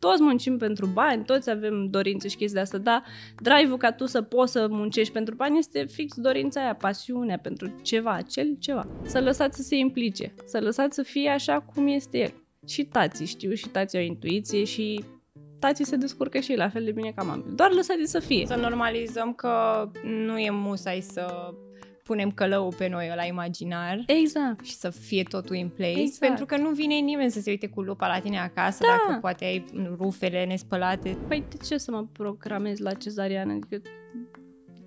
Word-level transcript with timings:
toți 0.00 0.22
muncim 0.22 0.58
pentru 0.58 0.86
bani, 0.86 1.24
toți 1.24 1.50
avem 1.50 1.86
dorințe 1.90 2.28
și 2.28 2.36
chestii 2.36 2.54
de 2.54 2.60
asta, 2.60 2.78
dar 2.78 3.04
drive-ul 3.42 3.76
ca 3.76 3.92
tu 3.92 4.06
să 4.06 4.22
poți 4.22 4.52
să 4.52 4.66
muncești 4.70 5.12
pentru 5.12 5.34
bani 5.34 5.58
este 5.58 5.84
fix 5.84 6.16
dorința 6.16 6.60
aia, 6.60 6.74
pasiunea 6.74 7.38
pentru 7.38 7.72
ceva, 7.82 8.12
acel 8.12 8.56
ceva. 8.58 8.86
Să 9.02 9.20
lăsați 9.20 9.56
să 9.56 9.62
se 9.62 9.76
implice, 9.76 10.34
să 10.44 10.60
lăsați 10.60 10.94
să 10.94 11.02
fie 11.02 11.28
așa 11.28 11.60
cum 11.60 11.86
este 11.86 12.18
el. 12.18 12.32
Și 12.66 12.84
tații 12.84 13.26
știu, 13.26 13.54
și 13.54 13.68
tații 13.68 13.98
au 13.98 14.04
intuiție 14.04 14.64
și 14.64 15.04
tații 15.58 15.84
se 15.84 15.96
descurcă 15.96 16.38
și 16.38 16.50
ei 16.50 16.56
la 16.56 16.68
fel 16.68 16.84
de 16.84 16.92
bine 16.92 17.12
ca 17.16 17.22
mami. 17.22 17.44
Doar 17.54 17.72
lăsați 17.72 18.10
să 18.10 18.18
fie. 18.18 18.46
Să 18.46 18.56
normalizăm 18.56 19.32
că 19.32 19.86
nu 20.02 20.38
e 20.38 20.50
musai 20.50 21.00
să 21.00 21.54
punem 22.10 22.30
călăul 22.30 22.74
pe 22.78 22.88
noi 22.88 23.12
la 23.16 23.24
imaginar 23.24 24.02
Exact. 24.06 24.64
și 24.64 24.74
să 24.74 24.90
fie 24.90 25.22
totul 25.22 25.56
in 25.56 25.68
place, 25.76 26.00
Exact. 26.00 26.18
pentru 26.18 26.46
că 26.46 26.56
nu 26.56 26.70
vine 26.70 26.94
nimeni 26.94 27.30
să 27.30 27.40
se 27.40 27.50
uite 27.50 27.66
cu 27.66 27.80
lupa 27.80 28.06
la 28.06 28.18
tine 28.18 28.38
acasă 28.38 28.78
Da. 28.80 28.86
dacă 28.88 29.18
poate 29.20 29.44
ai 29.44 29.64
rufele 29.98 30.44
nespălate. 30.44 31.16
Păi 31.28 31.44
de 31.48 31.56
ce 31.66 31.78
să 31.78 31.90
mă 31.90 32.04
programez 32.12 32.78
la 32.78 32.92
cezariană? 32.92 33.52
Adică 33.52 33.80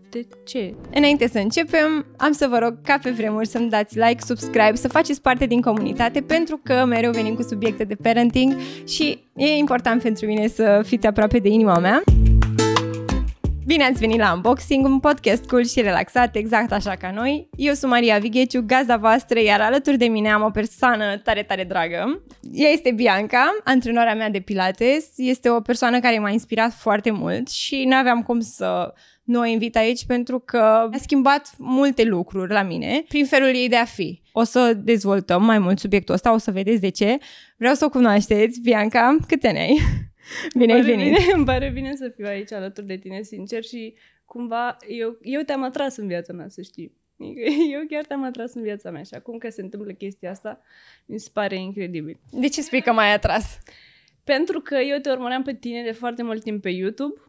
de 0.09 0.27
ce? 0.45 0.73
Înainte 0.93 1.27
să 1.27 1.39
începem, 1.39 2.05
am 2.17 2.31
să 2.31 2.47
vă 2.47 2.57
rog 2.57 2.81
ca 2.81 2.99
pe 3.03 3.09
vremuri 3.09 3.47
să-mi 3.47 3.69
dați 3.69 3.97
like, 3.97 4.21
subscribe, 4.25 4.75
să 4.75 4.87
faceți 4.87 5.21
parte 5.21 5.45
din 5.45 5.61
comunitate 5.61 6.21
pentru 6.21 6.59
că 6.63 6.85
mereu 6.85 7.11
venim 7.11 7.35
cu 7.35 7.41
subiecte 7.41 7.83
de 7.83 7.95
parenting 7.95 8.55
și 8.87 9.23
e 9.35 9.45
important 9.57 10.01
pentru 10.01 10.25
mine 10.25 10.47
să 10.47 10.81
fiți 10.85 11.07
aproape 11.07 11.39
de 11.39 11.49
inima 11.49 11.77
mea. 11.77 12.03
Bine 13.65 13.83
ați 13.83 13.99
venit 13.99 14.19
la 14.19 14.33
Unboxing, 14.33 14.85
un 14.85 14.99
podcast 14.99 15.45
cool 15.45 15.65
și 15.65 15.81
relaxat, 15.81 16.35
exact 16.35 16.71
așa 16.71 16.95
ca 16.95 17.11
noi. 17.11 17.49
Eu 17.55 17.73
sunt 17.73 17.91
Maria 17.91 18.17
Vigheciu, 18.17 18.63
gazda 18.65 18.97
voastră, 18.97 19.39
iar 19.39 19.61
alături 19.61 19.97
de 19.97 20.05
mine 20.05 20.31
am 20.31 20.43
o 20.43 20.49
persoană 20.49 21.17
tare, 21.17 21.43
tare 21.43 21.63
dragă. 21.63 22.23
Ea 22.51 22.69
este 22.69 22.91
Bianca, 22.91 23.59
antrenoarea 23.63 24.15
mea 24.15 24.29
de 24.29 24.39
pilates. 24.39 25.05
Este 25.15 25.49
o 25.49 25.59
persoană 25.59 25.99
care 25.99 26.19
m-a 26.19 26.29
inspirat 26.29 26.73
foarte 26.73 27.11
mult 27.11 27.49
și 27.49 27.83
nu 27.87 27.95
aveam 27.95 28.21
cum 28.21 28.39
să 28.39 28.93
nu 29.23 29.39
o 29.39 29.45
invit 29.45 29.75
aici 29.75 30.05
pentru 30.05 30.39
că 30.39 30.57
a 30.57 30.89
schimbat 31.01 31.49
multe 31.57 32.03
lucruri 32.03 32.51
la 32.51 32.61
mine 32.61 33.03
prin 33.07 33.25
felul 33.25 33.47
ei 33.47 33.69
de 33.69 33.75
a 33.75 33.85
fi. 33.85 34.21
O 34.31 34.43
să 34.43 34.73
dezvoltăm 34.73 35.45
mai 35.45 35.59
mult 35.59 35.79
subiectul 35.79 36.13
ăsta, 36.13 36.33
o 36.33 36.37
să 36.37 36.51
vedeți 36.51 36.81
de 36.81 36.89
ce. 36.89 37.17
Vreau 37.57 37.73
să 37.73 37.85
o 37.85 37.89
cunoașteți. 37.89 38.61
Bianca, 38.61 39.17
câte 39.27 39.47
ani 39.47 39.59
ai? 39.59 39.77
Bine 40.57 40.73
ai 40.73 40.79
Îmi 40.79 40.87
pare 40.87 40.95
venit! 40.95 41.17
Bine, 41.17 41.31
îmi 41.37 41.45
pare 41.45 41.69
bine 41.69 41.95
să 41.95 42.09
fiu 42.15 42.25
aici 42.25 42.51
alături 42.51 42.85
de 42.87 42.97
tine, 42.97 43.21
sincer, 43.21 43.63
și 43.63 43.93
cumva 44.25 44.77
eu, 44.87 45.17
eu 45.21 45.41
te-am 45.41 45.63
atras 45.63 45.97
în 45.97 46.07
viața 46.07 46.33
mea, 46.33 46.49
să 46.49 46.61
știi. 46.61 46.95
Adică 47.19 47.39
Eu 47.73 47.85
chiar 47.89 48.05
te-am 48.05 48.23
atras 48.23 48.53
în 48.53 48.61
viața 48.61 48.91
mea 48.91 49.03
și 49.03 49.13
acum 49.13 49.37
că 49.37 49.49
se 49.49 49.61
întâmplă 49.61 49.91
chestia 49.91 50.29
asta, 50.29 50.61
mi 51.05 51.19
se 51.19 51.29
pare 51.33 51.55
incredibil. 51.55 52.19
De 52.31 52.47
ce 52.47 52.61
spui 52.61 52.81
că 52.81 52.91
m-ai 52.91 53.13
atras? 53.13 53.57
Pentru 54.23 54.59
că 54.59 54.75
eu 54.75 54.97
te 54.97 55.11
urmăream 55.11 55.43
pe 55.43 55.55
tine 55.55 55.83
de 55.83 55.91
foarte 55.91 56.23
mult 56.23 56.43
timp 56.43 56.61
pe 56.61 56.69
YouTube 56.69 57.21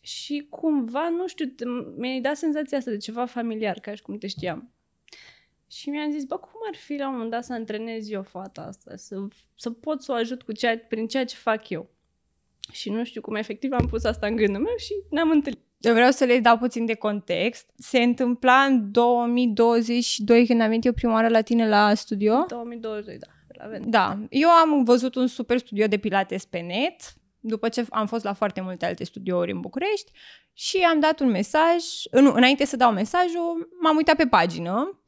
și 0.00 0.46
cumva, 0.50 1.08
nu 1.08 1.26
știu, 1.26 1.46
te- 1.46 1.64
mi-ai 1.96 2.20
dat 2.20 2.36
senzația 2.36 2.78
asta 2.78 2.90
de 2.90 2.96
ceva 2.96 3.24
familiar, 3.24 3.78
ca 3.80 3.94
și 3.94 4.02
cum 4.02 4.18
te 4.18 4.26
știam. 4.26 4.70
Și 5.70 5.90
mi-am 5.90 6.10
zis, 6.10 6.24
bă, 6.24 6.36
cum 6.38 6.60
ar 6.68 6.76
fi 6.76 6.96
la 6.96 7.06
un 7.06 7.12
moment 7.12 7.30
dat 7.30 7.44
să 7.44 7.52
antrenez 7.52 8.10
eu 8.10 8.22
fata 8.22 8.60
asta, 8.62 8.96
să, 8.96 9.26
să 9.54 9.70
pot 9.70 10.02
să 10.02 10.12
o 10.12 10.14
ajut 10.14 10.42
cu 10.42 10.52
ceea, 10.52 10.78
prin 10.78 11.06
ceea 11.06 11.24
ce 11.24 11.36
fac 11.36 11.68
eu. 11.68 11.90
Și 12.72 12.90
nu 12.90 13.04
știu 13.04 13.20
cum 13.20 13.34
efectiv 13.34 13.72
am 13.72 13.86
pus 13.86 14.04
asta 14.04 14.26
în 14.26 14.36
gândul 14.36 14.62
meu 14.62 14.74
și 14.78 14.92
ne-am 15.10 15.30
întâlnit. 15.30 15.60
Eu 15.80 15.92
vreau 15.92 16.10
să 16.10 16.24
le 16.24 16.38
dau 16.38 16.58
puțin 16.58 16.86
de 16.86 16.94
context. 16.94 17.70
Se 17.78 17.98
întâmpla 18.02 18.62
în 18.62 18.92
2022 18.92 20.46
când 20.46 20.60
am 20.60 20.68
venit 20.68 20.84
eu 20.84 20.92
prima 20.92 21.12
oară 21.12 21.28
la 21.28 21.40
tine 21.40 21.68
la 21.68 21.94
studio. 21.94 22.44
2020, 22.48 23.18
da. 23.18 23.26
La 23.64 23.70
Ven- 23.70 23.82
Da, 23.88 24.18
eu 24.30 24.48
am 24.48 24.84
văzut 24.84 25.14
un 25.14 25.26
super 25.26 25.58
studio 25.58 25.86
de 25.86 25.96
pilates 25.96 26.44
pe 26.44 26.58
net, 26.58 27.00
după 27.40 27.68
ce 27.68 27.86
am 27.90 28.06
fost 28.06 28.24
la 28.24 28.32
foarte 28.32 28.60
multe 28.60 28.86
alte 28.86 29.04
studiouri 29.04 29.52
în 29.52 29.60
București 29.60 30.10
și 30.52 30.76
am 30.78 31.00
dat 31.00 31.20
un 31.20 31.28
mesaj, 31.30 31.74
nu, 32.12 32.32
înainte 32.32 32.64
să 32.64 32.76
dau 32.76 32.92
mesajul, 32.92 33.68
m-am 33.80 33.96
uitat 33.96 34.16
pe 34.16 34.26
pagină, 34.26 35.02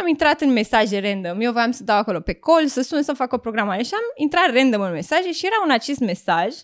am 0.00 0.06
intrat 0.06 0.40
în 0.40 0.52
mesaje 0.52 1.00
random, 1.00 1.40
eu 1.40 1.52
voiam 1.52 1.70
să 1.70 1.84
dau 1.84 1.96
acolo 1.96 2.20
pe 2.20 2.32
call, 2.32 2.66
să 2.66 2.82
sun, 2.82 3.02
să 3.02 3.12
fac 3.12 3.32
o 3.32 3.38
programare 3.38 3.82
și 3.82 3.90
am 3.94 4.02
intrat 4.14 4.52
random 4.52 4.80
în 4.80 4.92
mesaje 4.92 5.32
și 5.32 5.46
era 5.46 5.54
un 5.64 5.70
acest 5.70 5.98
mesaj 5.98 6.54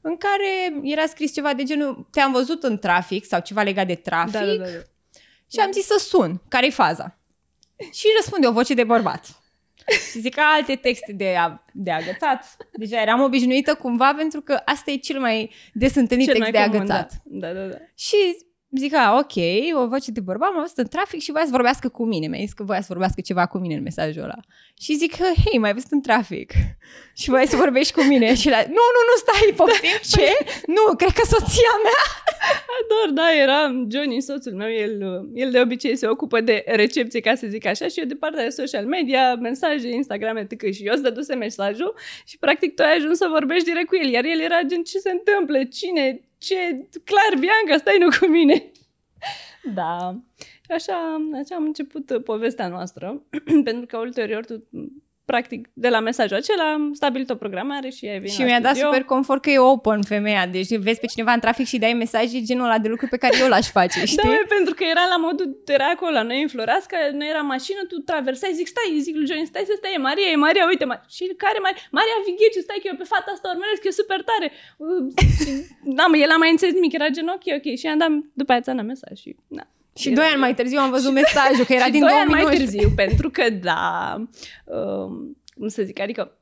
în 0.00 0.16
care 0.16 0.80
era 0.82 1.06
scris 1.06 1.32
ceva 1.32 1.54
de 1.54 1.62
genul 1.62 2.08
te-am 2.10 2.32
văzut 2.32 2.62
în 2.62 2.78
trafic 2.78 3.24
sau 3.24 3.40
ceva 3.40 3.62
legat 3.62 3.86
de 3.86 3.94
trafic 3.94 4.32
Da, 4.32 4.44
da, 4.44 4.54
da, 4.54 4.64
da. 4.64 4.82
și 5.52 5.58
am 5.60 5.72
zis 5.72 5.86
să 5.86 5.96
sun, 5.98 6.40
care-i 6.48 6.70
faza? 6.70 7.18
Și 7.92 8.06
răspunde 8.16 8.46
o 8.46 8.52
voce 8.52 8.74
de 8.74 8.84
bărbat. 8.84 9.26
Și 10.10 10.20
zic 10.20 10.38
alte 10.38 10.74
texte 10.74 11.12
de, 11.12 11.36
a, 11.38 11.64
de 11.72 11.90
agățat. 11.90 12.56
Deja 12.72 13.00
eram 13.00 13.20
obișnuită 13.20 13.74
cumva 13.74 14.14
pentru 14.14 14.40
că 14.40 14.60
asta 14.64 14.90
e 14.90 14.96
cel 14.96 15.20
mai 15.20 15.50
des 15.72 15.94
întâlnit 15.94 16.26
Cel 16.26 16.34
text 16.34 16.50
mai 16.50 16.62
de 16.62 16.70
comun, 16.70 16.90
agățat. 16.90 17.20
Da, 17.24 17.52
da, 17.52 17.66
da. 17.66 17.76
Și 17.94 18.16
zic, 18.76 18.94
a, 18.94 19.16
ok, 19.18 19.36
o 19.82 19.88
voce 19.88 20.10
de 20.10 20.20
bărbat, 20.20 20.52
m-a 20.52 20.60
văzut 20.60 20.78
în 20.78 20.86
trafic 20.86 21.20
și 21.20 21.30
voia 21.30 21.44
să 21.44 21.50
vorbească 21.50 21.88
cu 21.88 22.04
mine. 22.04 22.26
Mi-a 22.26 22.40
zis 22.40 22.52
că 22.52 22.62
voia 22.62 22.80
să 22.80 22.86
vorbească 22.88 23.20
ceva 23.20 23.46
cu 23.46 23.58
mine 23.58 23.74
în 23.74 23.82
mesajul 23.82 24.22
ăla. 24.22 24.40
Și 24.80 24.94
zic, 24.94 25.14
hei, 25.16 25.58
mai 25.58 25.72
văzut 25.72 25.90
în 25.90 26.00
trafic. 26.00 26.52
Și 27.20 27.30
voia 27.30 27.46
să 27.46 27.56
vorbești 27.56 27.92
cu 27.92 28.02
mine. 28.02 28.34
Și 28.34 28.48
la, 28.48 28.56
nu, 28.56 28.84
nu, 28.94 29.00
nu, 29.08 29.14
stai, 29.16 29.52
poftim, 29.60 29.98
ce? 30.10 30.28
Nu, 30.66 30.96
cred 30.96 31.10
că 31.10 31.22
soția 31.24 31.74
mea. 31.82 32.02
Ador, 32.78 33.14
da, 33.14 33.34
era 33.42 33.86
Johnny, 33.90 34.20
soțul 34.20 34.52
meu, 34.52 34.70
el, 34.70 35.02
el 35.34 35.50
de 35.50 35.60
obicei 35.60 35.96
se 35.96 36.06
ocupă 36.06 36.40
de 36.40 36.64
recepție, 36.66 37.20
ca 37.20 37.34
să 37.34 37.46
zic 37.46 37.66
așa, 37.66 37.88
și 37.88 37.98
eu 37.98 38.04
de 38.04 38.14
partea 38.14 38.44
de 38.44 38.48
social 38.48 38.86
media, 38.86 39.34
mesaje, 39.34 39.88
Instagram, 39.88 40.36
etc. 40.36 40.72
Și 40.72 40.82
eu 40.82 40.92
îți 40.92 41.02
dăduse 41.02 41.34
mesajul 41.34 41.94
și 42.26 42.38
practic 42.38 42.74
tu 42.74 42.82
ai 42.82 42.96
ajuns 42.96 43.16
să 43.16 43.26
vorbești 43.30 43.64
direct 43.64 43.88
cu 43.88 43.96
el, 43.96 44.10
iar 44.10 44.24
el 44.24 44.40
era 44.40 44.60
gen, 44.66 44.82
ce 44.82 44.98
se 44.98 45.10
întâmplă, 45.10 45.64
cine, 45.64 46.20
ce, 46.38 46.88
clar, 47.04 47.38
Bianca, 47.38 47.76
stai 47.76 47.98
nu 47.98 48.08
cu 48.20 48.26
mine. 48.26 48.70
Da, 49.74 50.20
așa, 50.68 51.28
așa 51.40 51.54
am 51.54 51.64
început 51.64 52.10
uh, 52.10 52.22
povestea 52.22 52.68
noastră, 52.68 53.22
pentru 53.64 53.86
că 53.86 53.98
ulterior 53.98 54.44
tu 54.44 54.68
practic, 55.32 55.60
de 55.84 55.88
la 55.94 56.00
mesajul 56.08 56.36
acela 56.36 56.66
am 56.76 56.82
stabilit 57.00 57.28
o 57.30 57.34
programare 57.44 57.88
și 57.96 58.04
ai 58.12 58.18
venit 58.22 58.36
Și 58.36 58.42
la 58.44 58.48
mi-a 58.48 58.60
dat 58.66 58.74
studio. 58.74 58.88
super 58.90 59.04
confort 59.14 59.40
că 59.42 59.50
e 59.50 59.58
open 59.58 60.00
femeia. 60.14 60.44
Deci 60.56 60.70
vezi 60.86 61.00
pe 61.02 61.06
cineva 61.14 61.32
în 61.38 61.40
trafic 61.44 61.66
și 61.72 61.78
dai 61.84 61.92
mesaje 62.04 62.36
genul 62.48 62.64
ăla 62.68 62.78
de 62.84 62.88
lucruri 62.92 63.10
pe 63.14 63.20
care 63.24 63.34
eu 63.42 63.48
l-aș 63.54 63.66
face, 63.78 63.98
știi? 64.12 64.22
Da, 64.22 64.28
mă, 64.28 64.44
pentru 64.56 64.72
că 64.78 64.84
era 64.94 65.04
la 65.14 65.18
modul, 65.26 65.46
era 65.78 65.88
acolo 65.94 66.10
la 66.18 66.22
noi 66.30 66.40
în 66.44 66.48
Florească, 66.54 66.96
noi 67.20 67.28
era 67.34 67.42
mașină, 67.54 67.80
tu 67.90 67.96
traversai, 68.10 68.52
zic, 68.58 68.66
stai, 68.74 68.88
zic 69.06 69.14
lui 69.18 69.26
Johnny, 69.30 69.46
stai 69.52 69.64
să 69.70 69.74
stai, 69.76 69.92
e 69.98 70.00
Maria, 70.08 70.28
e 70.34 70.36
Maria, 70.46 70.64
uite, 70.72 70.84
Maria. 70.90 71.06
și 71.16 71.22
care 71.44 71.58
Maria? 71.66 71.80
Maria 71.98 72.16
Vigheciu, 72.26 72.60
stai 72.66 72.80
că 72.82 72.86
eu 72.90 72.96
pe 73.02 73.06
fata 73.14 73.28
asta 73.34 73.46
urmăresc, 73.54 73.82
e 73.84 74.00
super 74.02 74.20
tare. 74.30 74.46
Uh, 74.84 75.06
și, 75.42 75.50
da, 75.98 76.04
mă, 76.10 76.16
el 76.24 76.30
a 76.36 76.38
mai 76.44 76.50
înțeles 76.54 76.74
nimic, 76.78 76.92
era 76.98 77.08
gen, 77.16 77.28
ok, 77.36 77.46
ok, 77.58 77.66
și 77.80 77.84
i-am 77.88 77.98
dat, 78.02 78.10
după 78.40 78.50
aia 78.52 78.60
ți-am 78.64 78.76
dat 78.80 78.88
mesaj 78.92 79.16
și, 79.24 79.30
da. 79.58 79.64
Și 79.98 80.10
doi 80.10 80.24
ani 80.24 80.40
mai 80.40 80.54
târziu 80.54 80.78
am 80.78 80.90
văzut 80.90 81.12
mesajul, 81.12 81.64
că 81.64 81.72
era 81.72 81.84
și 81.90 81.90
din 81.90 82.00
doi 82.00 82.10
ani 82.10 82.30
mai 82.30 82.40
2019. 82.40 82.64
târziu, 82.64 82.94
pentru 82.96 83.30
că, 83.30 83.50
da, 83.50 84.14
um, 84.64 85.36
cum 85.54 85.68
să 85.68 85.82
zic, 85.82 86.00
adică 86.00 86.38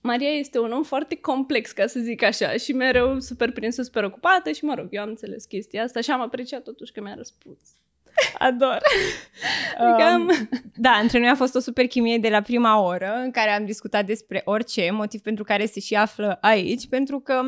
Maria 0.00 0.30
este 0.30 0.58
un 0.58 0.72
om 0.72 0.82
foarte 0.82 1.16
complex, 1.16 1.70
ca 1.70 1.86
să 1.86 2.00
zic 2.00 2.22
așa, 2.22 2.52
și 2.52 2.72
mereu 2.72 3.20
super 3.20 3.52
prinsă, 3.52 3.82
super 3.82 4.04
ocupată 4.04 4.50
și, 4.50 4.64
mă 4.64 4.74
rog, 4.74 4.86
eu 4.90 5.02
am 5.02 5.08
înțeles 5.08 5.44
chestia 5.44 5.82
asta 5.82 6.00
și 6.00 6.10
am 6.10 6.20
apreciat 6.20 6.62
totuși 6.62 6.92
că 6.92 7.00
mi-a 7.00 7.14
răspuns. 7.16 7.58
Ador. 8.38 8.78
Adică 9.78 10.08
am... 10.08 10.20
Um, 10.22 10.48
da, 10.74 10.90
între 10.90 11.18
noi 11.18 11.28
a 11.28 11.34
fost 11.34 11.54
o 11.54 11.58
super 11.58 11.86
chimie 11.86 12.18
de 12.18 12.28
la 12.28 12.40
prima 12.40 12.80
oră 12.80 13.20
în 13.24 13.30
care 13.30 13.50
am 13.50 13.64
discutat 13.64 14.06
despre 14.06 14.42
orice, 14.44 14.90
motiv 14.90 15.20
pentru 15.20 15.44
care 15.44 15.66
se 15.66 15.80
și 15.80 15.94
află 15.94 16.38
aici, 16.40 16.88
pentru 16.88 17.20
că 17.20 17.42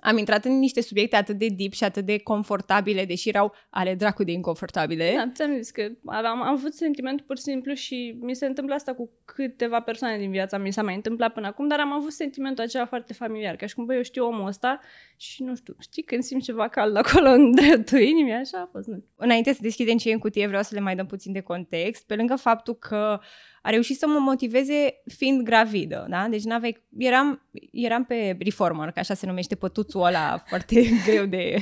am 0.00 0.18
intrat 0.18 0.44
în 0.44 0.58
niște 0.58 0.80
subiecte 0.80 1.16
atât 1.16 1.38
de 1.38 1.46
deep 1.56 1.72
și 1.72 1.84
atât 1.84 2.04
de 2.04 2.18
confortabile, 2.18 3.04
deși 3.04 3.28
erau 3.28 3.54
ale 3.70 3.94
dracu 3.94 4.24
de 4.24 4.32
inconfortabile. 4.32 5.12
Da, 5.16 5.30
ți-am 5.34 5.56
zis 5.56 5.70
că 5.70 5.88
aveam, 6.04 6.42
am 6.42 6.56
avut 6.56 6.74
sentiment 6.74 7.20
pur 7.20 7.36
și 7.36 7.42
simplu 7.42 7.74
și 7.74 8.18
mi 8.20 8.34
se 8.34 8.46
întâmplă 8.46 8.74
asta 8.74 8.94
cu 8.94 9.10
câteva 9.24 9.80
persoane 9.80 10.18
din 10.18 10.30
viața 10.30 10.56
mea. 10.56 10.66
Mi 10.66 10.72
s-a 10.72 10.82
mai 10.82 10.94
întâmplat 10.94 11.32
până 11.32 11.46
acum, 11.46 11.68
dar 11.68 11.80
am 11.80 11.92
avut 11.92 12.12
sentimentul 12.12 12.64
acela 12.64 12.86
foarte 12.86 13.12
familiar. 13.12 13.56
Ca 13.56 13.66
și 13.66 13.74
cum, 13.74 13.84
băi, 13.84 13.96
eu 13.96 14.02
știu 14.02 14.26
omul 14.26 14.46
ăsta 14.46 14.80
și 15.16 15.42
nu 15.42 15.54
știu, 15.54 15.76
știi, 15.78 16.02
când 16.02 16.22
simți 16.22 16.44
ceva 16.44 16.68
cald 16.68 16.96
acolo 16.96 17.28
în 17.38 17.54
dreptul 17.54 18.00
inimii, 18.00 18.32
așa 18.32 18.58
a 18.58 18.68
fost. 18.72 18.86
Nu. 18.86 19.04
Înainte 19.16 19.52
să 19.52 19.58
deschidem 19.62 19.96
ce 19.96 20.10
e 20.10 20.12
în 20.12 20.18
cutie, 20.18 20.46
vreau 20.46 20.62
să 20.62 20.74
le 20.74 20.80
mai 20.80 20.96
dăm 20.96 21.06
puțin 21.06 21.32
de 21.32 21.40
context. 21.40 22.06
Pe 22.06 22.14
lângă 22.14 22.36
faptul 22.36 22.74
că 22.74 23.20
a 23.62 23.70
reușit 23.70 23.98
să 23.98 24.06
mă 24.06 24.18
motiveze 24.18 25.02
fiind 25.16 25.42
gravidă, 25.42 26.06
da? 26.08 26.26
Deci 26.28 26.44
n-aveai, 26.44 26.86
eram, 26.98 27.48
eram 27.72 28.04
pe 28.04 28.36
reformer, 28.40 28.90
că 28.90 28.98
așa 28.98 29.14
se 29.14 29.26
numește 29.26 29.54
pătuțul 29.54 30.04
ăla 30.04 30.42
foarte 30.46 30.82
greu 31.06 31.24
de 31.24 31.56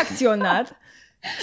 acționat. 0.00 0.78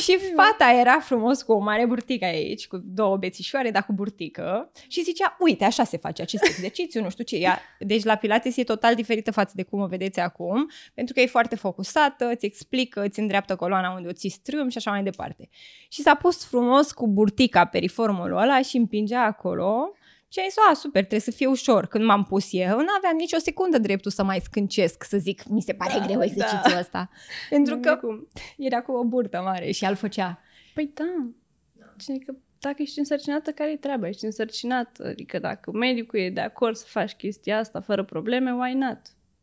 Și 0.04 0.18
fata 0.36 0.72
era 0.80 1.00
frumos 1.00 1.42
cu 1.42 1.52
o 1.52 1.60
mare 1.60 1.86
burtică 1.86 2.26
aici, 2.26 2.68
cu 2.68 2.78
două 2.84 3.18
bețișoare, 3.18 3.72
dar 3.72 3.86
cu 3.86 3.94
burtică. 3.94 4.72
Și 4.88 5.04
zicea, 5.04 5.36
uite, 5.40 5.64
așa 5.64 5.84
se 5.84 5.98
face 5.98 6.22
acest 6.22 6.44
exercițiu, 6.44 7.02
nu 7.02 7.10
știu 7.10 7.24
ce. 7.24 7.36
Ea, 7.36 7.60
deci 7.80 8.04
la 8.04 8.16
Pilates 8.16 8.58
e 8.58 8.64
total 8.64 8.96
diferită 8.96 9.32
față 9.32 9.54
de 9.56 9.64
cum 9.64 9.82
o 9.82 9.88
vedeți 9.88 10.20
acum, 10.20 10.70
pentru 10.94 11.14
că 11.14 11.22
e 11.22 11.26
foarte 11.26 11.56
focusată, 11.56 12.26
îți 12.26 12.46
explică, 12.46 13.04
îți 13.04 13.20
îndreaptă 13.20 13.56
coloana 13.56 13.92
unde 13.92 14.08
o 14.08 14.12
ții 14.12 14.30
strâm 14.30 14.70
și 14.70 14.78
așa 14.78 14.92
mai 14.92 15.04
departe. 15.04 15.50
Și 15.90 16.02
s-a 16.02 16.16
pus 16.16 16.46
frumos 16.46 16.92
cu 16.92 17.08
burtica 17.08 17.66
pe 17.66 17.78
reformul 17.78 18.38
ăla 18.38 18.62
și 18.62 18.78
împingea 18.78 19.24
acolo 19.24 19.92
Și 20.36 20.42
ai 20.42 20.48
zis, 20.50 20.58
a, 20.70 20.74
super, 20.74 21.00
trebuie 21.00 21.20
să 21.20 21.32
fie 21.32 21.48
ușor. 21.48 21.86
Când 21.86 22.04
m-am 22.04 22.24
pus 22.24 22.48
eu, 22.52 22.78
nu 22.78 22.94
aveam 22.98 23.16
nicio 23.18 23.38
secundă 23.38 23.78
dreptul 23.78 24.12
să 24.12 24.24
mai 24.24 24.40
scâncesc, 24.40 25.04
să 25.04 25.18
zic, 25.18 25.44
mi 25.44 25.62
se 25.62 25.74
pare 25.74 26.00
Da, 26.00 26.06
greu 26.06 26.18
da. 26.18 26.24
exercițiul 26.24 26.80
ăsta. 26.80 27.10
Pentru 27.50 27.78
că 27.78 27.96
Cum? 27.96 28.28
era 28.58 28.82
cu 28.82 28.92
o 28.92 29.04
burtă 29.04 29.42
mare 29.44 29.72
și 29.72 29.86
el 29.86 29.96
făcea. 29.96 30.40
Păi 30.74 30.92
da. 30.94 31.28
Cine 31.98 32.18
că 32.18 32.34
dacă 32.60 32.82
ești 32.82 33.00
însărcinată, 33.00 33.52
care-i 33.52 33.78
treaba? 33.78 34.08
Ești 34.08 34.26
însărcinată. 34.26 35.08
Adică 35.08 35.40
dacă 35.40 35.72
medicul 35.72 36.20
e 36.20 36.30
de 36.30 36.42
acord 36.42 36.76
să 36.76 36.86
faci 36.88 37.14
chestia 37.14 37.58
asta 37.58 37.82
fără 37.82 38.04
probleme, 38.04 38.54
why 38.54 38.74
not? 38.74 39.00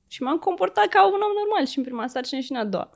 Și 0.09 0.23
m-am 0.23 0.39
comportat 0.39 0.87
ca 0.87 1.07
un 1.07 1.21
om 1.21 1.33
normal 1.45 1.67
și 1.67 1.79
în 1.79 1.85
prima 1.85 2.07
sarcină 2.07 2.41
și 2.41 2.53
în 2.53 2.59
a 2.59 2.65
doua. 2.65 2.91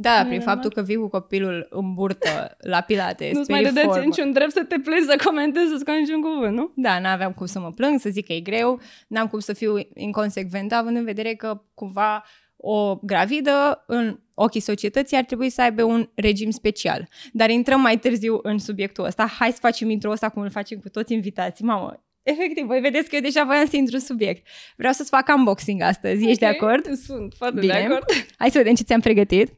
Da, 0.00 0.10
Nu 0.14 0.18
e 0.18 0.22
prin 0.26 0.36
normal. 0.38 0.54
faptul 0.54 0.70
că 0.72 0.82
vii 0.82 0.96
cu 0.96 1.08
copilul 1.08 1.66
în 1.70 1.94
burtă 1.94 2.56
la 2.58 2.80
pilate, 2.80 3.30
Nu-ți 3.34 3.50
mai 3.50 3.60
pe 3.62 3.66
dădeți 3.68 3.86
formă. 3.86 4.02
niciun 4.04 4.32
drept 4.32 4.52
să 4.52 4.64
te 4.68 4.78
pleci 4.78 5.02
să 5.02 5.16
comentezi, 5.24 5.68
să 5.70 5.76
scoți 5.78 5.98
niciun 5.98 6.20
cuvânt, 6.20 6.56
nu? 6.56 6.72
Da, 6.74 6.98
n-aveam 6.98 7.32
cum 7.32 7.46
să 7.46 7.60
mă 7.60 7.70
plâng, 7.70 8.00
să 8.00 8.08
zic 8.10 8.26
că 8.26 8.32
e 8.32 8.40
greu, 8.40 8.80
n-am 9.08 9.26
cum 9.26 9.38
să 9.38 9.52
fiu 9.52 9.74
inconsecventă, 9.94 10.74
având 10.74 10.96
în 10.96 11.04
vedere 11.04 11.34
că 11.34 11.62
cumva 11.74 12.24
o 12.56 12.96
gravidă 12.96 13.84
în 13.86 14.18
ochii 14.34 14.60
societății 14.60 15.16
ar 15.16 15.24
trebui 15.24 15.50
să 15.50 15.62
aibă 15.62 15.82
un 15.82 16.08
regim 16.14 16.50
special. 16.50 17.08
Dar 17.32 17.50
intrăm 17.50 17.80
mai 17.80 17.98
târziu 17.98 18.38
în 18.42 18.58
subiectul 18.58 19.04
ăsta. 19.04 19.26
Hai 19.38 19.50
să 19.50 19.58
facem 19.60 19.90
intro 19.90 20.10
ăsta 20.10 20.28
cum 20.28 20.42
îl 20.42 20.50
facem 20.50 20.78
cu 20.78 20.88
toți 20.88 21.12
invitații. 21.12 21.64
Mamă, 21.64 22.02
efectiv, 22.22 22.64
voi 22.66 22.80
vedeți 22.80 23.08
că 23.08 23.14
eu 23.14 23.20
deja 23.22 23.44
voiam 23.44 23.66
să 23.66 23.76
intru 23.76 23.94
în 23.94 24.00
subiect. 24.02 24.46
Vreau 24.76 24.92
să-ți 24.92 25.08
fac 25.08 25.28
unboxing 25.36 25.82
astăzi. 25.82 26.24
Ești 26.28 26.38
de 26.38 26.46
Ok, 26.46 26.62
acord? 26.62 26.92
Sunt 26.96 27.34
foarte 27.36 27.60
Bine. 27.60 27.72
de 27.72 27.78
acord. 27.78 28.04
Hai 28.38 28.50
să 28.50 28.58
vedem 28.58 28.74
ce 28.74 28.82
ți-am 28.82 29.00
pregătit. 29.00 29.52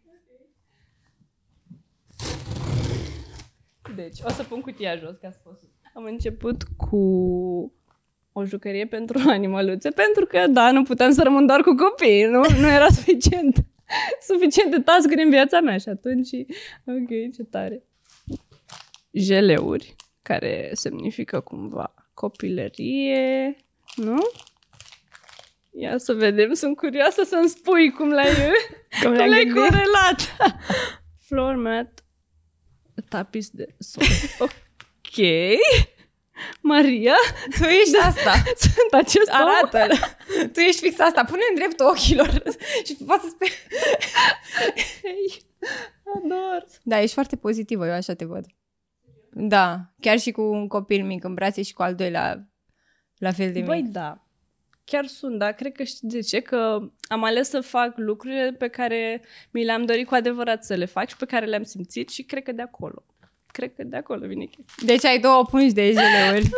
Deci, 4.02 4.19
o 4.25 4.29
să 4.29 4.43
pun 4.43 4.61
cutia 4.61 4.97
jos 4.97 5.17
ca 5.20 5.31
să 5.31 5.38
poți. 5.44 5.64
Am 5.94 6.05
început 6.05 6.62
cu 6.76 6.97
o 8.32 8.44
jucărie 8.44 8.87
pentru 8.87 9.19
animăluțe, 9.31 9.91
pentru 9.91 10.26
că, 10.26 10.47
da, 10.47 10.70
nu 10.70 10.82
puteam 10.82 11.11
să 11.12 11.23
rămân 11.23 11.47
doar 11.47 11.61
cu 11.61 11.75
copii, 11.75 12.25
nu, 12.25 12.41
nu 12.61 12.69
era 12.70 12.88
suficient. 12.99 13.56
Suficient 14.20 14.70
de 14.70 14.81
task 14.81 15.11
în 15.17 15.31
viața 15.31 15.61
mea 15.61 15.76
și 15.79 15.88
atunci, 15.88 16.31
ok, 16.87 17.32
ce 17.35 17.43
tare. 17.50 17.82
Jeleuri, 19.12 19.94
care 20.23 20.70
semnifică 20.73 21.41
cumva 21.41 21.94
copilărie, 22.14 23.56
nu? 23.97 24.19
Ia 25.73 25.99
să 25.99 26.12
vedem, 26.12 26.52
sunt 26.52 26.76
curioasă 26.76 27.23
să-mi 27.23 27.49
spui 27.49 27.91
cum 27.91 28.08
l-ai, 28.11 28.35
Cum 28.35 29.02
cum 29.02 29.12
le-am 29.12 29.29
l-ai 29.29 29.44
gândit. 29.44 29.62
corelat. 29.62 30.37
Floor 31.26 31.55
mat, 31.55 32.00
tapis 33.08 33.50
de 33.50 33.66
sol. 33.78 34.02
Ok. 34.46 35.26
Maria, 36.62 37.14
Tu 37.58 37.64
ești 37.64 37.96
asta. 37.96 38.32
sunt 38.64 38.92
acest 38.92 39.31
om? 39.31 39.37
Arată-l. 39.48 39.98
Tu 40.52 40.60
ești 40.60 40.81
fix 40.81 40.98
asta. 40.98 41.25
Pune 41.25 41.40
în 41.48 41.54
dreptul 41.54 41.87
ochilor 41.87 42.28
și 42.87 42.96
poți 43.06 43.22
să 43.22 43.28
spui... 43.31 43.48
Hei, 45.02 45.42
ador. 46.16 46.64
Da, 46.82 47.00
ești 47.00 47.14
foarte 47.14 47.37
pozitivă, 47.37 47.87
eu 47.87 47.92
așa 47.92 48.14
te 48.14 48.25
văd. 48.25 48.44
Da, 49.32 49.81
chiar 50.00 50.19
și 50.19 50.31
cu 50.31 50.42
un 50.42 50.69
copil 50.69 51.04
mic 51.04 51.25
în 51.25 51.34
brațe 51.34 51.62
și 51.62 51.72
cu 51.72 51.82
al 51.82 51.94
doilea 51.94 52.48
la 53.16 53.32
fel 53.32 53.52
de 53.52 53.60
Băi, 53.60 53.81
mic. 53.82 53.90
da. 53.92 54.25
Chiar 54.90 55.06
sunt, 55.06 55.38
dar 55.38 55.52
cred 55.52 55.72
că 55.72 55.82
știi 55.82 56.08
de 56.08 56.20
ce? 56.20 56.40
Că 56.40 56.78
am 57.08 57.25
ales 57.25 57.48
să 57.48 57.60
fac 57.60 57.92
lucrurile 57.96 58.54
pe 58.58 58.69
care 58.69 59.22
mi 59.50 59.64
le-am 59.64 59.84
dorit 59.84 60.06
cu 60.06 60.14
adevărat 60.14 60.64
să 60.64 60.75
le 60.75 60.84
fac 60.84 61.08
și 61.08 61.16
pe 61.16 61.25
care 61.25 61.46
le-am 61.46 61.62
simțit 61.62 62.08
și 62.08 62.22
cred 62.22 62.42
că 62.42 62.52
de 62.52 62.62
acolo. 62.62 63.04
Cred 63.46 63.75
că 63.75 63.84
de 63.84 63.96
acolo 63.96 64.26
vine 64.26 64.44
chestia. 64.44 64.87
Deci 64.87 65.04
ai 65.04 65.19
două 65.19 65.44
pungi 65.44 65.75
de 65.75 65.92
jeleuri. 65.92 66.48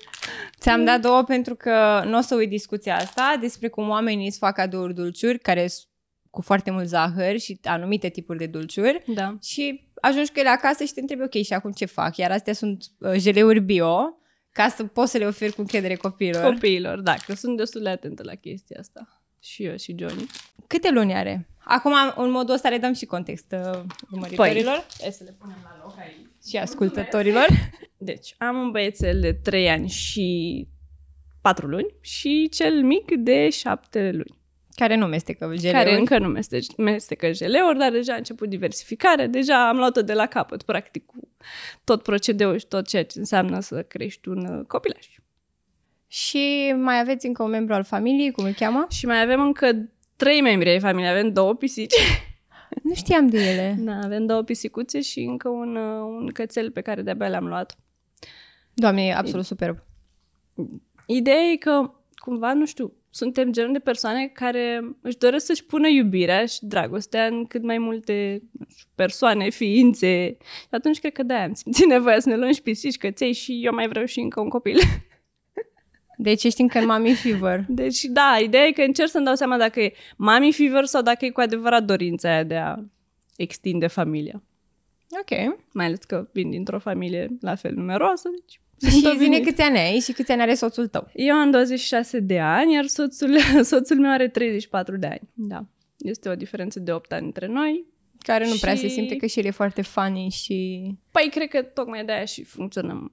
Ți-am 0.60 0.84
dat 0.84 1.00
două 1.00 1.22
pentru 1.22 1.54
că 1.54 2.02
nu 2.06 2.18
o 2.18 2.20
să 2.20 2.34
uit 2.34 2.48
discuția 2.48 2.96
asta 2.96 3.36
despre 3.40 3.68
cum 3.68 3.88
oamenii 3.88 4.26
îți 4.26 4.38
fac 4.38 4.54
cadouri 4.54 4.94
dulciuri 4.94 5.38
care 5.38 5.66
sunt 5.66 5.86
cu 6.30 6.42
foarte 6.42 6.70
mult 6.70 6.86
zahăr 6.86 7.38
și 7.38 7.58
anumite 7.64 8.08
tipuri 8.08 8.38
de 8.38 8.46
dulciuri 8.46 9.02
Da. 9.06 9.36
și 9.42 9.88
ajungi 10.00 10.32
cu 10.32 10.38
ele 10.38 10.48
acasă 10.48 10.84
și 10.84 10.92
te 10.92 11.00
întrebi, 11.00 11.22
ok, 11.22 11.42
și 11.42 11.52
acum 11.52 11.70
ce 11.70 11.84
fac? 11.84 12.16
Iar 12.16 12.30
astea 12.30 12.52
sunt 12.52 12.84
uh, 12.98 13.12
jeleuri 13.16 13.60
bio 13.60 14.16
ca 14.52 14.68
să 14.68 14.84
poți 14.84 15.10
să 15.10 15.18
le 15.18 15.26
oferi 15.26 15.52
cu 15.52 15.60
încredere 15.60 15.94
copiilor. 15.94 16.52
Copiilor, 16.52 17.00
da, 17.00 17.14
că 17.26 17.34
sunt 17.34 17.56
destul 17.56 17.82
de 17.82 17.88
atentă 17.88 18.22
la 18.22 18.34
chestia 18.34 18.76
asta. 18.80 19.22
Și 19.40 19.64
eu 19.64 19.76
și 19.76 19.94
Johnny. 19.98 20.26
Câte 20.66 20.90
luni 20.90 21.14
are? 21.14 21.48
Acum, 21.64 21.92
în 22.16 22.30
modul 22.30 22.54
ăsta, 22.54 22.68
le 22.68 22.78
dăm 22.78 22.92
și 22.92 23.04
context 23.06 23.52
uh, 23.52 23.80
urmăritorilor 24.10 24.74
Păi, 24.76 24.96
hai 25.00 25.12
să 25.12 25.24
le 25.24 25.34
punem 25.38 25.56
la 25.62 25.80
loc 25.82 25.94
aici. 25.98 26.26
și 26.48 26.56
ascultătorilor. 26.56 27.46
Deci, 27.98 28.34
am 28.38 28.56
un 28.56 28.70
băiețel 28.70 29.20
de 29.20 29.32
3 29.32 29.68
ani 29.68 29.88
și 29.88 30.68
4 31.40 31.66
luni 31.66 31.94
și 32.00 32.48
cel 32.52 32.82
mic 32.82 33.16
de 33.18 33.48
7 33.50 34.10
luni, 34.10 34.40
Care 34.76 34.94
nu 34.94 35.06
mestecă 35.06 35.44
jeleuri. 35.54 35.84
care 35.84 35.98
încă 35.98 36.18
nu 36.18 36.28
meste- 36.28 36.58
mestecă 36.76 37.32
jeleuri, 37.32 37.78
dar 37.78 37.90
deja 37.90 38.12
a 38.12 38.16
început 38.16 38.48
diversificare, 38.48 39.26
deja 39.26 39.68
am 39.68 39.76
luat-o 39.76 40.02
de 40.02 40.12
la 40.12 40.26
capăt, 40.26 40.62
practic, 40.62 41.06
cu 41.06 41.28
tot 41.84 42.02
procedeul 42.02 42.58
și 42.58 42.66
tot 42.66 42.86
ceea 42.86 43.04
ce 43.04 43.18
înseamnă 43.18 43.60
să 43.60 43.82
crești 43.82 44.28
un 44.28 44.46
uh, 44.46 44.66
copilaș. 44.66 45.06
Și 46.06 46.74
mai 46.76 47.00
aveți 47.00 47.26
încă 47.26 47.42
un 47.42 47.50
membru 47.50 47.74
al 47.74 47.84
familiei, 47.84 48.30
cum 48.30 48.44
îl 48.44 48.52
cheamă? 48.52 48.86
Și 48.90 49.06
mai 49.06 49.22
avem 49.22 49.40
încă 49.40 49.90
trei 50.16 50.40
membri 50.40 50.68
ai 50.68 50.80
familiei, 50.80 51.10
avem 51.10 51.32
două 51.32 51.54
pisici. 51.54 51.94
Nu 52.82 52.94
știam 52.94 53.26
de 53.26 53.50
ele. 53.50 53.76
Da, 53.78 53.98
avem 54.04 54.26
două 54.26 54.42
pisicuțe 54.42 55.00
și 55.00 55.20
încă 55.20 55.48
un, 55.48 55.76
uh, 55.76 56.00
un 56.20 56.26
cățel 56.26 56.70
pe 56.70 56.80
care 56.80 57.02
de-abia 57.02 57.28
l-am 57.28 57.46
luat. 57.46 57.78
Doamne, 58.74 59.06
e 59.06 59.14
absolut 59.14 59.44
superb. 59.44 59.78
Ideea 61.06 61.42
e 61.52 61.56
că, 61.56 61.94
cumva, 62.14 62.52
nu 62.52 62.66
știu, 62.66 62.92
suntem 63.14 63.52
genul 63.52 63.72
de 63.72 63.78
persoane 63.78 64.26
care 64.26 64.96
își 65.00 65.18
doresc 65.18 65.46
să-și 65.46 65.64
pună 65.64 65.88
iubirea 65.88 66.46
și 66.46 66.58
dragostea 66.64 67.26
în 67.26 67.46
cât 67.46 67.62
mai 67.62 67.78
multe 67.78 68.42
nu 68.52 68.64
știu, 68.68 68.88
persoane, 68.94 69.48
ființe. 69.48 70.36
Și 70.40 70.68
atunci 70.70 70.98
cred 70.98 71.12
că 71.12 71.22
de-aia 71.22 71.44
am 71.44 71.54
simțit 71.54 71.86
nevoia 71.96 72.20
să 72.20 72.28
ne 72.28 72.36
luăm 72.36 72.52
și 72.52 72.62
pisici, 72.62 72.96
căței 72.96 73.32
și 73.32 73.60
eu 73.64 73.74
mai 73.74 73.88
vreau 73.88 74.04
și 74.04 74.20
încă 74.20 74.40
un 74.40 74.48
copil. 74.48 74.78
Deci 76.16 76.44
ești 76.44 76.60
încă 76.60 76.78
în 76.78 76.86
mami 76.86 77.14
fever. 77.14 77.64
Deci, 77.68 78.02
da, 78.02 78.38
ideea 78.42 78.66
e 78.66 78.72
că 78.72 78.82
încerc 78.82 79.10
să-mi 79.10 79.24
dau 79.24 79.34
seama 79.34 79.56
dacă 79.56 79.80
e 79.80 79.92
mami 80.16 80.52
fever 80.52 80.84
sau 80.84 81.02
dacă 81.02 81.24
e 81.24 81.30
cu 81.30 81.40
adevărat 81.40 81.84
dorința 81.84 82.28
aia 82.28 82.42
de 82.42 82.56
a 82.56 82.76
extinde 83.36 83.86
familia. 83.86 84.42
Ok. 85.20 85.56
Mai 85.72 85.86
ales 85.86 85.98
că 85.98 86.28
vin 86.32 86.50
dintr-o 86.50 86.78
familie 86.78 87.28
la 87.40 87.54
fel 87.54 87.74
numeroasă, 87.74 88.28
deci... 88.28 88.60
Și 88.90 88.90
sunt 88.90 89.02
zine 89.02 89.10
obișnuit. 89.14 89.44
câți 89.44 89.60
ani 89.60 89.78
ai 89.78 89.98
și 90.00 90.12
câți 90.12 90.32
ani 90.32 90.40
are 90.40 90.54
soțul 90.54 90.86
tău. 90.88 91.10
Eu 91.14 91.34
am 91.34 91.50
26 91.50 92.18
de 92.20 92.40
ani, 92.40 92.72
iar 92.74 92.86
soțul, 92.86 93.38
soțul 93.62 93.98
meu 93.98 94.10
are 94.10 94.28
34 94.28 94.96
de 94.96 95.06
ani. 95.06 95.28
Da. 95.34 95.64
Este 95.98 96.28
o 96.28 96.34
diferență 96.34 96.80
de 96.80 96.92
8 96.92 97.12
ani 97.12 97.26
între 97.26 97.46
noi. 97.46 97.84
Care 98.18 98.46
nu 98.48 98.54
prea 98.60 98.74
Și- 98.74 98.80
se 98.80 98.88
simte 98.88 99.16
că 99.16 99.26
și 99.26 99.38
el 99.38 99.44
e 99.44 99.50
foarte 99.50 99.82
funny 99.82 100.28
și... 100.30 100.88
Păi, 101.10 101.28
cred 101.30 101.48
că 101.48 101.62
tocmai 101.62 102.04
de 102.04 102.12
aia 102.12 102.24
și 102.24 102.44
funcționăm 102.44 103.12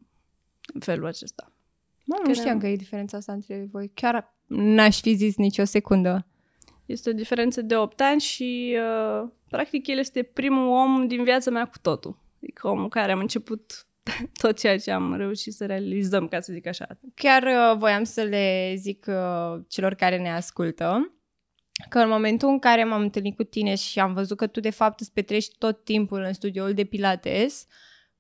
în 0.74 0.80
felul 0.80 1.06
acesta. 1.08 1.52
Mă, 2.06 2.16
Că 2.16 2.28
nu 2.28 2.34
știam 2.34 2.46
ne-am- 2.48 2.60
că 2.60 2.68
e 2.68 2.76
diferența 2.76 3.18
asta 3.18 3.32
între 3.34 3.68
voi. 3.72 3.92
Chiar 3.94 4.36
n-aș 4.48 5.00
fi 5.02 5.14
zis 5.14 5.36
nicio 5.36 5.64
secundă. 5.64 6.28
Este 6.86 7.10
o 7.10 7.14
diferență 7.14 7.62
de 7.62 7.76
8 7.76 8.02
ani 8.02 8.20
și, 8.22 8.78
uh, 9.24 9.30
practic, 9.50 9.88
el 9.88 9.98
este 9.98 10.24
primul 10.24 10.68
om 10.68 11.08
din 11.08 11.24
viața 11.24 11.52
mea 11.52 11.66
cu 11.66 11.78
totul. 11.82 12.18
Adică 12.42 12.68
omul 12.68 12.90
care 12.90 13.12
am 13.12 13.20
început 13.20 13.88
tot 14.42 14.60
ceea 14.60 14.78
ce 14.78 14.92
am 14.92 15.16
reușit 15.16 15.54
să 15.54 15.66
realizăm, 15.66 16.28
ca 16.28 16.40
să 16.40 16.54
zic 16.54 16.68
așa. 16.68 16.88
Chiar 17.16 17.44
uh, 17.44 17.78
voiam 17.78 18.04
să 18.04 18.22
le 18.22 18.74
zic 18.78 19.06
uh, 19.08 19.62
celor 19.68 19.94
care 19.94 20.18
ne 20.18 20.32
ascultă 20.32 21.14
că 21.90 22.00
în 22.00 22.10
momentul 22.10 22.50
în 22.50 22.60
care 22.60 22.84
m-am 22.84 23.02
întâlnit 23.02 23.36
cu 23.36 23.44
tine 23.44 23.76
și 23.76 24.00
am 24.00 24.14
văzut 24.14 24.38
că 24.38 24.48
tu 24.48 24.60
de 24.60 24.70
fapt 24.70 25.00
îți 25.00 25.14
petreci 25.14 25.48
tot 25.58 25.84
timpul 25.84 26.22
în 26.22 26.34
studioul 26.34 26.74
de 26.74 26.84
pilates, 26.84 27.66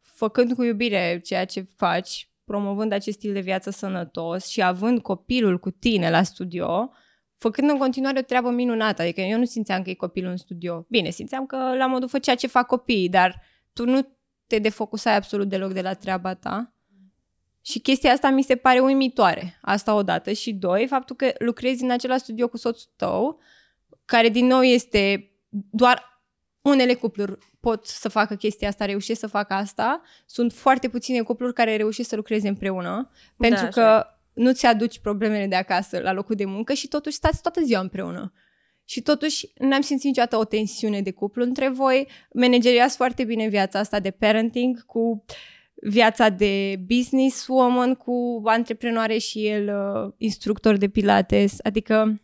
făcând 0.01 0.53
cu 0.53 0.63
iubire 0.63 1.19
ceea 1.23 1.45
ce 1.45 1.67
faci, 1.75 2.29
promovând 2.45 2.91
acest 2.91 3.17
stil 3.17 3.33
de 3.33 3.39
viață 3.39 3.69
sănătos 3.69 4.47
și 4.47 4.61
având 4.61 5.01
copilul 5.01 5.59
cu 5.59 5.71
tine 5.71 6.09
la 6.09 6.23
studio, 6.23 6.91
făcând 7.37 7.69
în 7.69 7.77
continuare 7.77 8.19
o 8.19 8.21
treabă 8.21 8.49
minunată. 8.49 9.01
Adică 9.01 9.21
eu 9.21 9.37
nu 9.37 9.45
simțeam 9.45 9.81
că 9.81 9.89
e 9.89 9.93
copilul 9.93 10.31
în 10.31 10.37
studio. 10.37 10.85
Bine, 10.89 11.09
simțeam 11.09 11.45
că 11.45 11.75
la 11.77 11.87
modul 11.87 12.09
făcea 12.09 12.35
ce 12.35 12.47
fac 12.47 12.67
copiii, 12.67 13.09
dar 13.09 13.41
tu 13.73 13.85
nu 13.85 14.18
te 14.49 14.59
defocusai 14.59 15.15
absolut 15.15 15.49
deloc 15.49 15.71
de 15.73 15.81
la 15.81 15.93
treaba 15.93 16.33
ta. 16.33 16.73
Și 17.61 17.79
chestia 17.79 18.11
asta 18.11 18.29
mi 18.29 18.43
se 18.43 18.55
pare 18.55 18.79
uimitoare. 18.79 19.59
Asta 19.61 19.93
odată. 19.93 20.31
Și 20.31 20.53
doi, 20.53 20.87
faptul 20.87 21.15
că 21.15 21.31
lucrezi 21.37 21.83
în 21.83 21.91
același 21.91 22.19
studio 22.19 22.47
cu 22.47 22.57
soțul 22.57 22.91
tău, 22.95 23.39
care 24.05 24.29
din 24.29 24.45
nou 24.45 24.61
este 24.61 25.31
doar 25.69 26.23
unele 26.61 26.93
cupluri 26.93 27.37
pot 27.59 27.85
să 27.85 28.09
facă 28.09 28.35
chestia 28.35 28.67
asta, 28.67 28.85
reușesc 28.85 29.19
să 29.19 29.27
facă 29.27 29.53
asta. 29.53 30.01
Sunt 30.25 30.53
foarte 30.53 30.89
puține 30.89 31.21
cupluri 31.21 31.53
care 31.53 31.75
reușesc 31.75 32.09
să 32.09 32.15
lucreze 32.15 32.47
împreună, 32.47 33.09
pentru 33.37 33.65
așa 33.65 33.69
că 33.69 34.05
nu-ți 34.33 34.65
aduci 34.65 34.99
problemele 34.99 35.47
de 35.47 35.55
acasă 35.55 35.99
la 35.99 36.11
locul 36.11 36.35
de 36.35 36.45
muncă 36.45 36.73
și 36.73 36.87
totuși 36.87 37.15
stați 37.15 37.41
toată 37.41 37.61
ziua 37.61 37.81
împreună. 37.81 38.33
Și 38.89 39.01
totuși 39.01 39.47
n-am 39.57 39.81
simțit 39.81 40.05
niciodată 40.05 40.37
o 40.37 40.43
tensiune 40.43 41.01
de 41.01 41.11
cuplu 41.11 41.43
între 41.43 41.69
voi. 41.69 42.07
Manageriați 42.33 42.95
foarte 42.95 43.23
bine 43.23 43.47
viața 43.47 43.79
asta 43.79 43.99
de 43.99 44.11
parenting 44.11 44.85
cu 44.85 45.25
viața 45.73 46.29
de 46.29 46.75
business 46.87 47.47
woman 47.47 47.95
cu 47.95 48.41
antreprenoare 48.45 49.17
și 49.17 49.47
el 49.47 49.67
uh, 49.67 50.13
instructor 50.17 50.77
de 50.77 50.87
pilates, 50.87 51.57
adică 51.63 52.21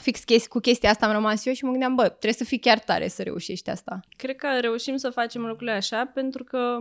fix 0.00 0.24
chesti, 0.24 0.48
cu 0.48 0.58
chestia 0.58 0.90
asta 0.90 1.06
am 1.06 1.12
rămas 1.12 1.46
eu 1.46 1.52
și 1.52 1.64
mă 1.64 1.70
gândeam, 1.70 1.94
bă, 1.94 2.08
trebuie 2.08 2.32
să 2.32 2.44
fii 2.44 2.58
chiar 2.58 2.78
tare 2.78 3.08
să 3.08 3.22
reușești 3.22 3.70
asta. 3.70 4.00
Cred 4.16 4.36
că 4.36 4.48
reușim 4.60 4.96
să 4.96 5.10
facem 5.10 5.40
lucrurile 5.40 5.76
așa 5.76 6.10
pentru 6.14 6.44
că 6.44 6.78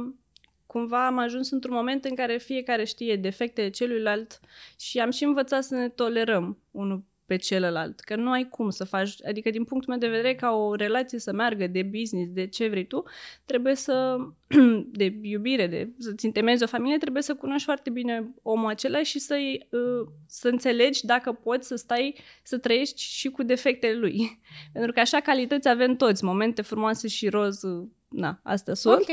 cumva 0.65 1.05
am 1.05 1.17
ajuns 1.17 1.51
într-un 1.51 1.75
moment 1.75 2.05
în 2.05 2.15
care 2.15 2.38
fiecare 2.38 2.83
știe 2.83 3.15
defectele 3.15 3.69
celuilalt 3.69 4.39
și 4.79 4.99
am 4.99 5.11
și 5.11 5.23
învățat 5.23 5.63
să 5.63 5.75
ne 5.75 5.89
tolerăm 5.89 6.57
unul 6.71 7.09
pe 7.29 7.36
celălalt. 7.36 8.00
Că 8.00 8.15
nu 8.15 8.31
ai 8.31 8.50
cum 8.50 8.69
să 8.69 8.83
faci, 8.83 9.15
adică 9.27 9.50
din 9.50 9.63
punctul 9.63 9.89
meu 9.89 10.00
de 10.00 10.15
vedere, 10.15 10.36
ca 10.36 10.51
o 10.51 10.75
relație 10.75 11.19
să 11.19 11.33
meargă 11.33 11.67
de 11.67 11.83
business, 11.83 12.31
de 12.31 12.48
ce 12.48 12.67
vrei 12.67 12.88
tu, 12.88 13.03
trebuie 13.45 13.75
să, 13.75 14.17
de 15.00 15.17
iubire, 15.21 15.67
de 15.67 15.89
să-ți 15.98 16.25
întemezi 16.25 16.63
o 16.63 16.67
familie, 16.67 16.98
trebuie 16.98 17.24
să 17.24 17.36
cunoști 17.36 17.63
foarte 17.63 17.89
bine 17.89 18.33
omul 18.41 18.69
acela 18.69 19.03
și 19.03 19.19
să 19.19 19.36
uh, 19.71 20.07
să 20.27 20.48
înțelegi 20.48 21.05
dacă 21.05 21.31
poți 21.31 21.67
să 21.67 21.75
stai, 21.75 22.15
să 22.43 22.57
trăiești 22.57 23.01
și 23.01 23.29
cu 23.29 23.43
defectele 23.43 23.93
lui. 23.93 24.39
Pentru 24.74 24.91
că 24.91 25.00
așa 25.00 25.19
calități 25.19 25.69
avem 25.69 25.95
toți, 25.95 26.24
momente 26.24 26.62
frumoase 26.62 27.07
și 27.07 27.29
roz, 27.29 27.63
uh, 27.63 27.88
na, 28.07 28.39
astea 28.43 28.74
sunt. 28.74 28.95
Ok. 28.95 29.09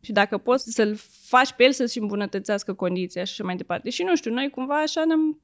Și 0.00 0.12
dacă 0.12 0.38
poți 0.38 0.72
să-l 0.72 0.96
faci 1.26 1.52
pe 1.52 1.64
el 1.64 1.72
să-și 1.72 1.98
îmbunătățească 1.98 2.72
condiția 2.72 3.24
și 3.24 3.32
așa 3.32 3.44
mai 3.44 3.56
departe. 3.56 3.90
Și 3.90 4.02
nu 4.02 4.16
știu, 4.16 4.32
noi 4.32 4.50
cumva 4.50 4.80
așa 4.80 5.04
ne-am 5.04 5.40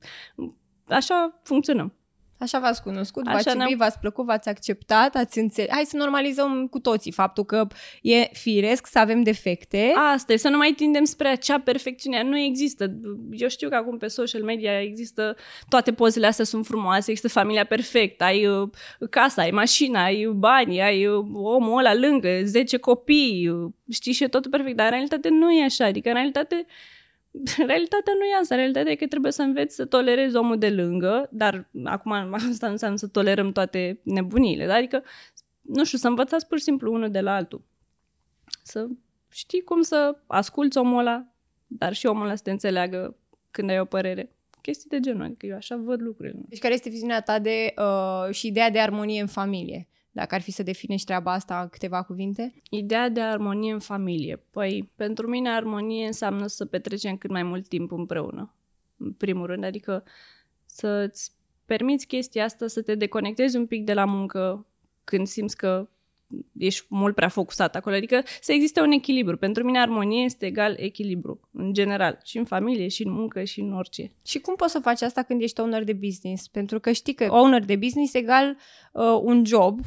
așa 0.88 1.40
funcționăm. 1.42 1.94
Așa 2.38 2.58
v-ați 2.58 2.82
cunoscut, 2.82 3.26
Așa 3.26 3.34
v-ați 3.34 3.46
ne-am- 3.46 3.60
iubit, 3.60 3.76
v-ați 3.76 3.98
plăcut, 3.98 4.24
v-ați 4.24 4.48
acceptat, 4.48 5.14
ați 5.14 5.38
înțeles. 5.38 5.70
Hai 5.70 5.84
să 5.84 5.96
normalizăm 5.96 6.66
cu 6.66 6.78
toții 6.78 7.12
faptul 7.12 7.44
că 7.44 7.66
e 8.02 8.28
firesc 8.32 8.86
să 8.86 8.98
avem 8.98 9.22
defecte. 9.22 9.92
Asta 10.12 10.32
e, 10.32 10.36
să 10.36 10.48
nu 10.48 10.56
mai 10.56 10.72
tindem 10.76 11.04
spre 11.04 11.28
acea 11.28 11.60
perfecțiune. 11.60 12.22
Nu 12.22 12.38
există. 12.38 12.94
Eu 13.30 13.48
știu 13.48 13.68
că 13.68 13.74
acum 13.74 13.96
pe 13.98 14.06
social 14.06 14.42
media 14.42 14.80
există, 14.80 15.36
toate 15.68 15.92
pozele 15.92 16.26
astea 16.26 16.44
sunt 16.44 16.66
frumoase, 16.66 17.10
există 17.10 17.38
familia 17.40 17.64
perfectă, 17.64 18.24
ai 18.24 18.46
uh, 18.46 18.68
casa, 19.10 19.42
ai 19.42 19.50
mașina, 19.50 20.04
ai 20.04 20.26
bani, 20.34 20.82
ai 20.82 21.06
uh, 21.06 21.24
omul 21.34 21.78
ăla 21.78 21.94
lângă, 21.94 22.28
10 22.44 22.76
copii, 22.76 23.48
uh, 23.48 23.72
știi 23.92 24.12
și 24.12 24.22
e 24.22 24.28
totul 24.28 24.50
perfect. 24.50 24.76
Dar 24.76 24.86
în 24.86 24.92
realitate 24.92 25.28
nu 25.28 25.50
e 25.52 25.64
așa. 25.64 25.84
Adică 25.84 26.08
în 26.08 26.14
realitate 26.14 26.66
Realitatea 27.66 28.12
nu 28.18 28.24
e 28.24 28.38
asta. 28.40 28.54
Realitatea 28.54 28.92
e 28.92 28.94
că 28.94 29.06
trebuie 29.06 29.32
să 29.32 29.42
înveți 29.42 29.74
să 29.74 29.84
tolerezi 29.84 30.36
omul 30.36 30.58
de 30.58 30.70
lângă, 30.70 31.28
dar 31.32 31.68
acum 31.84 32.12
asta 32.52 32.66
nu 32.66 32.72
înseamnă 32.72 32.96
să 32.96 33.06
tolerăm 33.06 33.52
toate 33.52 34.00
nebuniile. 34.02 34.66
Dar 34.66 34.76
adică, 34.76 35.02
nu 35.60 35.84
știu, 35.84 35.98
să 35.98 36.08
învățați 36.08 36.46
pur 36.46 36.58
și 36.58 36.64
simplu 36.64 36.92
unul 36.92 37.10
de 37.10 37.20
la 37.20 37.34
altul. 37.34 37.64
Să 38.62 38.86
știi 39.30 39.62
cum 39.62 39.82
să 39.82 40.18
asculți 40.26 40.78
omul 40.78 40.98
ăla, 40.98 41.26
dar 41.66 41.92
și 41.92 42.06
omul 42.06 42.24
ăla 42.24 42.34
să 42.34 42.42
te 42.42 42.50
înțeleagă 42.50 43.16
când 43.50 43.70
ai 43.70 43.80
o 43.80 43.84
părere. 43.84 44.30
Chestii 44.62 44.90
de 44.90 45.00
genul, 45.00 45.22
adică 45.22 45.46
eu 45.46 45.56
așa 45.56 45.76
văd 45.76 46.00
lucrurile. 46.00 46.40
Deci 46.48 46.58
care 46.58 46.74
este 46.74 46.88
viziunea 46.88 47.20
ta 47.20 47.38
de 47.38 47.74
uh, 47.78 48.34
și 48.34 48.46
ideea 48.46 48.70
de 48.70 48.80
armonie 48.80 49.20
în 49.20 49.26
familie? 49.26 49.88
Dacă 50.16 50.34
ar 50.34 50.40
fi 50.40 50.50
să 50.50 50.62
definești 50.62 51.06
treaba 51.06 51.32
asta 51.32 51.60
în 51.60 51.68
câteva 51.68 52.02
cuvinte? 52.02 52.54
Ideea 52.70 53.08
de 53.08 53.20
armonie 53.20 53.72
în 53.72 53.78
familie. 53.78 54.42
Păi, 54.50 54.90
pentru 54.94 55.28
mine 55.28 55.48
armonie 55.48 56.06
înseamnă 56.06 56.46
să 56.46 56.64
petrecem 56.64 57.16
cât 57.16 57.30
mai 57.30 57.42
mult 57.42 57.68
timp 57.68 57.92
împreună. 57.92 58.54
În 58.96 59.12
primul 59.12 59.46
rând, 59.46 59.64
adică 59.64 60.04
să-ți 60.66 61.32
permiți 61.66 62.06
chestia 62.06 62.44
asta, 62.44 62.66
să 62.66 62.82
te 62.82 62.94
deconectezi 62.94 63.56
un 63.56 63.66
pic 63.66 63.84
de 63.84 63.94
la 63.94 64.04
muncă 64.04 64.66
când 65.04 65.26
simți 65.26 65.56
că 65.56 65.88
ești 66.58 66.86
mult 66.88 67.14
prea 67.14 67.28
focusat 67.28 67.76
acolo. 67.76 67.96
Adică 67.96 68.22
să 68.40 68.52
existe 68.52 68.80
un 68.80 68.90
echilibru. 68.90 69.36
Pentru 69.36 69.64
mine 69.64 69.80
armonie 69.80 70.24
este 70.24 70.46
egal 70.46 70.74
echilibru, 70.78 71.40
în 71.52 71.72
general. 71.72 72.18
Și 72.24 72.38
în 72.38 72.44
familie, 72.44 72.88
și 72.88 73.06
în 73.06 73.12
muncă, 73.12 73.44
și 73.44 73.60
în 73.60 73.72
orice. 73.72 74.12
Și 74.26 74.38
cum 74.38 74.54
poți 74.54 74.72
să 74.72 74.78
faci 74.78 75.02
asta 75.02 75.22
când 75.22 75.42
ești 75.42 75.60
owner 75.60 75.84
de 75.84 75.92
business? 75.92 76.48
Pentru 76.48 76.80
că 76.80 76.92
știi 76.92 77.14
că 77.14 77.26
owner 77.30 77.64
de 77.64 77.76
business 77.76 78.14
egal 78.14 78.56
uh, 78.92 79.02
un 79.22 79.44
job 79.44 79.80
24-7 79.80 79.86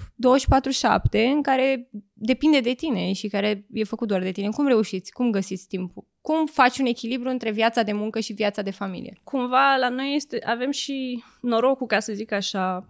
în 1.12 1.42
care 1.42 1.90
depinde 2.14 2.60
de 2.60 2.74
tine 2.74 3.14
și 3.14 3.28
care 3.28 3.66
e 3.74 3.84
făcut 3.84 4.08
doar 4.08 4.22
de 4.22 4.32
tine. 4.32 4.50
Cum 4.50 4.68
reușiți? 4.68 5.12
Cum 5.12 5.32
găsiți 5.32 5.68
timpul? 5.68 6.08
Cum 6.22 6.46
faci 6.46 6.78
un 6.78 6.86
echilibru 6.86 7.30
între 7.30 7.52
viața 7.52 7.84
de 7.84 7.94
muncă 7.94 8.20
și 8.20 8.34
viața 8.34 8.62
de 8.62 8.72
familie? 8.72 9.20
cumva 9.24 9.76
la 9.76 9.90
noi 9.90 10.14
este, 10.16 10.42
avem 10.46 10.72
și 10.72 11.24
norocul, 11.42 11.88
ca 11.88 12.00
să 12.00 12.14
zic 12.14 12.32
așa, 12.32 12.86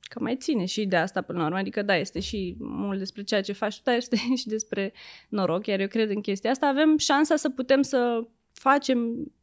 că 0.00 0.20
mai 0.20 0.36
ține 0.36 0.64
și 0.64 0.86
de 0.86 0.96
asta 0.96 1.22
până 1.22 1.38
la 1.38 1.44
urmă. 1.44 1.58
Adică 1.58 1.82
da, 1.82 1.96
este 1.96 2.20
și 2.20 2.56
mult 2.58 2.98
despre 2.98 3.22
ceea 3.22 3.42
ce 3.42 3.52
faci 3.52 3.76
tu, 3.76 3.80
dar 3.84 3.94
este 3.94 4.16
și 4.40 4.46
despre 4.46 4.92
noroc, 5.28 5.66
iar 5.66 5.80
eu 5.80 5.86
cred 5.86 6.10
în 6.10 6.20
chestia 6.20 6.50
asta. 6.50 6.66
Avem 6.66 6.98
șansa 6.98 7.36
să 7.36 7.48
putem 7.48 7.82
să 7.82 8.26
facem 8.52 8.98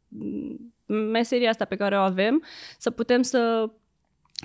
mm, 0.08 0.74
meseria 0.86 1.50
asta 1.50 1.66
pe 1.66 1.76
care 1.76 1.98
o 1.98 2.02
avem, 2.02 2.44
să 2.78 2.90
putem 2.90 3.22
să 3.22 3.70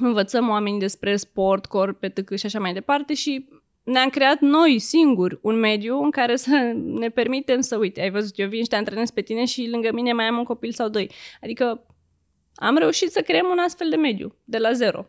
învățăm 0.01 0.49
oamenii 0.49 0.79
despre 0.79 1.17
sport, 1.17 1.67
corp, 1.67 2.01
petâc 2.01 2.37
și 2.37 2.47
așa 2.47 2.61
mai 2.61 2.73
departe 2.73 3.15
și 3.15 3.49
ne-am 3.83 4.09
creat 4.09 4.41
noi 4.41 4.79
singuri 4.79 5.39
un 5.43 5.59
mediu 5.59 6.03
în 6.03 6.11
care 6.11 6.37
să 6.37 6.73
ne 6.75 7.09
permitem 7.09 7.61
să, 7.61 7.77
uite, 7.77 8.01
ai 8.01 8.11
văzut, 8.11 8.39
eu 8.39 8.49
vin 8.49 8.63
și 8.63 8.69
te 8.69 8.77
antrenez 8.77 9.11
pe 9.11 9.21
tine 9.21 9.45
și 9.45 9.69
lângă 9.69 9.93
mine 9.93 10.13
mai 10.13 10.25
am 10.25 10.39
un 10.39 10.45
copil 10.45 10.73
sau 10.73 10.89
doi. 10.89 11.11
Adică 11.43 11.87
am 12.55 12.77
reușit 12.77 13.11
să 13.11 13.21
creăm 13.21 13.47
un 13.51 13.59
astfel 13.59 13.91
de 13.91 13.97
mediu, 13.97 14.35
de 14.45 14.59
la 14.59 14.73
zero. 14.73 15.07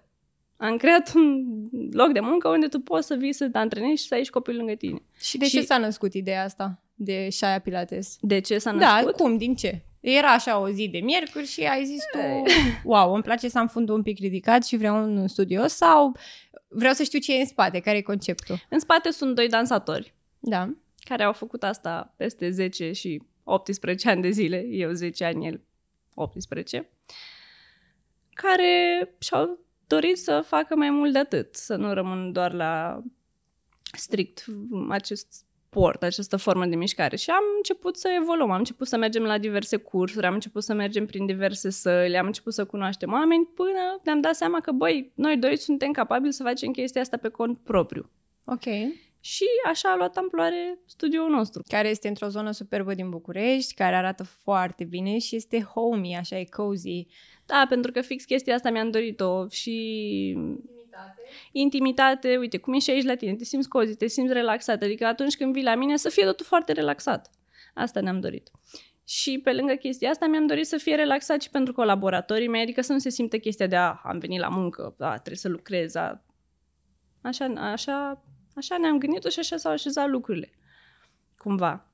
Am 0.62 0.78
creat 0.78 1.12
un 1.16 1.44
loc 1.92 2.12
de 2.12 2.20
muncă 2.20 2.48
unde 2.48 2.68
tu 2.68 2.80
poți 2.80 3.08
să 3.08 3.16
vii 3.16 3.34
să 3.34 3.50
te 3.50 3.58
antrenezi 3.58 4.02
și 4.02 4.08
să 4.08 4.14
ai 4.14 4.24
și 4.24 4.30
copil 4.30 4.56
lângă 4.56 4.74
tine. 4.74 5.02
Și 5.20 5.38
de 5.38 5.46
Și- 5.46 5.52
ce 5.58 5.62
s-a 5.62 5.78
născut 5.78 6.14
ideea 6.14 6.44
asta 6.44 6.82
de 6.96 7.28
Shaya 7.30 7.60
Pilates? 7.60 8.18
De 8.22 8.40
ce 8.40 8.58
s-a 8.58 8.72
Da, 8.74 8.94
născut? 8.96 9.16
cum? 9.16 9.38
Din 9.38 9.56
ce? 9.56 9.82
Era 10.00 10.28
așa 10.28 10.60
o 10.60 10.70
zi 10.70 10.88
de 10.90 10.98
miercuri 10.98 11.46
și 11.46 11.62
ai 11.64 11.86
zis 11.86 12.02
tu, 12.12 12.18
wow, 12.84 13.14
îmi 13.14 13.24
place 13.24 13.48
să 13.50 13.60
am 13.60 13.68
fundul 13.68 13.96
un 13.96 14.02
pic 14.02 14.20
ridicat 14.20 14.66
și 14.66 14.78
vreau 14.78 15.04
un 15.04 15.28
studio 15.28 15.68
sau 15.68 16.16
vreau 16.68 16.94
să 16.94 17.04
știu 17.04 17.20
ce 17.20 17.36
e 17.38 17.40
în 17.40 17.46
spate, 17.46 17.80
care 17.80 17.98
e 17.98 18.02
conceptul. 18.02 18.56
În 18.70 18.80
spate 18.80 19.12
sunt 19.12 19.36
doi 19.36 19.48
dansatori 19.50 20.14
Da. 20.40 20.74
care 21.04 21.24
au 21.24 21.34
făcut 21.34 21.64
asta 21.64 22.14
peste 22.18 22.50
10 22.50 22.92
și 22.92 23.22
18 23.44 24.10
ani 24.10 24.22
de 24.22 24.30
zile, 24.30 24.66
eu 24.70 24.92
10 24.92 25.24
ani, 25.26 25.48
el 25.48 25.62
18, 26.16 26.90
care 28.34 29.10
și-au 29.20 29.60
dorit 29.92 30.18
să 30.18 30.44
facă 30.46 30.76
mai 30.76 30.90
mult 30.90 31.14
de 31.14 31.20
atât, 31.20 31.56
să 31.56 31.76
nu 31.76 31.94
rămân 31.94 32.32
doar 32.32 32.54
la 32.54 33.02
strict 33.98 34.46
acest 34.90 35.46
sport, 35.72 36.04
această 36.04 36.38
formă 36.38 36.66
de 36.66 36.76
mișcare. 36.76 37.16
Și 37.16 37.30
am 37.30 37.44
început 37.58 37.98
să 37.98 38.10
evoluăm, 38.22 38.52
am 38.52 38.58
început 38.58 38.88
să 38.88 38.98
mergem 38.98 39.24
la 39.24 39.38
diverse 39.38 39.78
cursuri, 39.78 40.26
am 40.26 40.34
început 40.34 40.64
să 40.64 40.74
mergem 40.74 41.06
prin 41.06 41.26
diverse 41.26 41.70
săli, 41.70 42.18
am 42.18 42.26
început 42.26 42.54
să 42.54 42.66
cunoaștem 42.66 43.12
oameni 43.12 43.46
până 43.46 44.00
ne-am 44.04 44.22
dat 44.22 44.36
seama 44.36 44.60
că, 44.60 44.72
băi, 44.72 45.12
noi 45.16 45.38
doi 45.38 45.58
suntem 45.58 45.92
capabili 45.92 46.34
să 46.34 46.44
facem 46.44 46.72
chestia 46.72 47.02
asta 47.02 47.18
pe 47.18 47.30
cont 47.30 47.60
propriu. 47.64 48.10
Ok. 48.46 48.66
Și 49.24 49.46
așa 49.70 49.92
a 49.92 49.96
luat 49.96 50.18
amploare 50.18 50.80
studioul 50.86 51.30
nostru. 51.30 51.62
Care 51.68 51.90
este 51.90 52.08
într-o 52.08 52.28
zonă 52.28 52.52
superbă 52.52 52.94
din 52.94 53.10
București, 53.10 53.74
care 53.74 53.96
arată 53.96 54.24
foarte 54.24 54.84
bine 54.84 55.18
și 55.18 55.36
este 55.36 55.62
homey, 55.62 56.16
așa 56.16 56.40
e 56.40 56.44
cozy. 56.44 57.08
Da, 57.52 57.66
pentru 57.70 57.92
că 57.92 58.02
fix 58.02 58.24
chestia 58.24 58.56
asta 58.56 58.70
mi-am 58.70 58.92
dorit-o 58.92 59.48
și 59.48 60.38
intimitate, 61.52 62.38
uite, 62.38 62.58
cum 62.58 62.74
ești 62.74 62.92
aici 62.92 63.04
la 63.04 63.16
tine, 63.16 63.36
te 63.36 63.44
simți 63.44 63.70
cozi, 63.70 63.96
te 63.96 64.08
simți 64.08 64.34
relaxat, 64.34 64.82
adică 64.82 65.06
atunci 65.06 65.38
când 65.38 65.54
vii 65.54 65.64
la 65.64 65.76
mine 65.76 65.98
să 65.98 66.10
fie 66.10 66.26
totul 66.26 66.46
foarte 66.46 66.72
relaxat. 66.72 67.30
Asta 67.74 68.00
ne-am 68.00 68.20
dorit. 68.20 68.52
Și 69.06 69.40
pe 69.44 69.54
lângă 69.54 69.74
chestia 69.74 70.10
asta 70.10 70.28
mi-am 70.28 70.48
dorit 70.48 70.68
să 70.68 70.78
fie 70.78 70.96
relaxat 70.96 71.42
și 71.42 71.50
pentru 71.50 71.74
colaboratorii 71.74 72.48
mei, 72.48 72.62
adică 72.62 72.82
să 72.82 72.94
nu 72.94 73.00
se 73.00 73.10
simtă 73.10 73.38
chestia 73.38 73.68
de 73.68 73.76
a, 73.76 74.00
am 74.04 74.18
venit 74.18 74.40
la 74.40 74.48
muncă, 74.48 74.96
a, 75.00 75.14
trebuie 75.14 75.36
să 75.36 75.50
lucrez, 75.50 75.96
a... 75.96 76.24
Așa, 77.22 77.46
așa, 77.46 78.24
așa 78.56 78.78
ne-am 78.78 78.98
gândit 78.98 79.24
și 79.24 79.40
așa 79.40 79.58
s-au 79.58 79.72
așezat 79.72 80.10
lucrurile. 80.10 80.52
Cumva. 81.38 81.91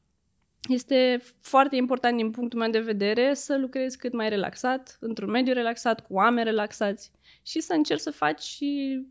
Este 0.68 1.22
foarte 1.42 1.76
important 1.76 2.18
din 2.18 2.32
punctul 2.32 2.60
meu 2.60 2.70
de 2.70 2.80
vedere 2.80 3.34
să 3.34 3.58
lucrezi 3.58 3.98
cât 3.98 4.14
mai 4.14 4.30
relaxat, 4.30 4.98
într-un 5.00 5.30
mediu 5.30 5.54
relaxat, 5.54 6.06
cu 6.06 6.14
oameni 6.14 6.46
relaxați 6.46 7.12
și 7.42 7.60
să 7.60 7.74
încerci 7.74 8.02
să 8.02 8.12
faci 8.12 8.42
și 8.42 9.02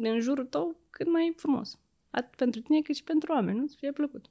în 0.00 0.20
jurul 0.20 0.46
tău 0.46 0.76
cât 0.90 1.10
mai 1.10 1.32
frumos. 1.36 1.78
Atât 2.10 2.34
pentru 2.34 2.60
tine 2.60 2.80
cât 2.80 2.94
și 2.94 3.04
pentru 3.04 3.32
oameni, 3.32 3.58
nu? 3.58 3.66
Să 3.66 3.74
fie 3.78 3.92
plăcut. 3.92 4.26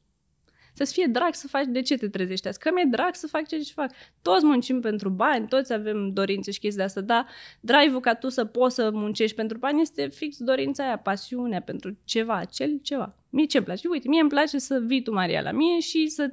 Să-ți 0.77 0.93
fie 0.93 1.05
drag 1.05 1.33
să 1.33 1.47
faci 1.47 1.65
de 1.67 1.81
ce 1.81 1.97
te 1.97 2.07
trezești 2.07 2.47
azi. 2.47 2.59
Că 2.59 2.71
mi-e 2.73 2.85
drag 2.89 3.15
să 3.15 3.27
fac 3.27 3.47
ceea 3.47 3.61
ce 3.61 3.71
fac. 3.73 3.91
Toți 4.21 4.45
muncim 4.45 4.81
pentru 4.81 5.09
bani, 5.09 5.47
toți 5.47 5.73
avem 5.73 6.09
dorințe 6.13 6.51
și 6.51 6.59
chestii 6.59 6.77
de 6.77 6.83
asta, 6.83 7.01
dar 7.01 7.27
drive-ul 7.59 7.99
ca 7.99 8.13
tu 8.15 8.29
să 8.29 8.45
poți 8.45 8.75
să 8.75 8.89
muncești 8.93 9.35
pentru 9.35 9.57
bani 9.57 9.81
este 9.81 10.07
fix 10.07 10.37
dorința 10.37 10.83
aia, 10.83 10.97
pasiunea 10.97 11.61
pentru 11.61 11.97
ceva, 12.03 12.35
acel 12.35 12.79
ceva. 12.81 13.15
Mie 13.29 13.45
ce-mi 13.45 13.65
place? 13.65 13.87
Uite, 13.87 14.07
mie 14.07 14.21
îmi 14.21 14.29
place 14.29 14.57
să 14.57 14.79
vii 14.85 15.01
tu, 15.01 15.13
Maria, 15.13 15.41
la 15.41 15.51
mie 15.51 15.79
și 15.79 16.07
să 16.07 16.31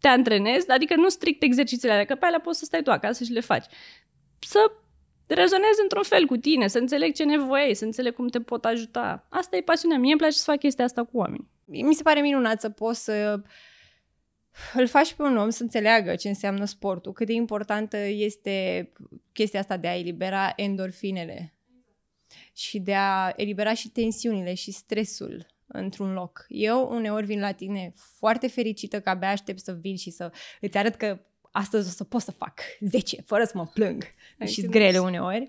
te 0.00 0.08
antrenezi, 0.08 0.70
adică 0.70 0.94
nu 0.94 1.08
strict 1.08 1.42
exercițiile 1.42 1.92
alea, 1.92 2.04
că 2.04 2.14
pe 2.14 2.26
alea 2.26 2.40
poți 2.40 2.58
să 2.58 2.64
stai 2.64 2.82
tu 2.82 2.90
acasă 2.90 3.24
și 3.24 3.32
le 3.32 3.40
faci. 3.40 3.64
Să 4.38 4.72
rezonezi 5.26 5.80
într-un 5.82 6.02
fel 6.02 6.26
cu 6.26 6.36
tine, 6.36 6.66
să 6.66 6.78
înțeleg 6.78 7.14
ce 7.14 7.24
nevoie 7.24 7.62
ai, 7.62 7.74
să 7.74 7.84
înțeleg 7.84 8.14
cum 8.14 8.28
te 8.28 8.40
pot 8.40 8.64
ajuta. 8.64 9.26
Asta 9.28 9.56
e 9.56 9.60
pasiunea. 9.60 9.98
Mie 9.98 10.10
îmi 10.10 10.20
place 10.20 10.36
să 10.36 10.50
fac 10.50 10.58
chestia 10.58 10.84
asta 10.84 11.04
cu 11.04 11.18
oameni. 11.18 11.48
Mi 11.70 11.94
se 11.94 12.02
pare 12.02 12.20
minunat 12.20 12.60
să 12.60 12.70
poți 12.70 13.04
să 13.04 13.42
îl 14.74 14.86
faci 14.86 15.14
pe 15.14 15.22
un 15.22 15.36
om 15.36 15.50
să 15.50 15.62
înțeleagă 15.62 16.14
ce 16.14 16.28
înseamnă 16.28 16.64
sportul, 16.64 17.12
cât 17.12 17.26
de 17.26 17.32
importantă 17.32 17.96
este 17.96 18.88
chestia 19.32 19.60
asta 19.60 19.76
de 19.76 19.88
a 19.88 19.98
elibera 19.98 20.52
endorfinele 20.56 21.54
și 22.52 22.78
de 22.78 22.94
a 22.94 23.32
elibera 23.36 23.74
și 23.74 23.88
tensiunile 23.88 24.54
și 24.54 24.70
stresul 24.70 25.46
într-un 25.66 26.12
loc. 26.12 26.44
Eu 26.48 26.88
uneori 26.92 27.26
vin 27.26 27.40
la 27.40 27.52
tine 27.52 27.92
foarte 28.18 28.48
fericită 28.48 29.00
că 29.00 29.08
abia 29.08 29.30
aștept 29.30 29.58
să 29.58 29.72
vin 29.72 29.96
și 29.96 30.10
să 30.10 30.32
îți 30.60 30.78
arăt 30.78 30.94
că 30.94 31.20
astăzi 31.50 31.88
o 31.88 31.90
să 31.90 32.04
pot 32.04 32.20
să 32.20 32.30
fac 32.30 32.60
10 32.80 33.22
fără 33.26 33.44
să 33.44 33.52
mă 33.54 33.66
plâng 33.66 34.04
și 34.44 34.62
grele 34.62 34.98
uneori. 34.98 35.48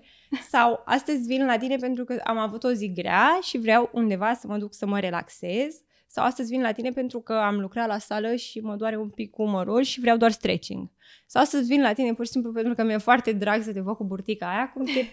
Sau 0.50 0.82
astăzi 0.84 1.26
vin 1.26 1.46
la 1.46 1.58
tine 1.58 1.76
pentru 1.76 2.04
că 2.04 2.20
am 2.24 2.38
avut 2.38 2.64
o 2.64 2.72
zi 2.72 2.92
grea 2.92 3.38
și 3.42 3.58
vreau 3.58 3.90
undeva 3.92 4.34
să 4.34 4.46
mă 4.46 4.58
duc 4.58 4.74
să 4.74 4.86
mă 4.86 5.00
relaxez. 5.00 5.82
Sau 6.14 6.24
astăzi 6.24 6.50
vin 6.50 6.60
la 6.60 6.72
tine 6.72 6.90
pentru 6.90 7.20
că 7.20 7.32
am 7.32 7.60
lucrat 7.60 7.86
la 7.86 7.98
sală 7.98 8.34
și 8.34 8.60
mă 8.60 8.76
doare 8.76 8.96
un 8.96 9.08
pic 9.08 9.38
umărul 9.38 9.82
și 9.82 10.00
vreau 10.00 10.16
doar 10.16 10.30
stretching. 10.30 10.90
Sau 11.26 11.42
astăzi 11.42 11.68
vin 11.68 11.80
la 11.82 11.92
tine 11.92 12.14
pur 12.14 12.24
și 12.24 12.30
simplu 12.30 12.52
pentru 12.52 12.74
că 12.74 12.82
mi-e 12.82 12.96
foarte 12.96 13.32
drag 13.32 13.62
să 13.62 13.72
te 13.72 13.80
văd 13.80 13.96
cu 13.96 14.04
burtica 14.04 14.48
aia, 14.48 14.70
cum, 14.74 14.84
te, 14.84 15.06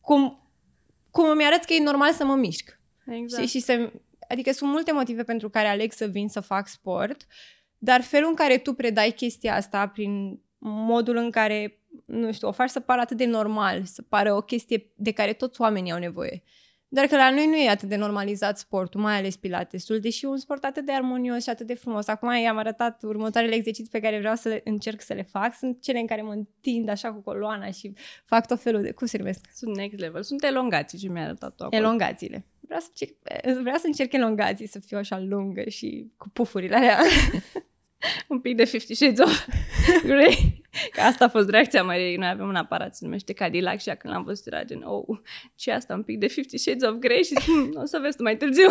cum, 0.00 0.50
cum 1.10 1.30
îmi 1.30 1.44
arăți 1.44 1.66
că 1.66 1.72
e 1.72 1.82
normal 1.82 2.12
să 2.12 2.24
mă 2.24 2.34
mișc. 2.34 2.80
Exact. 3.06 3.42
Și, 3.42 3.48
și 3.48 3.60
să, 3.60 3.92
adică 4.28 4.52
sunt 4.52 4.70
multe 4.70 4.92
motive 4.92 5.22
pentru 5.22 5.50
care 5.50 5.66
aleg 5.66 5.92
să 5.92 6.06
vin 6.06 6.28
să 6.28 6.40
fac 6.40 6.68
sport, 6.68 7.26
dar 7.78 8.00
felul 8.00 8.28
în 8.28 8.34
care 8.34 8.58
tu 8.58 8.72
predai 8.72 9.10
chestia 9.10 9.54
asta 9.54 9.86
prin 9.86 10.40
modul 10.58 11.16
în 11.16 11.30
care, 11.30 11.80
nu 12.04 12.32
știu, 12.32 12.48
o 12.48 12.52
faci 12.52 12.70
să 12.70 12.80
pară 12.80 13.00
atât 13.00 13.16
de 13.16 13.26
normal, 13.26 13.84
să 13.84 14.02
pară 14.02 14.34
o 14.34 14.40
chestie 14.40 14.92
de 14.96 15.12
care 15.12 15.32
toți 15.32 15.60
oamenii 15.60 15.92
au 15.92 15.98
nevoie. 15.98 16.42
Dar 16.94 17.06
că 17.06 17.16
la 17.16 17.30
noi 17.30 17.46
nu 17.46 17.56
e 17.56 17.68
atât 17.68 17.88
de 17.88 17.96
normalizat 17.96 18.58
sportul, 18.58 19.00
mai 19.00 19.18
ales 19.18 19.36
pilatesul, 19.36 20.00
deși 20.00 20.24
e 20.24 20.28
un 20.28 20.36
sport 20.36 20.64
atât 20.64 20.84
de 20.84 20.92
armonios 20.92 21.42
și 21.42 21.48
atât 21.48 21.66
de 21.66 21.74
frumos. 21.74 22.06
Acum 22.06 22.34
i-am 22.34 22.56
arătat 22.56 23.02
următoarele 23.02 23.54
exerciții 23.54 23.90
pe 23.90 24.00
care 24.00 24.18
vreau 24.18 24.34
să 24.34 24.60
încerc 24.64 25.00
să 25.00 25.12
le 25.12 25.22
fac. 25.22 25.54
Sunt 25.54 25.82
cele 25.82 25.98
în 25.98 26.06
care 26.06 26.22
mă 26.22 26.32
întind 26.32 26.88
așa 26.88 27.12
cu 27.12 27.20
coloana 27.20 27.70
și 27.70 27.92
fac 28.24 28.46
tot 28.46 28.60
felul 28.60 28.82
de... 28.82 28.90
Cum 28.90 29.06
se 29.06 29.18
numesc? 29.18 29.46
Sunt 29.54 29.76
next 29.76 29.98
level. 29.98 30.22
Sunt 30.22 30.44
elongații 30.44 30.98
ce 30.98 31.08
mi-a 31.08 31.24
arătat 31.24 31.60
acolo. 31.60 31.82
Elongațiile. 31.82 32.46
Vreau 32.60 32.80
să, 32.80 32.88
încerc, 32.90 33.14
vreau 33.60 33.76
să 33.76 33.86
încerc 33.86 34.12
elongații, 34.12 34.66
să 34.66 34.78
fiu 34.78 34.98
așa 34.98 35.18
lungă 35.18 35.68
și 35.68 36.10
cu 36.16 36.28
pufurile 36.28 36.76
alea. 36.76 36.98
un 38.28 38.40
pic 38.40 38.56
de 38.56 38.64
Fifty 38.64 38.94
Shades 38.94 39.18
of 39.18 39.46
Grey. 40.10 40.62
Că 40.90 41.00
asta 41.00 41.24
a 41.24 41.28
fost 41.28 41.48
reacția 41.48 41.82
Mariei. 41.82 42.16
Noi 42.16 42.28
avem 42.28 42.48
un 42.48 42.54
aparat, 42.54 42.94
se 42.94 43.04
numește 43.04 43.32
Cadillac 43.32 43.80
și 43.80 43.90
când 43.90 44.12
l-am 44.12 44.24
văzut 44.24 44.46
era 44.46 44.62
gen, 44.62 44.82
oh, 44.84 45.18
ce 45.54 45.72
asta, 45.72 45.94
un 45.94 46.02
pic 46.02 46.18
de 46.18 46.26
Fifty 46.26 46.56
Shades 46.56 46.82
of 46.82 46.94
Grey 46.94 47.22
și 47.22 47.34
hm, 47.34 47.80
o 47.82 47.84
să 47.84 47.98
vezi 48.02 48.16
tu 48.16 48.22
mai 48.22 48.36
târziu. 48.36 48.68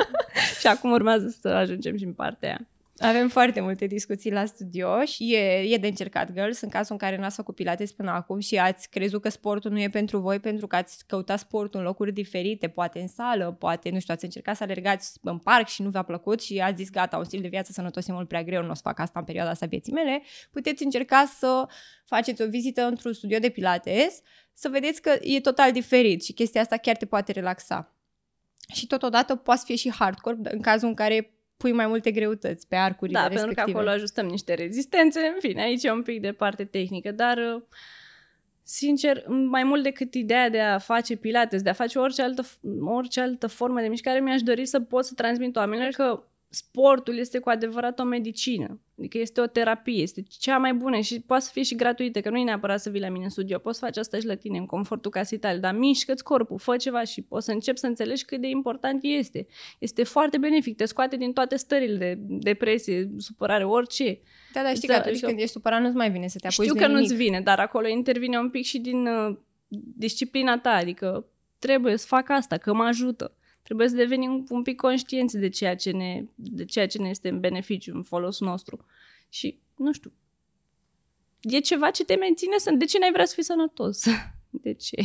și 0.60 0.66
acum 0.66 0.90
urmează 0.90 1.36
să 1.40 1.48
ajungem 1.48 1.96
și 1.96 2.04
în 2.04 2.12
partea 2.12 2.48
aia. 2.48 2.66
Avem 2.98 3.28
foarte 3.28 3.60
multe 3.60 3.86
discuții 3.86 4.32
la 4.32 4.44
studio 4.44 5.04
și 5.04 5.34
e, 5.34 5.74
e 5.74 5.76
de 5.76 5.86
încercat, 5.86 6.32
girls, 6.32 6.60
în 6.60 6.68
cazul 6.68 6.92
în 6.92 6.98
care 6.98 7.16
n-ați 7.16 7.36
făcut 7.36 7.54
pilates 7.54 7.92
până 7.92 8.10
acum 8.10 8.38
și 8.38 8.58
ați 8.58 8.90
crezut 8.90 9.22
că 9.22 9.28
sportul 9.28 9.70
nu 9.70 9.80
e 9.80 9.88
pentru 9.88 10.18
voi 10.18 10.40
pentru 10.40 10.66
că 10.66 10.76
ați 10.76 11.06
căutat 11.06 11.38
sportul 11.38 11.80
în 11.80 11.86
locuri 11.86 12.12
diferite, 12.12 12.68
poate 12.68 13.00
în 13.00 13.08
sală, 13.08 13.56
poate, 13.58 13.90
nu 13.90 14.00
știu, 14.00 14.14
ați 14.14 14.24
încercat 14.24 14.56
să 14.56 14.62
alergați 14.62 15.18
în 15.22 15.38
parc 15.38 15.68
și 15.68 15.82
nu 15.82 15.90
v-a 15.90 16.02
plăcut 16.02 16.42
și 16.42 16.58
ați 16.58 16.76
zis, 16.76 16.90
gata, 16.90 17.16
un 17.16 17.24
stil 17.24 17.40
de 17.40 17.48
viață 17.48 17.72
sănătos 17.72 18.08
e 18.08 18.12
mult 18.12 18.28
prea 18.28 18.42
greu, 18.42 18.62
nu 18.62 18.70
o 18.70 18.74
să 18.74 18.80
fac 18.84 18.98
asta 18.98 19.18
în 19.18 19.24
perioada 19.24 19.50
asta 19.50 19.66
vieții 19.66 19.92
mele, 19.92 20.22
puteți 20.50 20.84
încerca 20.84 21.24
să 21.38 21.66
faceți 22.04 22.42
o 22.42 22.46
vizită 22.48 22.82
într-un 22.82 23.12
studio 23.12 23.38
de 23.38 23.48
pilates, 23.48 24.20
să 24.52 24.68
vedeți 24.68 25.02
că 25.02 25.18
e 25.20 25.40
total 25.40 25.72
diferit 25.72 26.24
și 26.24 26.32
chestia 26.32 26.60
asta 26.60 26.76
chiar 26.76 26.96
te 26.96 27.06
poate 27.06 27.32
relaxa. 27.32 27.96
Și 28.72 28.86
totodată 28.86 29.36
poate 29.36 29.62
fi 29.64 29.76
și 29.76 29.92
hardcore 29.92 30.36
în 30.42 30.60
cazul 30.60 30.88
în 30.88 30.94
care 30.94 31.34
pui 31.62 31.72
mai 31.72 31.86
multe 31.86 32.10
greutăți 32.10 32.68
pe 32.68 32.76
arcurile 32.76 33.18
da, 33.18 33.26
respective. 33.26 33.54
pentru 33.54 33.72
că 33.72 33.78
acolo 33.78 33.94
ajustăm 33.94 34.26
niște 34.26 34.54
rezistențe, 34.54 35.20
în 35.20 35.40
fine, 35.40 35.62
aici 35.62 35.84
e 35.84 35.90
un 35.90 36.02
pic 36.02 36.20
de 36.20 36.32
parte 36.32 36.64
tehnică, 36.64 37.10
dar 37.12 37.38
uh, 37.38 37.62
sincer, 38.62 39.24
mai 39.26 39.64
mult 39.64 39.82
decât 39.82 40.14
ideea 40.14 40.48
de 40.48 40.60
a 40.60 40.78
face 40.78 41.16
pilates, 41.16 41.62
de 41.62 41.70
a 41.70 41.72
face 41.72 41.98
orice 41.98 42.22
altă, 42.22 42.42
orice 42.80 43.20
altă 43.20 43.46
formă 43.46 43.80
de 43.80 43.88
mișcare, 43.88 44.20
mi-aș 44.20 44.42
dori 44.42 44.66
să 44.66 44.80
pot 44.80 45.04
să 45.04 45.14
transmit 45.14 45.56
oamenilor 45.56 45.90
că 45.90 46.22
sportul 46.54 47.18
este 47.18 47.38
cu 47.38 47.48
adevărat 47.48 47.98
o 47.98 48.02
medicină. 48.02 48.80
Adică 48.98 49.18
este 49.18 49.40
o 49.40 49.46
terapie, 49.46 50.02
este 50.02 50.22
cea 50.38 50.58
mai 50.58 50.74
bună 50.74 50.98
și 51.00 51.20
poate 51.20 51.44
să 51.44 51.50
fie 51.52 51.62
și 51.62 51.74
gratuită, 51.74 52.20
că 52.20 52.30
nu 52.30 52.38
e 52.38 52.42
neapărat 52.42 52.80
să 52.80 52.90
vii 52.90 53.00
la 53.00 53.08
mine 53.08 53.24
în 53.24 53.30
studio, 53.30 53.58
poți 53.58 53.78
să 53.78 53.84
faci 53.84 53.96
asta 53.96 54.18
și 54.18 54.26
la 54.26 54.34
tine, 54.34 54.58
în 54.58 54.66
confortul 54.66 55.10
casei 55.10 55.38
tale, 55.38 55.58
dar 55.58 55.74
mișcă-ți 55.74 56.24
corpul, 56.24 56.58
fă 56.58 56.76
ceva 56.76 57.04
și 57.04 57.22
poți 57.22 57.44
să 57.44 57.52
începi 57.52 57.78
să 57.78 57.86
înțelegi 57.86 58.24
cât 58.24 58.40
de 58.40 58.48
important 58.48 58.98
este. 59.02 59.46
Este 59.78 60.02
foarte 60.02 60.38
benefic, 60.38 60.76
te 60.76 60.84
scoate 60.84 61.16
din 61.16 61.32
toate 61.32 61.56
stările 61.56 61.96
de 61.96 62.16
depresie, 62.18 63.10
supărare, 63.16 63.64
orice. 63.64 64.20
Da, 64.52 64.62
dar 64.62 64.74
știi 64.74 64.88
că 64.88 64.94
atunci 64.94 65.20
când 65.20 65.38
ești 65.38 65.50
supărat 65.50 65.80
nu-ți 65.80 65.96
mai 65.96 66.10
vine 66.10 66.28
să 66.28 66.38
te 66.38 66.46
apuci 66.46 66.64
Știu 66.64 66.74
că 66.74 66.86
nimic. 66.86 67.00
nu-ți 67.00 67.14
vine, 67.14 67.40
dar 67.40 67.58
acolo 67.58 67.88
intervine 67.88 68.38
un 68.38 68.50
pic 68.50 68.64
și 68.64 68.78
din 68.78 69.06
uh, 69.06 69.36
disciplina 69.96 70.58
ta, 70.58 70.70
adică 70.70 71.26
trebuie 71.58 71.96
să 71.96 72.06
fac 72.06 72.30
asta, 72.30 72.56
că 72.56 72.74
mă 72.74 72.84
ajută. 72.84 73.36
Trebuie 73.62 73.88
să 73.88 73.96
devenim 73.96 74.46
un 74.48 74.62
pic 74.62 74.76
conștienți 74.76 75.38
de 75.38 75.48
ceea 75.48 75.76
ce 75.76 75.90
ne, 75.90 76.24
de 76.34 76.64
ceea 76.64 76.86
ce 76.86 76.98
ne 76.98 77.08
este 77.08 77.28
în 77.28 77.40
beneficiu, 77.40 77.94
în 77.94 78.02
folosul 78.02 78.46
nostru. 78.46 78.86
Și, 79.28 79.58
nu 79.76 79.92
știu, 79.92 80.12
e 81.40 81.58
ceva 81.58 81.90
ce 81.90 82.04
te 82.04 82.14
menține 82.14 82.58
să... 82.58 82.70
De 82.70 82.84
ce 82.84 82.98
n-ai 82.98 83.12
vrea 83.12 83.24
să 83.24 83.34
fii 83.34 83.42
sănătos? 83.42 84.04
De 84.64 84.72
ce? 84.72 84.96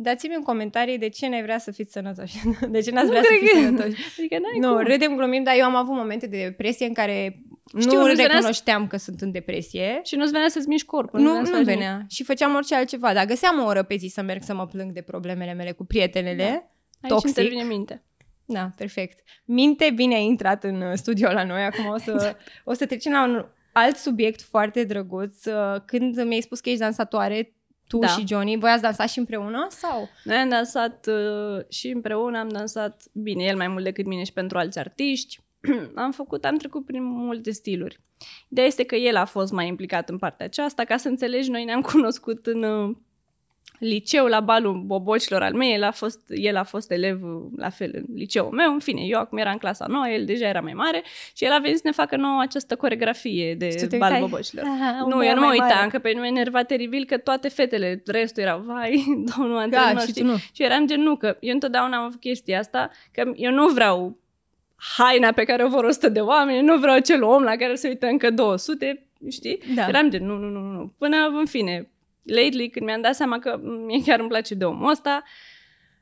Dați-mi 0.00 0.36
un 0.36 0.42
comentarii 0.42 0.98
de 0.98 1.08
ce 1.08 1.28
n-ai 1.28 1.42
vrea 1.42 1.58
să 1.58 1.70
fiți 1.70 1.92
sănătoși. 1.92 2.36
De 2.74 2.80
ce 2.80 2.90
n-ați 2.90 3.04
nu 3.04 3.10
vrea 3.10 3.22
să 3.22 3.28
fiți 3.40 3.62
sănătoși. 3.62 4.02
Adică 4.18 4.38
n-ai 4.38 4.58
nu, 4.58 4.74
cum. 4.74 4.84
râdem, 4.84 5.16
glumim, 5.16 5.42
dar 5.42 5.54
eu 5.58 5.64
am 5.64 5.74
avut 5.74 5.94
momente 5.94 6.26
de 6.26 6.42
depresie 6.42 6.86
în 6.86 6.92
care 6.92 7.42
Știu, 7.78 7.98
nu 7.98 8.06
recunoșteam 8.06 8.82
să... 8.82 8.88
că 8.88 8.96
sunt 8.96 9.20
în 9.20 9.30
depresie. 9.30 10.00
Și 10.04 10.16
nu-ți 10.16 10.32
venea 10.32 10.48
să-ți 10.48 10.68
miști 10.68 10.86
corpul. 10.86 11.20
Nu, 11.20 11.40
nu, 11.40 11.58
nu 11.58 11.62
venea. 11.62 11.92
Nimic. 11.92 12.10
Și 12.10 12.24
făceam 12.24 12.54
orice 12.54 12.74
altceva. 12.74 13.12
Dar 13.12 13.26
găseam 13.26 13.58
o 13.60 13.64
oră 13.64 13.82
pe 13.82 13.96
zi 13.96 14.06
să 14.06 14.22
merg 14.22 14.42
să 14.42 14.54
mă 14.54 14.66
plâng 14.66 14.92
de 14.92 15.00
problemele 15.00 15.52
mele 15.52 15.72
cu 15.72 15.84
prietenele. 15.84 16.44
Da. 16.44 16.70
Aici 17.00 17.12
toxic. 17.12 17.28
intervine 17.28 17.62
minte. 17.62 18.02
Da, 18.44 18.72
perfect. 18.76 19.22
Minte 19.44 19.90
bine 19.94 20.14
a 20.14 20.18
intrat 20.18 20.64
în 20.64 20.80
uh, 20.80 20.92
studio 20.94 21.32
la 21.32 21.44
noi. 21.44 21.62
Acum 21.64 21.86
o 21.86 21.98
să, 21.98 22.36
o 22.64 22.72
să 22.72 22.86
trecem 22.86 23.12
la 23.12 23.22
un 23.22 23.46
alt 23.72 23.96
subiect 23.96 24.42
foarte 24.42 24.84
drăguț. 24.84 25.44
Uh, 25.44 25.80
când 25.86 26.22
mi-ai 26.22 26.40
spus 26.40 26.60
că 26.60 26.68
ești 26.68 26.80
dansatoare, 26.80 27.52
tu 27.88 27.98
da. 27.98 28.06
și 28.06 28.26
Johnny, 28.26 28.58
voi 28.58 28.70
ați 28.70 28.82
dansat 28.82 29.08
și 29.08 29.18
împreună 29.18 29.66
sau? 29.70 30.08
Noi 30.24 30.36
am 30.36 30.48
dansat 30.48 31.06
uh, 31.06 31.64
și 31.68 31.88
împreună, 31.88 32.38
am 32.38 32.48
dansat 32.48 33.02
bine, 33.12 33.44
el 33.44 33.56
mai 33.56 33.68
mult 33.68 33.84
decât 33.84 34.06
mine 34.06 34.24
și 34.24 34.32
pentru 34.32 34.58
alți 34.58 34.78
artiști. 34.78 35.40
am 35.94 36.12
făcut, 36.12 36.44
am 36.44 36.56
trecut 36.56 36.84
prin 36.84 37.04
multe 37.04 37.50
stiluri. 37.50 38.00
Ideea 38.48 38.66
este 38.66 38.84
că 38.84 38.94
el 38.94 39.16
a 39.16 39.24
fost 39.24 39.52
mai 39.52 39.66
implicat 39.66 40.08
în 40.08 40.18
partea 40.18 40.46
aceasta, 40.46 40.84
ca 40.84 40.96
să 40.96 41.08
înțelegi, 41.08 41.50
noi 41.50 41.64
ne-am 41.64 41.80
cunoscut 41.92 42.46
în 42.46 42.62
uh, 42.62 42.96
liceu 43.78 44.26
la 44.26 44.40
balul 44.40 44.82
bobocilor 44.86 45.42
al 45.42 45.54
mei, 45.54 45.74
el 45.74 45.82
a 45.82 45.90
fost, 45.90 46.20
el 46.28 46.56
a 46.56 46.62
fost 46.62 46.90
elev 46.90 47.20
la 47.56 47.68
fel 47.68 47.90
în 47.94 48.04
liceul 48.14 48.50
meu, 48.50 48.72
în 48.72 48.78
fine, 48.78 49.00
eu 49.00 49.18
acum 49.18 49.38
eram 49.38 49.52
în 49.52 49.58
clasa 49.58 49.86
nouă, 49.88 50.08
el 50.08 50.24
deja 50.24 50.48
era 50.48 50.60
mai 50.60 50.72
mare 50.72 51.02
și 51.36 51.44
el 51.44 51.52
a 51.52 51.58
venit 51.58 51.76
să 51.76 51.82
ne 51.84 51.90
facă 51.90 52.16
nouă 52.16 52.40
această 52.40 52.76
coregrafie 52.76 53.54
de 53.54 53.88
bal 53.98 54.20
bobocilor. 54.20 54.64
Aha, 54.64 55.04
nu, 55.08 55.24
eu 55.24 55.34
nu 55.34 55.40
mă 55.40 55.50
uitam, 55.50 55.88
că 55.88 55.98
pe 55.98 56.12
mine 56.14 56.26
enerva 56.26 56.62
teribil 56.62 57.04
că 57.04 57.18
toate 57.18 57.48
fetele, 57.48 58.02
restul 58.06 58.42
erau, 58.42 58.60
vai, 58.66 59.04
domnul 59.36 59.56
antrenor, 59.56 59.94
da, 59.94 60.00
și, 60.00 60.12
tu 60.12 60.24
nu. 60.24 60.36
și 60.36 60.62
eram 60.62 60.86
gen, 60.86 61.00
nu, 61.00 61.16
că 61.16 61.36
eu 61.40 61.52
întotdeauna 61.52 61.96
am 61.96 62.04
avut 62.04 62.20
chestia 62.20 62.58
asta, 62.58 62.90
că 63.12 63.32
eu 63.34 63.52
nu 63.52 63.68
vreau 63.68 64.18
haina 64.96 65.32
pe 65.32 65.44
care 65.44 65.64
o 65.64 65.68
vor 65.68 65.84
100 65.84 66.08
de 66.08 66.20
oameni, 66.20 66.66
nu 66.66 66.78
vreau 66.78 66.94
acel 66.94 67.22
om 67.22 67.42
la 67.42 67.56
care 67.56 67.74
se 67.74 67.88
uită 67.88 68.06
încă 68.06 68.30
200, 68.30 69.06
știi? 69.30 69.58
Da. 69.74 69.88
Eram 69.88 70.10
gen, 70.10 70.26
nu, 70.26 70.36
nu, 70.36 70.48
nu, 70.48 70.60
nu. 70.60 70.92
Până, 70.98 71.16
în 71.38 71.46
fine, 71.46 71.88
lately, 72.34 72.70
când 72.70 72.86
mi-am 72.86 73.00
dat 73.00 73.14
seama 73.14 73.38
că 73.38 73.60
mie 73.86 74.02
chiar 74.02 74.18
îmi 74.18 74.28
place 74.28 74.54
de 74.54 74.64
omul 74.64 74.90
ăsta, 74.90 75.22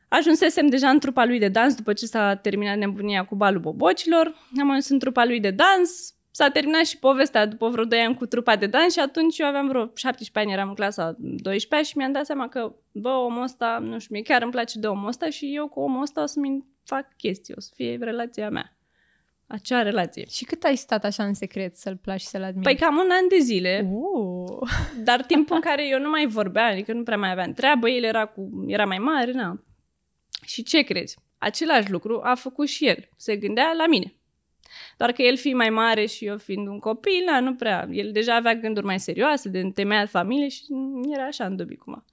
ajunsesem 0.08 0.66
deja 0.66 0.88
în 0.88 0.98
trupa 0.98 1.24
lui 1.24 1.38
de 1.38 1.48
dans 1.48 1.74
după 1.74 1.92
ce 1.92 2.06
s-a 2.06 2.34
terminat 2.34 2.76
nebunia 2.76 3.24
cu 3.24 3.34
balul 3.34 3.60
bobocilor. 3.60 4.34
Am 4.60 4.68
ajuns 4.68 4.88
în 4.88 4.98
trupa 4.98 5.24
lui 5.24 5.40
de 5.40 5.50
dans, 5.50 6.14
s-a 6.30 6.48
terminat 6.48 6.84
și 6.84 6.98
povestea 6.98 7.46
după 7.46 7.68
vreo 7.68 7.84
2 7.84 7.98
ani 7.98 8.16
cu 8.16 8.26
trupa 8.26 8.56
de 8.56 8.66
dans 8.66 8.92
și 8.92 9.00
atunci 9.00 9.38
eu 9.38 9.46
aveam 9.46 9.68
vreo 9.68 9.90
17 9.94 10.38
ani, 10.38 10.52
eram 10.52 10.68
în 10.68 10.74
clasa 10.74 11.16
12 11.18 11.88
și 11.88 11.96
mi-am 11.96 12.12
dat 12.12 12.24
seama 12.24 12.48
că, 12.48 12.74
bă, 12.92 13.08
omul 13.08 13.42
ăsta, 13.42 13.78
nu 13.82 13.98
știu, 13.98 14.14
mie 14.14 14.22
chiar 14.22 14.42
îmi 14.42 14.50
place 14.50 14.78
de 14.78 14.86
omul 14.86 15.08
ăsta 15.08 15.30
și 15.30 15.54
eu 15.54 15.68
cu 15.68 15.80
omul 15.80 16.02
ăsta 16.02 16.22
o 16.22 16.26
să-mi 16.26 16.64
fac 16.84 17.16
chestii, 17.16 17.54
o 17.56 17.60
să 17.60 17.70
fie 17.74 17.98
relația 18.00 18.50
mea 18.50 18.75
acea 19.46 19.82
relație. 19.82 20.26
Și 20.26 20.44
cât 20.44 20.62
ai 20.62 20.76
stat 20.76 21.04
așa 21.04 21.24
în 21.24 21.34
secret 21.34 21.76
să-l 21.76 21.96
placi 21.96 22.20
și 22.20 22.26
să-l 22.26 22.42
admiri? 22.42 22.64
Păi 22.64 22.76
cam 22.76 22.96
un 22.96 23.08
an 23.10 23.28
de 23.28 23.38
zile. 23.38 23.90
Uh. 23.92 24.68
Dar 25.04 25.22
timpul 25.22 25.56
în 25.56 25.62
care 25.62 25.88
eu 25.88 25.98
nu 25.98 26.10
mai 26.10 26.26
vorbeam, 26.26 26.72
adică 26.72 26.92
nu 26.92 27.02
prea 27.02 27.16
mai 27.16 27.30
aveam 27.30 27.52
treabă, 27.52 27.88
el 27.88 28.04
era, 28.04 28.26
cu, 28.26 28.64
era 28.66 28.84
mai 28.84 28.98
mare, 28.98 29.32
na. 29.32 29.62
Și 30.44 30.62
ce 30.62 30.82
crezi? 30.82 31.16
Același 31.38 31.90
lucru 31.90 32.20
a 32.22 32.34
făcut 32.34 32.68
și 32.68 32.86
el. 32.86 33.08
Se 33.16 33.36
gândea 33.36 33.72
la 33.72 33.86
mine. 33.86 34.14
Doar 34.96 35.12
că 35.12 35.22
el 35.22 35.36
fiind 35.36 35.56
mai 35.56 35.70
mare 35.70 36.06
și 36.06 36.24
eu 36.24 36.36
fiind 36.36 36.66
un 36.66 36.78
copil, 36.78 37.24
na, 37.26 37.40
nu 37.40 37.54
prea. 37.54 37.88
El 37.90 38.12
deja 38.12 38.34
avea 38.34 38.54
gânduri 38.54 38.86
mai 38.86 39.00
serioase 39.00 39.48
de 39.48 39.60
întemeiat 39.60 40.08
familie 40.08 40.48
și 40.48 40.64
era 41.12 41.24
așa 41.24 41.44
în 41.44 41.56
dubii 41.56 41.76
cum. 41.76 42.04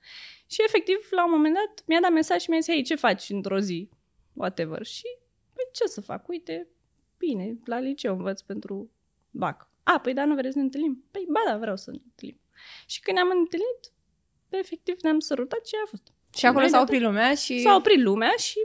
Și 0.50 0.62
efectiv, 0.66 1.08
la 1.12 1.26
un 1.26 1.32
moment 1.32 1.54
dat, 1.54 1.84
mi-a 1.88 2.00
dat 2.02 2.12
mesaj 2.12 2.42
și 2.42 2.50
mi-a 2.50 2.60
zis, 2.60 2.74
hei, 2.74 2.84
ce 2.84 2.96
faci 2.96 3.30
într-o 3.30 3.60
zi? 3.60 3.90
Whatever. 4.34 4.86
Și, 4.86 5.08
păi, 5.54 5.64
ce 5.72 5.86
să 5.86 6.02
fac? 6.02 6.28
Uite, 6.28 6.68
bine, 7.26 7.58
la 7.66 7.80
liceu 7.80 8.16
învăț 8.16 8.42
pentru 8.42 8.92
BAC. 9.32 9.70
A, 9.84 10.00
păi 10.00 10.14
da, 10.14 10.26
nu 10.26 10.36
vreți 10.36 10.54
să 10.54 10.58
ne 10.58 10.64
întâlnim? 10.64 11.04
Păi 11.12 11.26
ba 11.30 11.40
da, 11.48 11.58
vreau 11.58 11.76
să 11.76 11.92
ne 11.92 11.98
întâlnim. 12.04 12.40
Și 12.88 13.00
când 13.00 13.18
ne-am 13.18 13.30
întâlnit, 13.40 13.82
efectiv 14.50 14.96
ne-am 15.02 15.20
sărutat 15.20 15.68
și 15.68 15.74
a 15.84 15.88
fost. 15.90 16.08
Și 16.36 16.46
acolo 16.46 16.68
s-a 16.68 16.78
Imediat 16.78 16.90
oprit 16.90 17.02
lumea 17.02 17.34
și... 17.34 17.60
S-a 17.60 17.76
oprit 17.76 18.00
lumea 18.00 18.34
și 18.38 18.60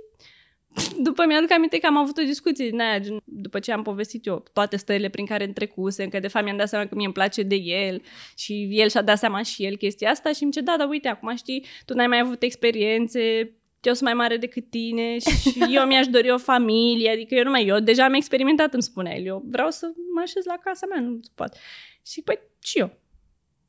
după 1.08 1.26
mi-aduc 1.26 1.50
aminte 1.50 1.78
că 1.78 1.86
am 1.86 1.96
avut 1.96 2.18
o 2.18 2.22
discuție 2.22 2.68
din 2.68 2.80
aia, 2.80 2.98
gen, 2.98 3.20
după 3.24 3.58
ce 3.58 3.72
am 3.72 3.82
povestit 3.82 4.26
eu 4.26 4.44
toate 4.52 4.76
stările 4.76 5.08
prin 5.08 5.26
care 5.26 5.44
îmi 5.44 5.52
trecuse, 5.52 6.08
că 6.08 6.20
de 6.20 6.28
fapt 6.28 6.44
mi-am 6.44 6.56
dat 6.56 6.68
seama 6.68 6.86
că 6.86 6.94
mie 6.94 7.04
îmi 7.04 7.14
place 7.14 7.42
de 7.42 7.54
el 7.54 8.02
și 8.36 8.68
el 8.70 8.88
și-a 8.88 9.02
dat 9.02 9.18
seama 9.18 9.42
și 9.42 9.64
el 9.64 9.76
chestia 9.76 10.10
asta 10.10 10.32
și 10.32 10.42
îmi 10.42 10.52
zice, 10.52 10.64
da, 10.64 10.76
dar 10.76 10.88
uite, 10.88 11.08
acum 11.08 11.36
știi, 11.36 11.64
tu 11.84 11.94
n-ai 11.94 12.06
mai 12.06 12.18
avut 12.18 12.42
experiențe, 12.42 13.52
eu 13.86 13.92
sunt 13.92 14.04
mai 14.04 14.14
mare 14.14 14.36
decât 14.36 14.70
tine 14.70 15.18
și 15.18 15.64
eu 15.76 15.86
mi-aș 15.86 16.06
dori 16.06 16.30
o 16.30 16.38
familie, 16.38 17.10
adică 17.10 17.34
eu 17.34 17.44
nu 17.44 17.50
mai, 17.50 17.66
eu 17.66 17.80
deja 17.80 18.04
am 18.04 18.14
experimentat, 18.14 18.72
îmi 18.72 18.82
spunea 18.82 19.14
el, 19.14 19.24
eu 19.24 19.42
vreau 19.46 19.70
să 19.70 19.90
mă 20.14 20.20
așez 20.20 20.44
la 20.44 20.56
casa 20.56 20.86
mea, 20.86 21.00
nu 21.00 21.18
se 21.22 21.30
poate. 21.34 21.58
Și 22.06 22.22
păi, 22.22 22.38
și 22.62 22.78
eu. 22.78 22.90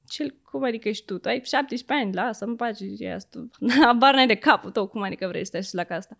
Cel, 0.07 0.35
cum 0.51 0.63
adică 0.63 0.87
ești 0.87 1.05
tu? 1.05 1.17
Tu 1.17 1.27
ai 1.29 1.41
17 1.45 2.05
ani, 2.05 2.15
lasă-mi 2.15 2.55
pace, 2.55 2.85
e 2.97 3.13
asta. 3.13 3.49
Abar 3.85 4.13
n-ai 4.13 4.27
de 4.27 4.35
capul 4.35 4.71
tău, 4.71 4.87
cum 4.87 5.01
adică 5.01 5.27
vrei 5.27 5.45
să 5.45 5.51
te 5.51 5.57
așezi 5.57 5.75
la 5.75 5.83
casa 5.83 5.97
asta? 5.97 6.17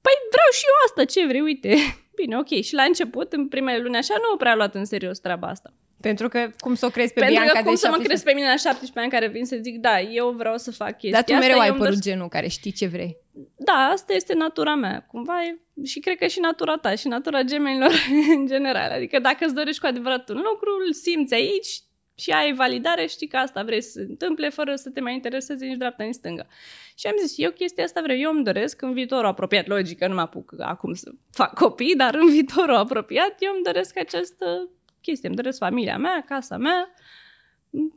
Păi 0.00 0.12
vreau 0.30 0.50
și 0.52 0.64
eu 0.66 0.74
asta, 0.86 1.04
ce 1.04 1.26
vrei, 1.26 1.40
uite. 1.40 1.74
Bine, 2.18 2.36
ok. 2.38 2.48
Și 2.48 2.74
la 2.74 2.82
început, 2.82 3.32
în 3.32 3.48
primele 3.48 3.82
luni 3.82 3.96
așa, 3.96 4.14
nu 4.30 4.36
prea 4.36 4.54
luat 4.54 4.74
în 4.74 4.84
serios 4.84 5.18
treaba 5.18 5.48
asta. 5.48 5.74
Pentru 6.00 6.28
că 6.28 6.50
cum 6.58 6.74
să 6.74 6.86
o 6.86 6.88
crezi 6.88 7.12
pe 7.12 7.20
Pentru 7.20 7.36
Bianca 7.38 7.58
că 7.58 7.64
cum 7.64 7.74
de 7.74 7.78
să 7.78 7.86
mă 7.86 7.92
17 7.92 8.08
crezi 8.08 8.24
pe 8.24 8.32
mine 8.34 8.46
la 8.46 8.56
17 8.56 8.98
ani 8.98 9.10
care 9.10 9.26
vin 9.28 9.44
să 9.44 9.56
zic, 9.60 9.76
da, 9.78 10.00
eu 10.00 10.30
vreau 10.30 10.56
să 10.56 10.70
fac 10.70 10.98
chestia 10.98 11.10
Dar 11.10 11.22
tu 11.22 11.32
asta, 11.32 11.44
mereu 11.46 11.56
eu 11.56 11.62
ai 11.62 11.68
îmi 11.68 11.78
părut 11.78 11.94
dor- 11.94 12.02
genul 12.02 12.28
care 12.28 12.48
știi 12.48 12.72
ce 12.72 12.86
vrei. 12.86 13.16
Da, 13.56 13.72
asta 13.92 14.12
este 14.12 14.34
natura 14.34 14.74
mea. 14.74 15.06
Cumva 15.10 15.44
e, 15.44 15.58
și 15.84 16.00
cred 16.00 16.16
că 16.16 16.26
și 16.26 16.40
natura 16.40 16.76
ta 16.76 16.94
și 16.94 17.08
natura 17.08 17.42
gemenilor 17.42 17.92
în 18.36 18.46
general. 18.46 18.90
Adică 18.90 19.18
dacă 19.18 19.44
îți 19.44 19.54
dorești 19.54 19.80
cu 19.80 19.86
adevărat 19.86 20.28
un 20.28 20.42
lucru, 20.50 20.70
îl 20.86 20.92
simți 20.92 21.34
aici 21.34 21.82
și 22.20 22.30
ai 22.30 22.52
validare, 22.54 23.06
știi 23.06 23.26
că 23.26 23.36
asta 23.36 23.62
vrei 23.62 23.82
să 23.82 23.90
se 23.90 24.06
întâmple 24.08 24.48
fără 24.48 24.74
să 24.74 24.90
te 24.90 25.00
mai 25.00 25.14
intereseze 25.14 25.66
nici 25.66 25.76
dreapta, 25.76 26.04
nici 26.04 26.14
stânga. 26.14 26.46
Și 26.94 27.06
am 27.06 27.14
zis, 27.20 27.38
eu 27.38 27.50
chestia 27.50 27.84
asta 27.84 28.00
vreau, 28.00 28.18
eu 28.18 28.30
îmi 28.30 28.44
doresc 28.44 28.82
în 28.82 28.92
viitorul 28.92 29.26
apropiat, 29.26 29.66
logic 29.66 29.98
că 29.98 30.06
nu 30.06 30.14
mă 30.14 30.20
apuc 30.20 30.54
acum 30.58 30.94
să 30.94 31.10
fac 31.30 31.54
copii, 31.54 31.96
dar 31.96 32.14
în 32.14 32.30
viitorul 32.30 32.74
apropiat 32.74 33.34
eu 33.38 33.52
îmi 33.54 33.64
doresc 33.64 33.98
această 33.98 34.68
chestie, 35.02 35.28
îmi 35.28 35.36
doresc 35.36 35.58
familia 35.58 35.98
mea, 35.98 36.24
casa 36.26 36.56
mea, 36.56 36.94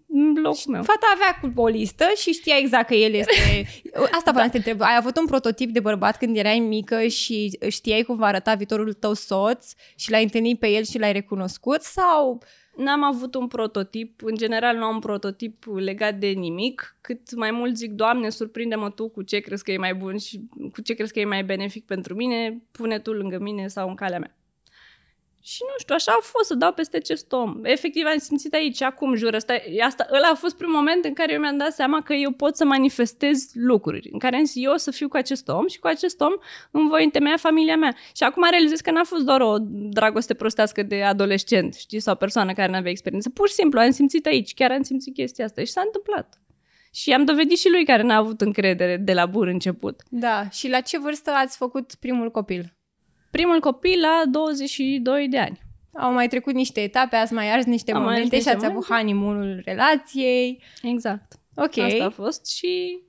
în 0.08 0.34
locul 0.42 0.72
meu. 0.72 0.84
Fata 0.84 1.08
avea 1.14 1.40
cu 1.42 1.62
o 1.62 1.68
listă 1.68 2.06
și 2.16 2.32
știa 2.32 2.58
exact 2.58 2.88
că 2.88 2.94
el 2.94 3.14
este... 3.14 3.66
Asta 4.18 4.32
vreau 4.32 4.46
să 4.46 4.52
te 4.52 4.58
întreb. 4.58 4.82
Ai 4.82 4.96
avut 4.98 5.18
un 5.18 5.26
prototip 5.26 5.70
de 5.70 5.80
bărbat 5.80 6.18
când 6.18 6.38
erai 6.38 6.60
mică 6.60 7.08
și 7.08 7.60
știai 7.70 8.04
cum 8.04 8.16
va 8.16 8.26
arăta 8.26 8.54
viitorul 8.54 8.94
tău 8.94 9.14
soț 9.14 9.74
și 9.96 10.12
l-ai 10.12 10.24
întâlnit 10.24 10.60
pe 10.60 10.68
el 10.68 10.84
și 10.84 11.00
l-ai 11.00 11.12
recunoscut 11.12 11.82
sau... 11.82 12.44
N-am 12.78 13.04
avut 13.04 13.36
un 13.36 13.48
prototip, 13.48 14.22
în 14.24 14.36
general 14.36 14.78
nu 14.78 14.84
am 14.84 14.94
un 14.94 15.00
prototip 15.00 15.64
legat 15.76 16.16
de 16.16 16.28
nimic, 16.28 16.98
cât 17.02 17.36
mai 17.36 17.52
mult 17.52 17.76
zic, 17.76 17.92
Doamne, 17.92 18.30
surprinde-mă 18.30 18.90
tu 18.90 19.10
cu 19.10 19.22
ce 19.22 19.40
crezi 19.40 19.64
că 19.64 19.72
e 19.72 19.78
mai 19.78 19.94
bun 19.94 20.18
și 20.18 20.42
cu 20.72 20.82
ce 20.82 20.94
crezi 20.94 21.14
că 21.14 21.20
e 21.20 21.26
mai 21.26 21.44
benefic 21.44 21.86
pentru 21.86 22.16
mine, 22.16 22.62
pune 22.72 23.00
tu 23.00 23.12
lângă 23.12 23.40
mine 23.40 23.68
sau 23.68 23.90
în 23.90 23.96
calea 23.96 24.20
mea. 24.20 24.36
Și 25.46 25.62
nu 25.62 25.74
știu, 25.78 25.96
așa 25.96 26.12
a 26.12 26.22
fost 26.22 26.48
să 26.48 26.56
dau 26.56 26.74
peste 26.74 26.98
acest 26.98 27.32
om. 27.32 27.60
Efectiv 27.64 28.06
am 28.06 28.18
simțit 28.18 28.54
aici, 28.54 28.82
acum 28.82 29.16
jur, 29.16 29.36
asta, 29.36 29.54
asta, 29.86 30.08
ăla 30.14 30.28
a 30.32 30.36
fost 30.36 30.58
primul 30.58 30.76
moment 30.76 31.06
în 31.06 31.14
care 31.14 31.34
eu 31.34 31.40
mi-am 31.40 31.58
dat 31.58 31.74
seama 31.74 32.02
că 32.02 32.14
eu 32.14 32.32
pot 32.32 32.56
să 32.56 32.66
manifestez 32.66 33.50
lucruri, 33.54 34.10
în 34.12 34.20
care 34.20 34.36
am 34.36 34.46
zis 34.46 34.64
eu 34.64 34.72
o 34.72 34.78
să 34.78 34.92
fiu 34.92 35.08
cu 35.08 35.18
acest 35.18 35.48
om 35.48 35.68
și 35.68 35.80
cu 35.80 35.88
acest 35.88 36.22
om 36.22 36.32
îmi 36.72 36.90
voi 36.90 37.04
întemeia 37.04 37.38
familia 37.38 37.76
mea. 37.76 37.96
Și 38.16 38.24
acum 38.24 38.48
realizez 38.50 38.80
că 38.80 38.92
n-a 38.92 39.04
fost 39.04 39.26
doar 39.26 39.42
o 39.42 39.56
dragoste 39.70 40.34
prostească 40.34 40.84
de 40.84 41.04
adolescent, 41.04 41.74
știi, 41.74 42.00
sau 42.00 42.16
persoană 42.16 42.54
care 42.54 42.72
nu 42.72 42.78
avea 42.78 42.92
experiență. 42.92 43.30
Pur 43.30 43.48
și 43.48 43.54
simplu 43.54 43.80
am 43.80 43.92
simțit 43.92 44.26
aici, 44.26 44.54
chiar 44.54 44.72
am 44.72 44.82
simțit 44.82 45.14
chestia 45.14 45.46
asta 45.46 45.62
și 45.62 45.72
s-a 45.72 45.82
întâmplat. 45.86 46.42
Și 46.94 47.14
am 47.14 47.26
dovedit 47.26 47.58
și 47.58 47.70
lui 47.70 47.86
care 47.86 48.04
n-a 48.04 48.16
avut 48.16 48.42
încredere 48.42 48.98
de 48.98 49.14
la 49.14 49.26
bun 49.26 49.48
început. 49.48 50.02
Da. 50.10 50.50
Și 50.50 50.70
la 50.70 50.80
ce 50.80 51.00
vârstă 51.00 51.32
ați 51.32 51.58
făcut 51.58 51.96
primul 52.00 52.32
copil? 52.32 52.74
Primul 53.38 53.60
copil 53.60 54.00
la 54.00 54.22
22 54.32 55.28
de 55.28 55.38
ani. 55.40 55.62
Au 55.94 56.12
mai 56.14 56.28
trecut 56.28 56.54
niște 56.54 56.82
etape, 56.82 57.16
ați 57.16 57.34
mai 57.34 57.52
ars 57.52 57.66
niște 57.66 57.92
Am 57.92 57.98
mai 58.04 58.06
ars 58.06 58.14
momente 58.16 58.40
și 58.40 58.44
niște 58.46 58.56
ați 58.56 58.66
avut 58.66 58.88
momente. 58.90 59.12
honeymoon-ul 59.12 59.62
relației. 59.66 60.64
Exact. 60.82 61.34
Ok. 61.56 61.78
Asta 61.78 62.04
a 62.06 62.10
fost 62.10 62.46
și 62.46 63.00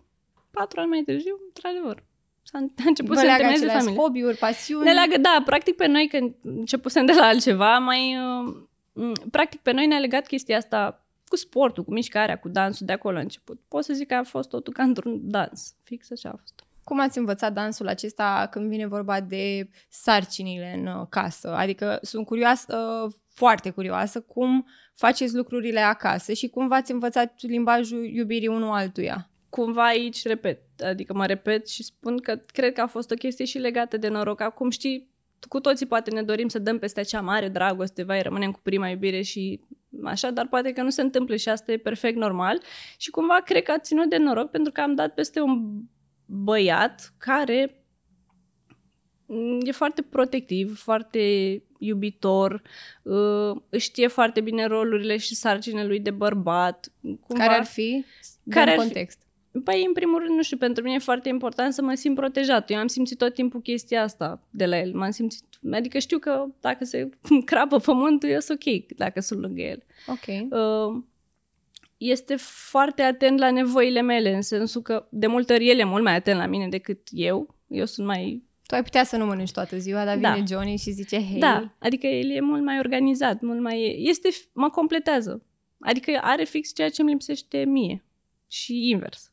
patru 0.50 0.80
ani 0.80 0.88
mai 0.88 1.02
târziu, 1.02 1.38
într-adevăr, 1.46 2.02
s-a 2.42 2.58
a 2.58 2.82
început 2.86 3.14
Vă 3.14 3.18
să 3.20 3.24
leagă 3.24 3.42
întemeieze 3.42 3.64
aceleași 3.64 3.84
familie. 3.84 4.02
hobby-uri, 4.02 4.36
pasiuni. 4.36 4.84
Ne 4.84 4.92
leagă, 4.92 5.18
da, 5.18 5.42
practic 5.44 5.76
pe 5.76 5.86
noi, 5.86 6.08
când 6.08 6.34
începusem 6.42 7.06
de 7.06 7.12
la 7.12 7.26
altceva, 7.26 7.78
mai... 7.78 8.16
uh, 8.16 8.54
m, 8.92 9.12
Practic 9.30 9.60
pe 9.60 9.72
noi 9.72 9.86
ne-a 9.86 9.98
legat 9.98 10.26
chestia 10.26 10.56
asta 10.56 11.04
cu 11.28 11.36
sportul, 11.36 11.84
cu 11.84 11.92
mișcarea, 11.92 12.38
cu 12.38 12.48
dansul 12.48 12.86
de 12.86 12.92
acolo 12.92 13.16
a 13.16 13.20
început. 13.20 13.60
Pot 13.68 13.84
să 13.84 13.92
zic 13.92 14.06
că 14.08 14.14
a 14.14 14.22
fost 14.22 14.48
totul 14.48 14.72
ca 14.72 14.82
într-un 14.82 15.20
dans. 15.22 15.74
Fix 15.82 16.10
așa 16.10 16.28
a 16.28 16.36
fost. 16.40 16.63
Cum 16.84 17.00
ați 17.00 17.18
învățat 17.18 17.52
dansul 17.52 17.88
acesta 17.88 18.48
când 18.50 18.68
vine 18.68 18.86
vorba 18.86 19.20
de 19.20 19.68
sarcinile 19.88 20.74
în 20.76 20.86
uh, 20.86 21.06
casă? 21.08 21.54
Adică 21.54 21.98
sunt 22.02 22.26
curioasă, 22.26 23.02
uh, 23.06 23.12
foarte 23.34 23.70
curioasă, 23.70 24.20
cum 24.20 24.66
faceți 24.94 25.34
lucrurile 25.34 25.80
acasă 25.80 26.32
și 26.32 26.48
cum 26.48 26.68
v-ați 26.68 26.92
învățat 26.92 27.34
limbajul 27.40 28.04
iubirii 28.04 28.48
unul 28.48 28.72
altuia? 28.72 29.28
Cumva 29.48 29.86
aici 29.86 30.26
repet, 30.26 30.60
adică 30.82 31.14
mă 31.14 31.26
repet 31.26 31.68
și 31.68 31.82
spun 31.82 32.18
că 32.18 32.40
cred 32.52 32.72
că 32.72 32.80
a 32.80 32.86
fost 32.86 33.10
o 33.10 33.14
chestie 33.14 33.44
și 33.44 33.58
legată 33.58 33.96
de 33.96 34.08
noroc. 34.08 34.40
Acum 34.40 34.70
știi, 34.70 35.14
cu 35.48 35.60
toții 35.60 35.86
poate 35.86 36.10
ne 36.10 36.22
dorim 36.22 36.48
să 36.48 36.58
dăm 36.58 36.78
peste 36.78 37.00
acea 37.00 37.20
mare 37.20 37.48
dragoste, 37.48 38.02
vai, 38.02 38.22
rămânem 38.22 38.52
cu 38.52 38.60
prima 38.62 38.88
iubire 38.88 39.22
și 39.22 39.60
așa, 40.04 40.30
dar 40.30 40.46
poate 40.46 40.72
că 40.72 40.82
nu 40.82 40.90
se 40.90 41.02
întâmplă 41.02 41.36
și 41.36 41.48
asta 41.48 41.72
e 41.72 41.76
perfect 41.76 42.16
normal. 42.16 42.60
Și 42.98 43.10
cumva 43.10 43.40
cred 43.44 43.62
că 43.62 43.70
a 43.70 43.78
ținut 43.78 44.10
de 44.10 44.16
noroc 44.16 44.50
pentru 44.50 44.72
că 44.72 44.80
am 44.80 44.94
dat 44.94 45.14
peste 45.14 45.40
un 45.40 45.82
băiat 46.26 47.12
care 47.18 47.84
mm, 49.26 49.60
e 49.62 49.70
foarte 49.70 50.02
protectiv, 50.02 50.78
foarte 50.78 51.62
iubitor, 51.78 52.62
uh, 53.02 53.56
își 53.68 53.86
știe 53.86 54.06
foarte 54.06 54.40
bine 54.40 54.66
rolurile 54.66 55.16
și 55.16 55.34
sarcinile 55.34 55.86
lui 55.86 56.00
de 56.00 56.10
bărbat. 56.10 56.92
Cumva, 57.00 57.44
Care 57.44 57.58
ar 57.58 57.64
fi? 57.64 58.04
Care 58.48 58.70
Dăm 58.70 58.78
ar 58.78 58.86
fi? 58.86 58.92
context. 58.92 59.18
Păi, 59.64 59.84
în 59.86 59.92
primul 59.92 60.18
rând, 60.18 60.36
nu 60.36 60.42
știu, 60.42 60.56
pentru 60.56 60.82
mine 60.82 60.94
e 60.94 60.98
foarte 60.98 61.28
important 61.28 61.72
să 61.72 61.82
mă 61.82 61.94
simt 61.94 62.16
protejat. 62.16 62.70
Eu 62.70 62.78
am 62.78 62.86
simțit 62.86 63.18
tot 63.18 63.34
timpul 63.34 63.60
chestia 63.60 64.02
asta 64.02 64.40
de 64.50 64.66
la 64.66 64.78
el. 64.78 64.92
M-am 64.92 65.10
simțit, 65.10 65.44
adică 65.72 65.98
știu 65.98 66.18
că 66.18 66.44
dacă 66.60 66.84
se 66.84 67.08
crapă 67.44 67.78
pământul, 67.78 68.28
eu 68.28 68.40
sunt 68.40 68.62
ok 68.66 68.96
dacă 68.96 69.20
sunt 69.20 69.40
lângă 69.40 69.60
el. 69.60 69.82
Ok. 70.06 70.50
Uh, 70.50 71.02
este 71.96 72.36
foarte 72.36 73.02
atent 73.02 73.38
la 73.38 73.50
nevoile 73.50 74.00
mele, 74.00 74.34
în 74.34 74.42
sensul 74.42 74.82
că 74.82 75.06
de 75.10 75.26
multe 75.26 75.52
ori 75.52 75.68
el 75.68 75.78
e 75.78 75.84
mult 75.84 76.02
mai 76.02 76.14
atent 76.14 76.38
la 76.38 76.46
mine 76.46 76.68
decât 76.68 77.08
eu. 77.10 77.54
Eu 77.68 77.84
sunt 77.84 78.06
mai... 78.06 78.42
Tu 78.66 78.74
ai 78.74 78.82
putea 78.82 79.04
să 79.04 79.16
nu 79.16 79.26
mănânci 79.26 79.52
toată 79.52 79.78
ziua, 79.78 80.04
dar 80.04 80.18
Da. 80.18 80.32
vine 80.32 80.46
Johnny 80.48 80.76
și 80.76 80.90
zice, 80.90 81.16
hei, 81.16 81.38
Da, 81.38 81.74
adică 81.78 82.06
el 82.06 82.30
e 82.30 82.40
mult 82.40 82.62
mai 82.62 82.78
organizat, 82.78 83.40
mult 83.40 83.60
mai... 83.60 83.96
Este, 83.98 84.28
mă 84.52 84.70
completează. 84.70 85.42
Adică 85.80 86.18
are 86.22 86.44
fix 86.44 86.74
ceea 86.74 86.90
ce 86.90 87.00
îmi 87.00 87.10
lipsește 87.10 87.64
mie. 87.64 88.04
Și 88.48 88.88
invers. 88.88 89.32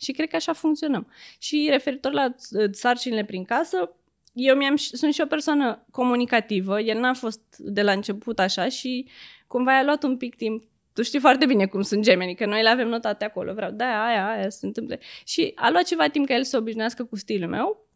Și 0.00 0.12
cred 0.12 0.28
că 0.28 0.36
așa 0.36 0.52
funcționăm. 0.52 1.06
Și 1.38 1.68
referitor 1.70 2.12
la 2.12 2.34
uh, 2.50 2.68
sarcinile 2.70 3.24
prin 3.24 3.44
casă, 3.44 3.94
eu 4.32 4.56
mi-am, 4.56 4.76
sunt 4.76 5.14
și 5.14 5.20
o 5.20 5.26
persoană 5.26 5.86
comunicativă, 5.90 6.80
el 6.80 6.98
n-a 6.98 7.14
fost 7.14 7.40
de 7.58 7.82
la 7.82 7.92
început 7.92 8.38
așa 8.38 8.68
și 8.68 9.06
cumva 9.46 9.78
a 9.78 9.82
luat 9.82 10.02
un 10.02 10.16
pic 10.16 10.34
timp. 10.34 10.64
Tu 11.00 11.06
știi 11.06 11.20
foarte 11.20 11.46
bine 11.46 11.66
cum 11.66 11.82
sunt 11.82 12.02
gemenii, 12.02 12.34
că 12.34 12.46
noi 12.46 12.62
le 12.62 12.68
avem 12.68 12.88
notate 12.88 13.24
acolo, 13.24 13.52
vreau, 13.54 13.70
da, 13.70 14.04
aia, 14.04 14.30
aia 14.30 14.48
se 14.48 14.66
întâmplă. 14.66 14.98
Și 15.24 15.52
a 15.54 15.70
luat 15.70 15.84
ceva 15.84 16.08
timp 16.08 16.26
ca 16.26 16.34
el 16.34 16.42
să 16.42 16.50
se 16.50 16.56
obișnuiască 16.56 17.04
cu 17.04 17.16
stilul 17.16 17.48
meu 17.48 17.88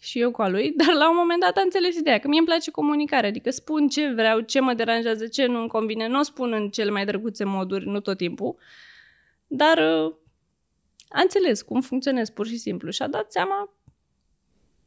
și 0.00 0.20
eu 0.20 0.30
cu 0.30 0.42
a 0.42 0.48
lui, 0.48 0.72
dar 0.84 0.94
la 0.94 1.10
un 1.10 1.16
moment 1.16 1.40
dat 1.40 1.56
a 1.56 1.60
înțeles 1.60 1.96
ideea, 1.96 2.18
că 2.18 2.28
mie 2.28 2.38
îmi 2.38 2.46
place 2.46 2.70
comunicarea, 2.70 3.28
adică 3.28 3.50
spun 3.50 3.88
ce 3.88 4.08
vreau, 4.08 4.40
ce 4.40 4.60
mă 4.60 4.74
deranjează, 4.74 5.26
ce 5.26 5.46
nu 5.46 5.58
îmi 5.58 5.68
convine, 5.68 6.08
nu 6.08 6.18
o 6.18 6.22
spun 6.22 6.52
în 6.52 6.68
cele 6.68 6.90
mai 6.90 7.04
drăguțe 7.04 7.44
moduri, 7.44 7.86
nu 7.86 8.00
tot 8.00 8.16
timpul, 8.16 8.56
dar 9.46 9.78
uh, 9.78 10.14
a 11.08 11.20
înțeles 11.20 11.62
cum 11.62 11.80
funcționez 11.80 12.30
pur 12.30 12.46
și 12.46 12.56
simplu. 12.56 12.90
Și 12.90 13.02
a 13.02 13.08
dat 13.08 13.32
seama 13.32 13.74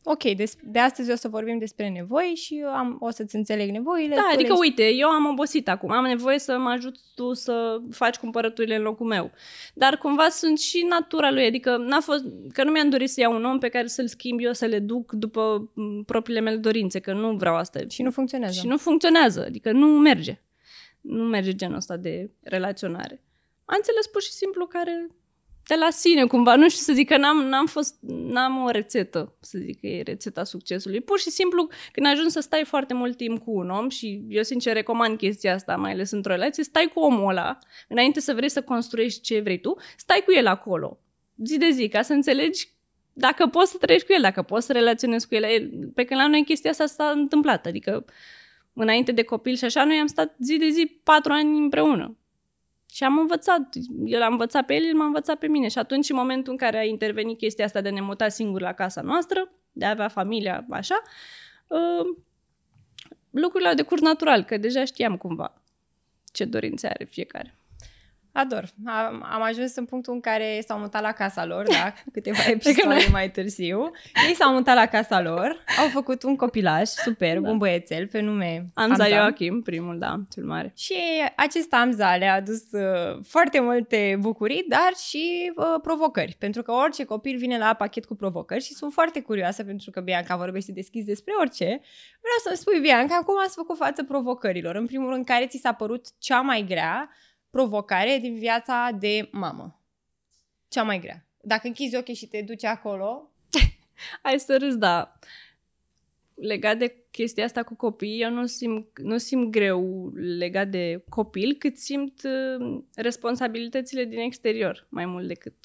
Ok, 0.04 0.24
des- 0.36 0.58
de 0.64 0.80
astăzi 0.80 1.12
o 1.12 1.16
să 1.16 1.28
vorbim 1.28 1.58
despre 1.58 1.90
nevoi 1.90 2.34
și 2.36 2.58
eu 2.60 2.68
am, 2.68 2.98
o 3.00 3.10
să-ți 3.10 3.36
înțeleg 3.36 3.70
nevoile. 3.70 4.16
Da, 4.16 4.22
tu 4.22 4.28
adică 4.34 4.54
le- 4.54 4.60
uite, 4.60 4.90
eu 4.94 5.08
am 5.10 5.26
obosit 5.26 5.70
acum, 5.70 5.92
am 5.92 6.06
nevoie 6.06 6.40
să 6.40 6.58
mă 6.58 6.70
ajut 6.70 6.96
tu 7.16 7.34
să 7.34 7.78
faci 7.92 8.16
cumpărăturile 8.18 8.76
în 8.76 8.82
locul 8.82 9.06
meu. 9.06 9.32
Dar 9.74 9.98
cumva 9.98 10.30
sunt 10.30 10.60
și 10.60 10.86
natura 10.90 11.32
lui, 11.32 11.46
adică 11.46 11.78
n-a 11.78 12.00
fost, 12.00 12.24
că 12.54 12.64
nu 12.64 12.72
mi-am 12.72 12.90
dorit 12.90 13.10
să 13.10 13.20
iau 13.20 13.36
un 13.36 13.46
om 13.46 13.60
pe 13.60 13.70
care 13.70 13.88
să-l 13.88 14.08
schimb 14.08 14.40
eu, 14.42 14.54
să 14.54 14.66
le 14.66 14.80
duc 14.80 15.12
după 15.12 15.72
m, 15.74 16.04
propriile 16.04 16.40
mele 16.42 16.56
dorințe, 16.58 17.00
că 17.00 17.14
nu 17.14 17.32
vreau 17.36 17.56
asta. 17.56 17.80
Și 17.90 18.02
nu 18.02 18.12
funcționează. 18.12 18.60
Și 18.60 18.68
nu 18.68 18.78
funcționează, 18.78 19.44
adică 19.46 19.72
nu 19.72 19.88
merge. 19.88 20.42
Nu 21.02 21.24
merge 21.24 21.54
genul 21.56 21.76
ăsta 21.76 21.98
de 21.98 22.32
relaționare. 22.44 23.24
Am 23.66 23.76
înțeles 23.78 24.08
pur 24.08 24.22
și 24.22 24.32
simplu 24.32 24.66
care 24.66 25.08
de 25.70 25.76
la 25.76 25.90
sine, 25.90 26.26
cumva, 26.26 26.56
nu 26.56 26.70
știu 26.70 26.84
să 26.84 26.94
zic 26.94 27.08
că 27.08 27.18
n-am, 27.18 27.38
n-am 27.38 27.66
fost, 27.66 27.96
n-am 28.02 28.64
o 28.64 28.70
rețetă, 28.70 29.34
să 29.40 29.58
zic 29.58 29.80
că 29.80 29.88
e 29.88 30.02
rețeta 30.02 30.44
succesului. 30.44 31.02
Pur 31.02 31.20
și 31.20 31.30
simplu, 31.30 31.70
când 31.92 32.08
ajungi 32.08 32.32
să 32.32 32.40
stai 32.40 32.64
foarte 32.66 32.94
mult 32.94 33.18
timp 33.18 33.44
cu 33.44 33.52
un 33.52 33.70
om 33.70 33.90
și 33.90 34.22
eu 34.30 34.44
sincer 34.44 34.74
recomand 34.74 35.18
chestia 35.18 35.54
asta, 35.54 35.76
mai 35.76 35.92
ales 35.92 36.12
într-o 36.12 36.34
relație, 36.34 36.64
stai 36.64 36.92
cu 36.94 37.00
omul 37.00 37.30
ăla, 37.30 37.58
înainte 37.88 38.20
să 38.20 38.34
vrei 38.34 38.50
să 38.50 38.62
construiești 38.62 39.22
ce 39.22 39.40
vrei 39.40 39.60
tu, 39.60 39.76
stai 39.98 40.22
cu 40.26 40.32
el 40.32 40.48
acolo, 40.48 41.00
zi 41.44 41.58
de 41.58 41.70
zi, 41.70 41.88
ca 41.88 42.02
să 42.02 42.14
înțelegi 42.14 42.68
dacă 43.14 43.48
poți 43.48 43.72
să 43.72 43.78
trăiești 43.78 44.08
cu 44.08 44.14
el, 44.14 44.22
dacă 44.22 44.42
poți 44.42 44.66
să 44.66 44.74
relaționezi 44.74 45.28
cu 45.28 45.36
el. 45.36 45.70
Pe 45.96 46.04
când 46.04 46.20
la 46.20 46.28
noi 46.28 46.44
chestia 46.44 46.70
asta 46.72 46.86
s-a 46.86 47.10
întâmplat, 47.10 47.66
adică 47.66 48.06
înainte 48.74 49.12
de 49.12 49.24
copil 49.24 49.56
și 49.56 49.66
așa, 49.66 49.84
noi 49.84 49.98
am 49.98 50.08
stat 50.08 50.36
zi 50.40 50.58
de 50.58 50.70
zi 50.70 51.00
patru 51.04 51.32
ani 51.32 51.58
împreună. 51.58 52.18
Și 52.92 53.04
am 53.04 53.18
învățat, 53.18 53.76
el 54.06 54.22
a 54.22 54.28
învățat 54.28 54.66
pe 54.66 54.74
el, 54.74 54.84
el 54.86 54.94
m-a 54.94 55.06
învățat 55.06 55.38
pe 55.40 55.48
mine. 55.48 55.68
Și 55.68 55.78
atunci, 55.78 56.10
în 56.10 56.16
momentul 56.16 56.52
în 56.52 56.58
care 56.58 56.78
a 56.78 56.84
intervenit 56.84 57.38
chestia 57.38 57.66
asta 57.66 57.82
de 57.82 57.90
ne 57.90 58.02
muta 58.02 58.28
singur 58.28 58.62
la 58.62 58.74
casa 58.74 59.02
noastră, 59.02 59.52
de 59.72 59.86
a 59.86 59.90
avea 59.90 60.08
familia, 60.08 60.66
așa, 60.70 61.02
uh, 61.68 62.18
lucrurile 63.30 63.70
au 63.70 63.76
decurs 63.76 64.02
natural, 64.02 64.44
că 64.44 64.58
deja 64.58 64.86
știam 64.86 65.18
cumva 65.18 65.62
ce 66.32 66.46
dorințe 66.46 66.88
are 66.88 67.04
fiecare. 67.04 67.59
Ador. 68.32 68.64
Am, 68.86 69.26
am 69.32 69.42
ajuns 69.42 69.76
în 69.76 69.86
punctul 69.86 70.14
în 70.14 70.20
care 70.20 70.64
s-au 70.68 70.80
mutat 70.80 71.02
la 71.02 71.12
casa 71.12 71.46
lor, 71.46 71.66
da, 71.68 71.94
câteva 72.14 72.38
episoade 72.48 73.08
mai 73.12 73.32
târziu. 73.32 73.92
Ei 74.28 74.36
s-au 74.36 74.54
mutat 74.54 74.76
la 74.76 74.86
casa 74.86 75.22
lor, 75.22 75.64
au 75.80 75.88
făcut 75.88 76.24
un 76.24 76.36
copilaj 76.36 76.88
superb, 76.88 77.44
da. 77.44 77.50
un 77.50 77.58
băiețel 77.58 78.08
pe 78.08 78.20
nume 78.20 78.70
Amza, 78.74 79.04
Amza 79.04 79.16
Joachim, 79.16 79.62
primul, 79.62 80.00
da, 80.00 80.20
cel 80.34 80.44
mare. 80.44 80.74
Și 80.78 80.96
acest 81.36 81.74
Amza 81.74 82.16
le-a 82.16 82.34
adus 82.34 82.72
uh, 82.72 83.20
foarte 83.24 83.60
multe 83.60 84.18
bucurii, 84.20 84.66
dar 84.68 84.92
și 85.10 85.52
uh, 85.56 85.66
provocări, 85.82 86.36
pentru 86.40 86.62
că 86.62 86.72
orice 86.72 87.04
copil 87.04 87.38
vine 87.38 87.58
la 87.58 87.74
pachet 87.74 88.06
cu 88.06 88.16
provocări 88.16 88.64
și 88.64 88.74
sunt 88.74 88.94
foarte 88.94 89.22
curioasă 89.22 89.64
pentru 89.64 89.92
că 89.92 90.00
Bianca 90.00 90.36
vorbește 90.36 90.72
deschis 90.72 91.06
despre 91.06 91.34
orice. 91.40 91.66
Vreau 92.22 92.40
să-mi 92.44 92.58
spui, 92.58 92.80
Bianca, 92.80 93.16
cum 93.16 93.36
ați 93.44 93.56
făcut 93.56 93.78
față 93.78 94.04
provocărilor? 94.04 94.76
În 94.76 94.86
primul 94.86 95.12
rând, 95.12 95.26
care 95.26 95.46
ți 95.48 95.58
s-a 95.58 95.74
părut 95.74 96.06
cea 96.20 96.42
mai 96.42 96.66
grea 96.68 97.10
provocare 97.50 98.18
din 98.22 98.36
viața 98.36 98.90
de 99.00 99.30
mamă. 99.32 99.82
Cea 100.68 100.84
mai 100.84 101.00
grea. 101.00 101.26
Dacă 101.42 101.68
închizi 101.68 101.96
ochii 101.96 102.14
și 102.14 102.28
te 102.28 102.42
duci 102.42 102.64
acolo... 102.64 103.32
Hai 104.24 104.40
să 104.40 104.58
râs, 104.58 104.76
da. 104.76 105.20
Legat 106.34 106.78
de 106.78 106.96
chestia 107.12 107.44
asta 107.44 107.64
cu 107.64 107.76
copii, 107.76 108.22
eu 108.22 108.32
nu 108.32 108.46
simt, 108.46 109.00
nu 109.00 109.18
simt 109.18 109.52
greu 109.52 110.12
legat 110.16 110.68
de 110.68 111.04
copil, 111.10 111.56
cât 111.60 111.78
simt 111.78 112.22
uh, 112.24 112.80
responsabilitățile 112.96 114.04
din 114.04 114.20
exterior, 114.20 114.88
mai 114.90 115.06
mult 115.06 115.28
decât 115.28 115.56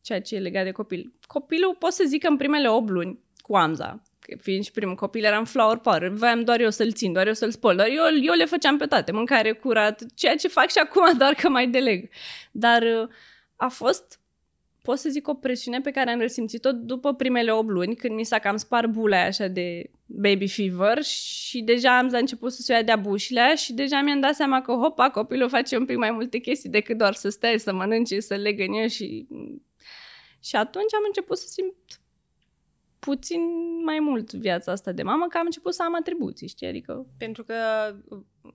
ceea 0.00 0.20
ce 0.20 0.34
e 0.34 0.38
legat 0.38 0.64
de 0.64 0.70
copil. 0.70 1.12
Copilul 1.26 1.76
pot 1.78 1.92
să 1.92 2.04
zic 2.06 2.22
că 2.22 2.28
în 2.28 2.36
primele 2.36 2.68
8 2.68 2.88
luni 2.88 3.18
cu 3.36 3.56
Amza, 3.56 4.02
fiind 4.36 4.64
și 4.64 4.70
primul 4.70 4.94
copil, 4.94 5.24
eram 5.24 5.44
flower 5.44 5.76
power, 5.76 6.08
voiam 6.08 6.44
doar 6.44 6.60
eu 6.60 6.70
să-l 6.70 6.92
țin, 6.92 7.12
doar 7.12 7.26
eu 7.26 7.32
să-l 7.32 7.50
spăl, 7.50 7.76
doar 7.76 7.88
eu, 7.88 8.04
eu 8.22 8.34
le 8.34 8.44
făceam 8.44 8.76
pe 8.76 8.86
toate, 8.86 9.12
mâncare 9.12 9.52
curat, 9.52 10.02
ceea 10.14 10.36
ce 10.36 10.48
fac 10.48 10.70
și 10.70 10.78
acum, 10.78 11.16
doar 11.18 11.34
că 11.34 11.48
mai 11.48 11.68
deleg. 11.68 12.08
Dar 12.52 12.82
uh, 12.82 13.08
a 13.56 13.68
fost, 13.68 14.20
pot 14.82 14.98
să 14.98 15.08
zic, 15.08 15.28
o 15.28 15.34
presiune 15.34 15.80
pe 15.80 15.90
care 15.90 16.10
am 16.10 16.18
resimțit-o 16.18 16.72
după 16.72 17.14
primele 17.14 17.52
8 17.52 17.68
luni, 17.68 17.96
când 17.96 18.14
mi 18.14 18.24
s-a 18.24 18.38
cam 18.38 18.56
spar 18.56 18.86
bula 18.86 19.22
așa 19.22 19.46
de 19.46 19.90
baby 20.06 20.48
fever 20.48 21.02
și 21.02 21.62
deja 21.62 21.98
am 21.98 22.08
început 22.12 22.52
să 22.52 22.62
se 22.62 22.72
ia 22.72 22.82
de-a 22.82 22.96
bușile 22.96 23.54
și 23.56 23.72
deja 23.72 24.00
mi-am 24.00 24.20
dat 24.20 24.34
seama 24.34 24.62
că, 24.62 24.72
hopa, 24.72 25.10
copilul 25.10 25.48
face 25.48 25.76
un 25.76 25.84
pic 25.84 25.96
mai 25.96 26.10
multe 26.10 26.38
chestii 26.38 26.70
decât 26.70 26.98
doar 26.98 27.14
să 27.14 27.28
stea, 27.28 27.58
să 27.58 27.72
mănânce, 27.72 28.20
să 28.20 28.34
legănie 28.34 28.86
și... 28.88 29.26
Și 30.40 30.56
atunci 30.56 30.94
am 30.94 31.02
început 31.06 31.38
să 31.38 31.46
simt 31.46 31.74
puțin 32.98 33.40
mai 33.84 33.98
mult 34.00 34.32
viața 34.32 34.72
asta 34.72 34.92
de 34.92 35.02
mamă, 35.02 35.26
că 35.28 35.38
am 35.38 35.44
început 35.44 35.74
să 35.74 35.82
am 35.82 35.94
atribuții, 35.94 36.48
știi? 36.48 36.66
Adică... 36.66 37.06
Pentru 37.18 37.44
că 37.44 37.54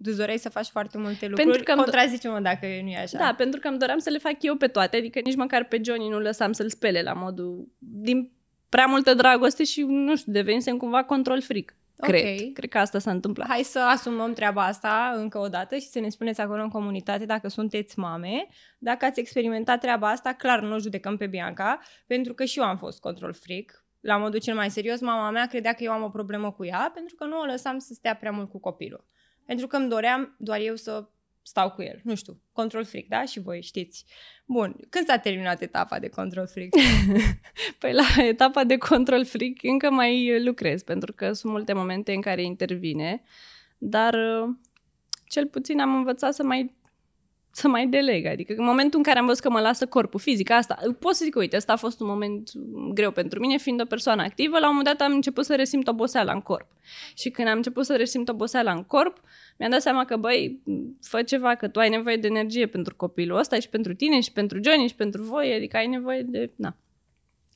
îți 0.03 0.17
doreai 0.17 0.37
să 0.37 0.49
faci 0.49 0.67
foarte 0.67 0.97
multe 0.97 1.27
lucruri, 1.27 1.49
pentru 1.49 1.73
că 1.73 1.81
contrazice-mă 1.81 2.39
dacă 2.39 2.65
nu 2.65 2.89
e 2.89 2.97
așa. 2.97 3.17
Da, 3.17 3.33
pentru 3.37 3.59
că 3.59 3.67
îmi 3.67 3.77
doream 3.77 3.97
să 3.97 4.09
le 4.09 4.17
fac 4.17 4.35
eu 4.39 4.55
pe 4.55 4.67
toate, 4.67 4.97
adică 4.97 5.19
nici 5.23 5.35
măcar 5.35 5.63
pe 5.63 5.81
Johnny 5.83 6.09
nu 6.09 6.19
lăsam 6.19 6.51
să-l 6.51 6.69
spele 6.69 7.01
la 7.01 7.13
modul 7.13 7.67
din 7.77 8.31
prea 8.69 8.85
multă 8.85 9.13
dragoste 9.13 9.63
și, 9.63 9.81
nu 9.81 10.15
știu, 10.15 10.31
devenisem 10.31 10.77
cumva 10.77 11.03
control 11.03 11.41
fric. 11.41 11.77
Cred. 11.95 12.21
Okay. 12.21 12.51
Cred 12.53 12.69
că 12.69 12.77
asta 12.77 12.99
s-a 12.99 13.11
întâmplat. 13.11 13.47
Hai 13.47 13.61
să 13.63 13.79
asumăm 13.79 14.33
treaba 14.33 14.65
asta 14.65 15.13
încă 15.15 15.37
o 15.37 15.47
dată 15.47 15.75
și 15.75 15.87
să 15.87 15.99
ne 15.99 16.09
spuneți 16.09 16.41
acolo 16.41 16.63
în 16.63 16.69
comunitate 16.69 17.25
dacă 17.25 17.47
sunteți 17.47 17.99
mame. 17.99 18.47
Dacă 18.77 19.05
ați 19.05 19.19
experimentat 19.19 19.79
treaba 19.79 20.09
asta, 20.09 20.33
clar 20.33 20.61
nu 20.61 20.73
o 20.73 20.79
judecăm 20.79 21.17
pe 21.17 21.27
Bianca, 21.27 21.79
pentru 22.07 22.33
că 22.33 22.45
și 22.45 22.59
eu 22.59 22.65
am 22.65 22.77
fost 22.77 22.99
control 22.99 23.33
freak 23.33 23.82
la 24.03 24.17
modul 24.17 24.39
cel 24.39 24.55
mai 24.55 24.71
serios, 24.71 24.99
mama 24.99 25.29
mea 25.29 25.45
credea 25.45 25.73
că 25.73 25.83
eu 25.83 25.91
am 25.91 26.03
o 26.03 26.09
problemă 26.09 26.51
cu 26.51 26.65
ea 26.65 26.91
pentru 26.93 27.15
că 27.15 27.25
nu 27.25 27.39
o 27.39 27.45
lăsam 27.45 27.77
să 27.77 27.93
stea 27.93 28.15
prea 28.15 28.31
mult 28.31 28.49
cu 28.49 28.59
copilul. 28.59 29.05
Pentru 29.45 29.67
că 29.67 29.75
îmi 29.75 29.89
doream 29.89 30.35
doar 30.39 30.59
eu 30.59 30.75
să 30.75 31.07
stau 31.41 31.71
cu 31.71 31.81
el. 31.81 31.99
Nu 32.03 32.15
știu, 32.15 32.41
control 32.51 32.85
freak, 32.85 33.05
da? 33.05 33.25
Și 33.25 33.39
voi 33.39 33.61
știți. 33.61 34.05
Bun, 34.45 34.75
când 34.89 35.05
s-a 35.05 35.17
terminat 35.17 35.61
etapa 35.61 35.99
de 35.99 36.07
control 36.07 36.47
freak? 36.47 36.69
păi 37.79 37.93
la 37.93 38.23
etapa 38.23 38.63
de 38.63 38.77
control 38.77 39.25
freak 39.25 39.55
încă 39.61 39.89
mai 39.89 40.43
lucrez, 40.43 40.83
pentru 40.83 41.13
că 41.13 41.33
sunt 41.33 41.51
multe 41.51 41.73
momente 41.73 42.13
în 42.13 42.21
care 42.21 42.43
intervine, 42.43 43.23
dar 43.77 44.15
cel 45.27 45.47
puțin 45.47 45.79
am 45.79 45.95
învățat 45.95 46.33
să 46.33 46.43
mai 46.43 46.75
să 47.55 47.67
mai 47.67 47.87
deleg. 47.87 48.25
Adică 48.25 48.53
în 48.57 48.63
momentul 48.63 48.97
în 48.97 49.03
care 49.03 49.19
am 49.19 49.25
văzut 49.25 49.41
că 49.41 49.49
mă 49.49 49.59
lasă 49.59 49.85
corpul 49.85 50.19
fizic, 50.19 50.49
asta, 50.49 50.77
pot 50.99 51.15
să 51.15 51.23
zic, 51.23 51.35
uite, 51.35 51.55
asta 51.55 51.73
a 51.73 51.75
fost 51.75 51.99
un 51.99 52.07
moment 52.07 52.51
greu 52.93 53.11
pentru 53.11 53.39
mine, 53.39 53.57
fiind 53.57 53.81
o 53.81 53.85
persoană 53.85 54.21
activă, 54.21 54.59
la 54.59 54.69
un 54.69 54.75
moment 54.75 54.97
dat 54.97 55.07
am 55.07 55.13
început 55.13 55.45
să 55.45 55.55
resimt 55.55 55.87
oboseala 55.87 56.31
în 56.33 56.41
corp. 56.41 56.67
Și 57.15 57.29
când 57.29 57.47
am 57.47 57.55
început 57.55 57.85
să 57.85 57.95
resimt 57.95 58.29
oboseala 58.29 58.71
în 58.71 58.83
corp, 58.83 59.17
mi-am 59.57 59.71
dat 59.71 59.81
seama 59.81 60.05
că, 60.05 60.17
băi, 60.17 60.59
fă 61.01 61.21
ceva, 61.21 61.55
că 61.55 61.67
tu 61.67 61.79
ai 61.79 61.89
nevoie 61.89 62.15
de 62.15 62.27
energie 62.27 62.65
pentru 62.65 62.95
copilul 62.95 63.37
ăsta 63.37 63.59
și 63.59 63.69
pentru 63.69 63.93
tine 63.93 64.19
și 64.19 64.31
pentru 64.31 64.59
Johnny 64.63 64.87
și 64.87 64.95
pentru 64.95 65.21
voi, 65.23 65.53
adică 65.53 65.77
ai 65.77 65.87
nevoie 65.87 66.21
de, 66.21 66.51
na, 66.55 66.75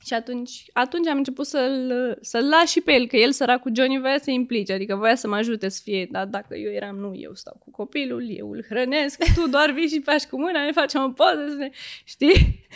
și 0.06 0.14
atunci, 0.14 0.66
atunci 0.74 1.08
am 1.08 1.18
început 1.18 1.46
să-l, 1.46 2.18
să-l 2.22 2.48
las 2.48 2.70
și 2.70 2.82
pe 2.82 2.94
el, 2.94 3.08
că 3.08 3.16
el 3.16 3.32
săracul 3.32 3.72
Johnny 3.76 4.00
voia 4.00 4.18
să 4.18 4.24
se 4.24 4.32
implice, 4.32 4.74
adică 4.74 4.96
voia 4.96 5.16
să 5.16 5.28
mă 5.28 5.36
ajute 5.36 5.70
să 5.70 5.82
fie, 5.84 6.08
dar 6.12 6.26
dacă 6.26 6.56
eu 6.56 6.72
eram, 6.72 6.96
nu, 6.96 7.16
eu 7.16 7.34
stau 7.34 7.58
cu 7.60 7.72
copilul, 7.72 8.26
eu 8.30 8.52
îl 8.52 8.66
hrănesc, 8.70 9.24
tu 9.36 9.48
doar 9.50 9.72
vii 9.72 9.88
și 9.88 10.02
faci 10.02 10.24
cu 10.24 10.40
mâna, 10.40 10.64
ne 10.64 10.72
facem 10.72 11.02
o 11.04 11.10
poză, 11.10 11.56
ne... 11.58 11.70
știi? 12.04 12.68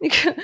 Adică, 0.00 0.34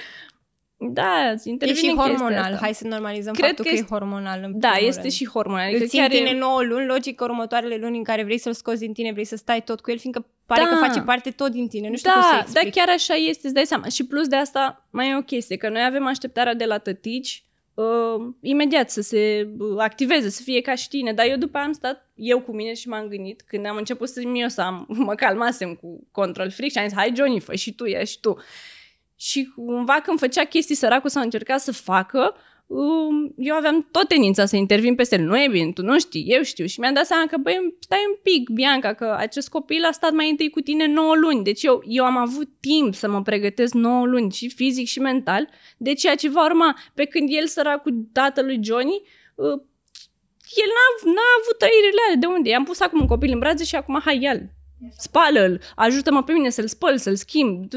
da, 0.78 1.34
intervine 1.44 1.88
E 1.88 1.90
și 1.90 1.96
hormonal, 1.96 2.58
hai 2.60 2.74
să 2.74 2.86
normalizăm 2.86 3.32
Cred 3.32 3.46
faptul 3.46 3.64
că, 3.64 3.70
că 3.70 3.76
e 3.76 3.86
hormonal. 3.88 4.40
În 4.42 4.60
da, 4.60 4.72
este 4.72 5.00
rând. 5.00 5.12
și 5.12 5.26
hormonal. 5.26 5.66
Adică 5.66 5.84
chiar 5.84 6.08
tine 6.08 6.28
e... 6.28 6.38
9 6.38 6.62
luni, 6.62 6.86
logic 6.86 7.20
următoarele 7.20 7.76
luni 7.76 7.96
în 7.96 8.04
care 8.04 8.24
vrei 8.24 8.38
să-l 8.38 8.52
scoți 8.52 8.80
din 8.80 8.92
tine, 8.92 9.12
vrei 9.12 9.24
să 9.24 9.36
stai 9.36 9.62
tot 9.62 9.80
cu 9.80 9.90
el, 9.90 9.98
fiindcă 9.98 10.26
pare 10.46 10.62
da. 10.62 10.68
că 10.68 10.74
face 10.74 11.00
parte 11.00 11.30
tot 11.30 11.50
din 11.50 11.68
tine. 11.68 11.88
Nu 11.88 11.96
știu 11.96 12.10
da, 12.10 12.16
cum 12.16 12.28
să 12.28 12.36
explic. 12.40 12.74
Da, 12.74 12.80
chiar 12.80 12.94
așa 12.94 13.14
este, 13.14 13.40
îți 13.44 13.54
dai 13.54 13.66
seama. 13.66 13.88
Și 13.88 14.06
plus 14.06 14.26
de 14.26 14.36
asta, 14.36 14.86
mai 14.90 15.10
e 15.10 15.16
o 15.16 15.22
chestie, 15.22 15.56
că 15.56 15.68
noi 15.68 15.84
avem 15.84 16.06
așteptarea 16.06 16.54
de 16.54 16.64
la 16.64 16.78
tătici 16.78 17.44
uh, 17.74 18.26
imediat 18.40 18.90
să 18.90 19.00
se 19.00 19.48
activeze, 19.78 20.28
să 20.28 20.42
fie 20.42 20.60
ca 20.60 20.74
și 20.74 20.88
tine. 20.88 21.12
Dar 21.12 21.26
eu 21.26 21.36
după 21.36 21.58
am 21.58 21.72
stat 21.72 22.10
eu 22.14 22.40
cu 22.40 22.52
mine 22.52 22.74
și 22.74 22.88
m-am 22.88 23.06
gândit, 23.06 23.42
când 23.46 23.66
am 23.66 23.76
început 23.76 24.08
să 24.08 24.22
eu 24.34 24.48
să 24.48 24.60
am, 24.60 24.86
mă 25.06 25.14
calmasem 25.14 25.74
cu 25.74 26.06
control 26.12 26.50
freak 26.50 26.70
și 26.70 26.78
am 26.78 26.84
zis, 26.84 26.96
hai 26.96 27.12
Johnny, 27.16 27.40
fă 27.40 27.54
și 27.54 27.74
tu, 27.74 27.86
ia 27.86 28.04
și 28.04 28.20
tu. 28.20 28.36
Și 29.16 29.52
cumva 29.54 30.00
când 30.00 30.18
făcea 30.18 30.44
chestii 30.44 30.74
săracul 30.74 31.10
sau 31.10 31.22
încerca 31.22 31.56
să 31.56 31.72
facă, 31.72 32.34
um, 32.66 33.34
eu 33.36 33.54
aveam 33.54 33.88
tot 33.90 34.08
tenința 34.08 34.46
să 34.46 34.56
intervin 34.56 34.94
peste 34.94 35.16
el. 35.16 35.22
Nu 35.22 35.42
e 35.42 35.48
bine, 35.50 35.72
tu 35.72 35.82
nu 35.82 35.98
știi, 35.98 36.24
eu 36.28 36.42
știu. 36.42 36.66
Și 36.66 36.80
mi-am 36.80 36.94
dat 36.94 37.06
seama 37.06 37.26
că, 37.26 37.36
băi, 37.36 37.76
stai 37.80 38.04
un 38.08 38.18
pic, 38.22 38.48
Bianca, 38.48 38.92
că 38.92 39.14
acest 39.18 39.48
copil 39.48 39.84
a 39.84 39.90
stat 39.90 40.12
mai 40.12 40.30
întâi 40.30 40.50
cu 40.50 40.60
tine 40.60 40.86
9 40.86 41.14
luni. 41.14 41.44
Deci 41.44 41.62
eu, 41.62 41.82
eu 41.86 42.04
am 42.04 42.16
avut 42.16 42.48
timp 42.60 42.94
să 42.94 43.08
mă 43.08 43.22
pregătesc 43.22 43.74
9 43.74 44.06
luni, 44.06 44.32
și 44.32 44.48
fizic 44.48 44.86
și 44.86 44.98
mental, 44.98 45.48
de 45.76 45.94
ceea 45.94 46.14
ce 46.14 46.28
va 46.28 46.44
urma. 46.44 46.76
Pe 46.94 47.04
când 47.04 47.28
el, 47.30 47.46
săracul 47.46 48.08
tatălui 48.12 48.60
Johnny, 48.62 49.02
uh, 49.34 49.60
el 50.62 50.70
n-a, 50.76 51.10
n-a 51.12 51.30
avut 51.40 51.58
trăirile 51.58 52.00
alea. 52.06 52.18
De 52.18 52.26
unde? 52.26 52.48
I-am 52.48 52.64
pus 52.64 52.80
acum 52.80 53.00
un 53.00 53.06
copil 53.06 53.32
în 53.32 53.38
brațe 53.38 53.64
și 53.64 53.76
acum, 53.76 54.00
hai, 54.04 54.20
ia 54.20 54.50
spală-l, 54.98 55.60
ajută-mă 55.76 56.22
pe 56.22 56.32
mine 56.32 56.48
să-l 56.48 56.66
spăl, 56.66 56.98
să-l 56.98 57.16
schimb 57.16 57.68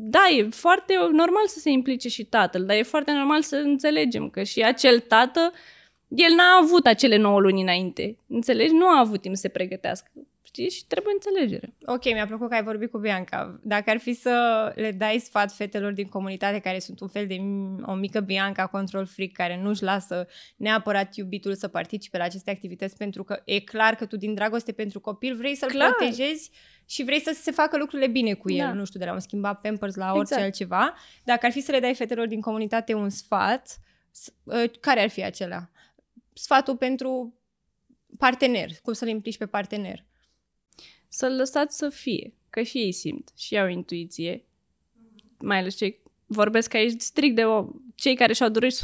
da, 0.00 0.26
e 0.36 0.48
foarte 0.50 0.94
normal 1.12 1.46
să 1.46 1.58
se 1.58 1.70
implice 1.70 2.08
și 2.08 2.24
tatăl, 2.24 2.64
dar 2.64 2.76
e 2.76 2.82
foarte 2.82 3.12
normal 3.12 3.42
să 3.42 3.56
înțelegem 3.56 4.28
că 4.28 4.42
și 4.42 4.62
acel 4.62 5.00
tată, 5.00 5.52
el 6.08 6.34
n-a 6.36 6.58
avut 6.62 6.86
acele 6.86 7.16
9 7.16 7.40
luni 7.40 7.60
înainte. 7.60 8.18
Înțelegi? 8.26 8.72
Nu 8.72 8.86
a 8.86 8.98
avut 8.98 9.20
timp 9.20 9.34
să 9.34 9.40
se 9.40 9.48
pregătească. 9.48 10.10
Știi? 10.42 10.70
Și 10.70 10.86
trebuie 10.86 11.14
înțelegere. 11.14 11.74
Ok, 11.86 12.04
mi-a 12.04 12.26
plăcut 12.26 12.48
că 12.48 12.54
ai 12.54 12.62
vorbit 12.62 12.90
cu 12.90 12.98
Bianca. 12.98 13.60
Dacă 13.62 13.90
ar 13.90 13.98
fi 13.98 14.12
să 14.12 14.72
le 14.76 14.90
dai 14.90 15.18
sfat 15.18 15.52
fetelor 15.52 15.92
din 15.92 16.08
comunitate 16.08 16.58
care 16.58 16.78
sunt 16.78 17.00
un 17.00 17.08
fel 17.08 17.26
de 17.26 17.36
o 17.86 17.94
mică 17.94 18.20
Bianca 18.20 18.66
control 18.66 19.06
freak 19.06 19.30
care 19.32 19.60
nu-și 19.62 19.82
lasă 19.82 20.26
neapărat 20.56 21.16
iubitul 21.16 21.54
să 21.54 21.68
participe 21.68 22.18
la 22.18 22.24
aceste 22.24 22.50
activități 22.50 22.96
pentru 22.96 23.24
că 23.24 23.42
e 23.44 23.60
clar 23.60 23.94
că 23.94 24.06
tu 24.06 24.16
din 24.16 24.34
dragoste 24.34 24.72
pentru 24.72 25.00
copil 25.00 25.36
vrei 25.36 25.54
să-l 25.54 25.70
clar. 25.70 25.94
protejezi 25.94 26.50
și 26.88 27.04
vrei 27.04 27.20
să 27.20 27.36
se 27.42 27.50
facă 27.50 27.76
lucrurile 27.76 28.08
bine 28.08 28.34
cu 28.34 28.50
el, 28.50 28.66
da. 28.66 28.72
nu 28.72 28.84
știu, 28.84 28.98
de 28.98 29.04
la 29.06 29.12
un 29.12 29.20
schimbat 29.20 29.60
pampers 29.60 29.94
la 29.94 30.06
orice 30.06 30.20
exact. 30.20 30.42
altceva. 30.42 30.94
Dacă 31.24 31.46
ar 31.46 31.52
fi 31.52 31.60
să 31.60 31.70
le 31.70 31.80
dai 31.80 31.94
fetelor 31.94 32.26
din 32.26 32.40
comunitate 32.40 32.94
un 32.94 33.08
sfat, 33.08 33.78
ă, 34.46 34.66
care 34.80 35.00
ar 35.00 35.08
fi 35.08 35.24
acela? 35.24 35.70
Sfatul 36.32 36.76
pentru 36.76 37.34
partener, 38.18 38.70
cum 38.82 38.92
să-l 38.92 39.08
implici 39.08 39.38
pe 39.38 39.46
partener 39.46 40.06
să-l 41.08 41.36
lăsați 41.36 41.76
să 41.76 41.88
fie, 41.88 42.34
că 42.50 42.62
și 42.62 42.78
ei 42.78 42.92
simt 42.92 43.32
și 43.36 43.58
au 43.58 43.68
intuiție, 43.68 44.44
mai 45.38 45.58
ales 45.58 45.74
cei 45.74 46.00
vorbesc 46.26 46.74
aici 46.74 47.00
strict 47.00 47.34
de 47.34 47.44
o, 47.44 47.68
cei 47.94 48.14
care 48.14 48.32
și-au 48.32 48.48
dorit 48.48 48.74
100% 48.74 48.78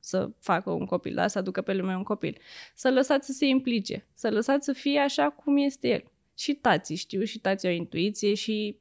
să 0.00 0.30
facă 0.38 0.70
un 0.70 0.86
copil, 0.86 1.14
da? 1.14 1.28
să 1.28 1.38
aducă 1.38 1.62
pe 1.62 1.74
lume 1.74 1.96
un 1.96 2.02
copil. 2.02 2.38
Să 2.74 2.90
lăsați 2.90 3.26
să 3.26 3.32
se 3.32 3.46
implice, 3.46 4.06
să 4.14 4.30
lăsați 4.30 4.64
să 4.64 4.72
fie 4.72 4.98
așa 4.98 5.30
cum 5.30 5.56
este 5.56 5.88
el. 5.88 6.04
Și 6.38 6.54
tații 6.54 6.96
știu, 6.96 7.24
și 7.24 7.38
tații 7.38 7.68
au 7.68 7.74
intuiție 7.74 8.34
și 8.34 8.78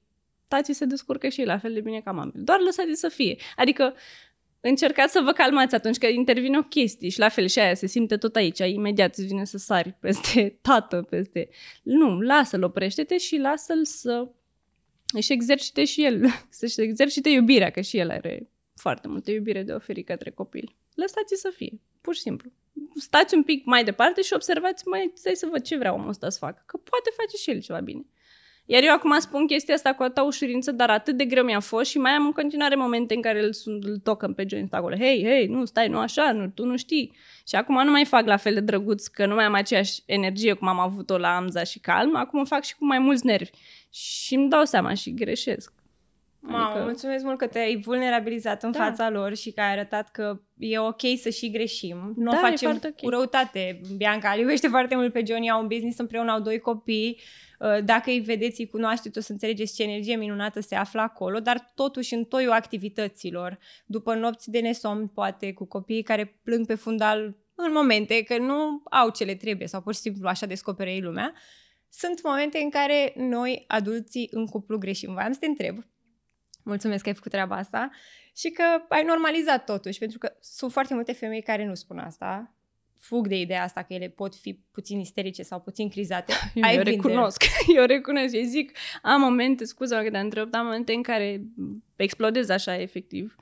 tații 0.48 0.74
se 0.74 0.86
descurcă 0.86 1.28
și 1.28 1.40
ei 1.40 1.46
la 1.46 1.58
fel 1.58 1.74
de 1.74 1.82
bine 1.82 2.02
ca 2.02 2.12
mamele. 2.12 2.42
Doar 2.44 2.60
lăsați 2.60 3.00
să 3.00 3.10
fie. 3.10 3.38
Adică 3.56 3.94
încercați 4.60 5.12
să 5.12 5.22
vă 5.24 5.32
calmați 5.32 5.76
atunci 5.76 5.98
că 5.98 6.08
intervine 6.08 6.58
o 6.58 6.64
chestie 6.64 7.10
și 7.10 7.20
la 7.20 7.30
fel 7.30 7.48
și 7.48 7.60
aia 7.60 7.74
se 7.74 7.88
simte 7.88 8.18
tot 8.18 8.36
aici, 8.36 8.60
imediat 8.60 9.18
îți 9.18 9.28
vine 9.28 9.46
să 9.46 9.58
sari 9.58 9.98
peste 10.00 10.50
tată, 10.62 11.02
peste... 11.10 11.50
Nu, 11.84 12.22
lasă-l, 12.22 12.64
oprește-te 12.64 13.18
și 13.18 13.38
lasă-l 13.38 13.86
să 13.86 14.28
își 15.14 15.34
exercite 15.34 15.86
și 15.86 16.04
el, 16.04 16.26
să-și 16.50 16.82
exercite 16.82 17.30
iubirea, 17.30 17.70
că 17.70 17.82
și 17.82 17.98
el 17.98 18.10
are 18.10 18.50
foarte 18.76 19.08
multă 19.08 19.32
iubire 19.32 19.64
de 19.64 19.72
oferit 19.74 20.06
către 20.06 20.30
copil. 20.30 20.76
Lăsați 20.94 21.36
să 21.36 21.52
fie, 21.56 21.80
pur 22.02 22.16
și 22.16 22.22
simplu. 22.22 22.52
Stați 22.96 23.36
un 23.36 23.44
pic 23.44 23.66
mai 23.66 23.84
departe 23.84 24.22
și 24.22 24.34
observați, 24.34 24.88
mai 24.88 25.12
stai 25.14 25.36
să 25.36 25.48
văd 25.52 25.62
ce 25.62 25.78
vrea 25.78 25.94
omul 25.94 26.10
ăsta 26.10 26.30
să 26.30 26.38
facă, 26.40 26.64
că 26.66 26.78
poate 26.78 27.10
face 27.16 27.38
și 27.38 27.50
el 27.50 27.62
ceva 27.62 27.80
bine. 27.80 28.06
Iar 28.66 28.84
eu 28.84 28.94
acum 28.94 29.20
spun 29.20 29.48
chestia 29.48 29.74
asta 29.74 29.94
cu 29.94 30.04
atâta 30.04 30.24
ușurință, 30.24 30.72
dar 30.72 30.90
atât 30.90 31.18
de 31.18 31.26
greu 31.26 31.44
mi-a 31.44 31.60
fost 31.60 31.90
și 31.90 31.98
mai 31.98 32.12
am 32.12 32.26
în 32.26 32.32
continuare 32.32 32.76
momente 32.76 33.14
în 33.16 33.22
care 33.22 33.44
îl, 33.44 33.52
îl 33.66 33.98
tocăm 33.98 34.34
pe 34.34 34.46
joint 34.48 34.74
acolo. 34.74 34.96
Hei, 34.96 35.24
hei, 35.24 35.48
nu, 35.48 35.66
stai, 35.66 35.88
nu 35.88 35.98
așa, 35.98 36.32
nu, 36.32 36.48
tu 36.48 36.66
nu 36.66 36.78
știi. 36.78 37.12
Și 37.48 37.56
acum 37.56 37.84
nu 37.84 37.92
mai 37.92 38.06
fac 38.06 38.26
la 38.26 38.38
fel 38.38 38.54
de 38.54 38.60
drăguț, 38.60 39.08
că 39.08 39.26
nu 39.26 39.36
mai 39.36 39.46
am 39.46 39.54
aceeași 39.54 40.02
energie 40.06 40.54
cum 40.54 40.68
am 40.68 40.80
avut-o 40.80 41.18
la 41.18 41.36
Amza 41.36 41.64
și 41.64 41.80
Calm, 41.80 42.16
acum 42.16 42.40
o 42.40 42.46
fac 42.46 42.64
și 42.64 42.76
cu 42.76 42.86
mai 42.86 43.00
mulți 43.00 43.26
nervi. 43.26 43.50
Și 43.90 44.36
îmi 44.36 44.50
dau 44.50 44.64
seama 44.64 44.94
și 44.94 45.14
greșesc. 45.14 45.74
Mamă, 46.48 46.66
adică... 46.66 46.84
mulțumesc 46.84 47.24
mult 47.24 47.38
că 47.38 47.48
te-ai 47.48 47.82
vulnerabilizat 47.84 48.64
în 48.64 48.72
da. 48.72 48.84
fața 48.84 49.10
lor 49.10 49.36
și 49.36 49.52
că 49.52 49.62
ai 49.62 49.72
arătat 49.72 50.12
că 50.12 50.42
e 50.58 50.80
ok 50.80 51.02
să 51.22 51.30
și 51.30 51.52
greșim. 51.52 52.14
Nu 52.16 52.32
da, 52.32 52.38
o 52.38 52.40
facem 52.40 52.76
okay. 52.76 52.94
cu 53.02 53.10
răutate. 53.10 53.82
Bianca 53.98 54.30
îl 54.30 54.40
iubește 54.40 54.68
foarte 54.68 54.96
mult 54.96 55.14
pe 55.14 55.24
Johnny, 55.28 55.50
au 55.50 55.62
un 55.62 55.68
business 55.68 55.98
împreună, 55.98 56.32
au 56.32 56.40
doi 56.40 56.60
copii. 56.60 57.20
Uh, 57.60 57.84
dacă 57.84 58.10
îi 58.10 58.20
vedeți, 58.20 58.62
îi 58.62 58.68
cunoașteți, 58.68 59.18
o 59.18 59.22
să 59.22 59.32
înțelegeți 59.32 59.76
ce 59.76 59.84
energie 59.84 60.16
minunată 60.16 60.60
se 60.60 60.76
află 60.76 61.02
acolo, 61.02 61.40
dar 61.40 61.72
totuși 61.76 62.14
în 62.14 62.24
toiul 62.24 62.52
activităților, 62.52 63.60
după 63.86 64.14
nopți 64.14 64.52
de 64.52 64.60
nesomn, 64.60 65.08
poate, 65.08 65.54
cu 65.54 65.66
copiii 65.66 66.04
care 66.04 66.40
plâng 66.44 66.66
pe 66.66 66.76
fundal 66.76 67.36
în 67.56 67.72
momente 67.72 68.24
că 68.24 68.38
nu 68.38 68.82
au 68.84 69.10
ce 69.10 69.24
le 69.24 69.36
trebuie 69.36 69.68
sau 69.68 69.82
pur 69.82 69.94
și 69.94 70.00
simplu 70.00 70.28
așa 70.28 70.46
descoperă 70.46 70.90
ei 70.90 71.02
lumea, 71.02 71.34
sunt 71.90 72.24
momente 72.24 72.58
în 72.58 72.70
care 72.70 73.14
noi, 73.16 73.64
adulții, 73.68 74.28
în 74.32 74.46
cuplu 74.46 74.78
greșim. 74.78 75.14
Voiam 75.14 75.32
să 75.32 75.40
te 75.40 75.46
întreb, 75.46 75.78
mulțumesc 76.66 77.04
că 77.04 77.10
ai 77.10 77.16
făcut 77.16 77.32
treaba 77.32 77.56
asta, 77.56 77.90
și 78.36 78.50
că 78.50 78.64
ai 78.90 79.04
normalizat 79.04 79.66
totuși, 79.66 80.00
pentru 80.00 80.18
că 80.18 80.34
sunt 80.40 80.72
foarte 80.72 80.94
multe 80.94 81.14
femei 81.14 81.42
care 81.42 81.66
nu 81.66 81.74
spun 81.74 81.98
asta, 81.98 82.56
fug 82.98 83.28
de 83.28 83.40
ideea 83.40 83.64
asta 83.64 83.82
că 83.82 83.94
ele 83.94 84.08
pot 84.08 84.36
fi 84.36 84.60
puțin 84.72 85.00
isterice 85.00 85.44
sau 85.44 85.60
puțin 85.60 85.90
crizate. 85.90 86.34
Eu, 86.54 86.64
Ai 86.64 86.76
eu 86.76 86.82
recunosc, 86.82 87.44
eu 87.78 87.86
recunosc, 87.86 88.34
eu 88.34 88.44
zic, 88.44 88.78
am 89.02 89.22
momente, 89.22 89.66
scuză-mă 89.66 90.02
că 90.02 90.10
te 90.10 90.18
întreb, 90.18 90.54
am 90.56 90.66
momente 90.66 90.94
în 90.94 91.02
care 91.02 91.42
explodez 91.96 92.50
așa 92.50 92.82
efectiv 92.82 93.36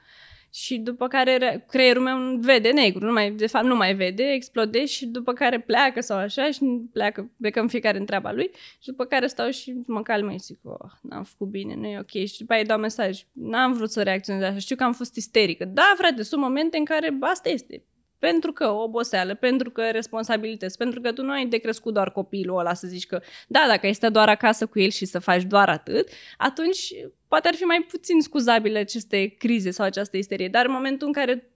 și 0.54 0.78
după 0.78 1.08
care 1.08 1.66
creierul 1.68 2.04
meu 2.04 2.38
vede 2.40 2.72
negru, 2.72 3.06
nu 3.06 3.12
mai, 3.12 3.32
de 3.32 3.48
fapt 3.48 3.66
nu 3.66 3.76
mai 3.76 3.96
vede, 3.96 4.24
explodez 4.24 4.88
și 4.88 5.06
după 5.06 5.34
care 5.34 5.60
pleacă 5.60 6.02
sau 6.02 6.18
așa 6.18 6.52
și 6.52 6.60
pleacă, 6.92 7.32
plecăm 7.42 7.68
fiecare 7.68 7.98
în 7.98 8.06
treaba 8.06 8.32
lui 8.32 8.52
și 8.80 8.88
după 8.90 9.06
care 9.06 9.28
stau 9.28 9.50
și 9.50 9.74
mă 9.88 10.02
calmă 10.02 10.32
și 10.32 10.38
zic, 10.38 10.60
oh, 10.64 10.92
n-am 11.02 11.24
făcut 11.24 11.48
bine, 11.48 11.76
nu 11.76 11.88
e 11.88 12.00
ok 12.00 12.26
și 12.28 12.38
după 12.40 12.54
aia 12.54 12.64
dau 12.64 12.78
mesaj, 12.78 13.24
n-am 13.32 13.74
vrut 13.74 13.92
să 13.92 14.04
reacționez 14.04 14.44
așa, 14.44 14.58
știu 14.58 14.76
că 14.76 14.84
am 14.84 14.94
fost 14.94 15.16
isterică. 15.16 15.66
Da, 15.66 15.94
frate, 15.98 16.24
sunt 16.24 16.42
momente 16.42 16.78
în 16.78 16.86
care 16.86 17.18
asta 17.20 17.50
este, 17.50 17.84
pentru 18.20 18.52
că 18.52 18.70
oboseală, 18.70 19.36
pentru 19.36 19.70
că 19.70 19.90
responsabilități, 19.92 20.78
pentru 20.78 21.02
că 21.02 21.12
tu 21.12 21.24
nu 21.24 21.32
ai 21.32 21.46
de 21.46 21.58
crescut 21.58 21.94
doar 21.94 22.12
copilul 22.12 22.60
ăla 22.60 22.74
să 22.74 22.88
zici 22.88 23.06
că 23.06 23.22
da, 23.48 23.66
dacă 23.68 23.88
este 23.88 24.10
doar 24.10 24.30
acasă 24.30 24.66
cu 24.66 24.80
el 24.80 24.90
și 24.90 25.06
să 25.06 25.20
faci 25.20 25.44
doar 25.44 25.70
atât, 25.70 26.10
atunci 26.38 26.94
poate 27.34 27.48
ar 27.48 27.56
fi 27.56 27.64
mai 27.64 27.86
puțin 27.90 28.22
scuzabile 28.22 28.80
aceste 28.80 29.36
crize 29.38 29.72
sau 29.72 29.86
această 29.86 30.18
isterie. 30.18 30.48
Dar 30.48 30.66
în 30.66 30.72
momentul 30.72 31.08
în 31.08 31.14
care 31.14 31.52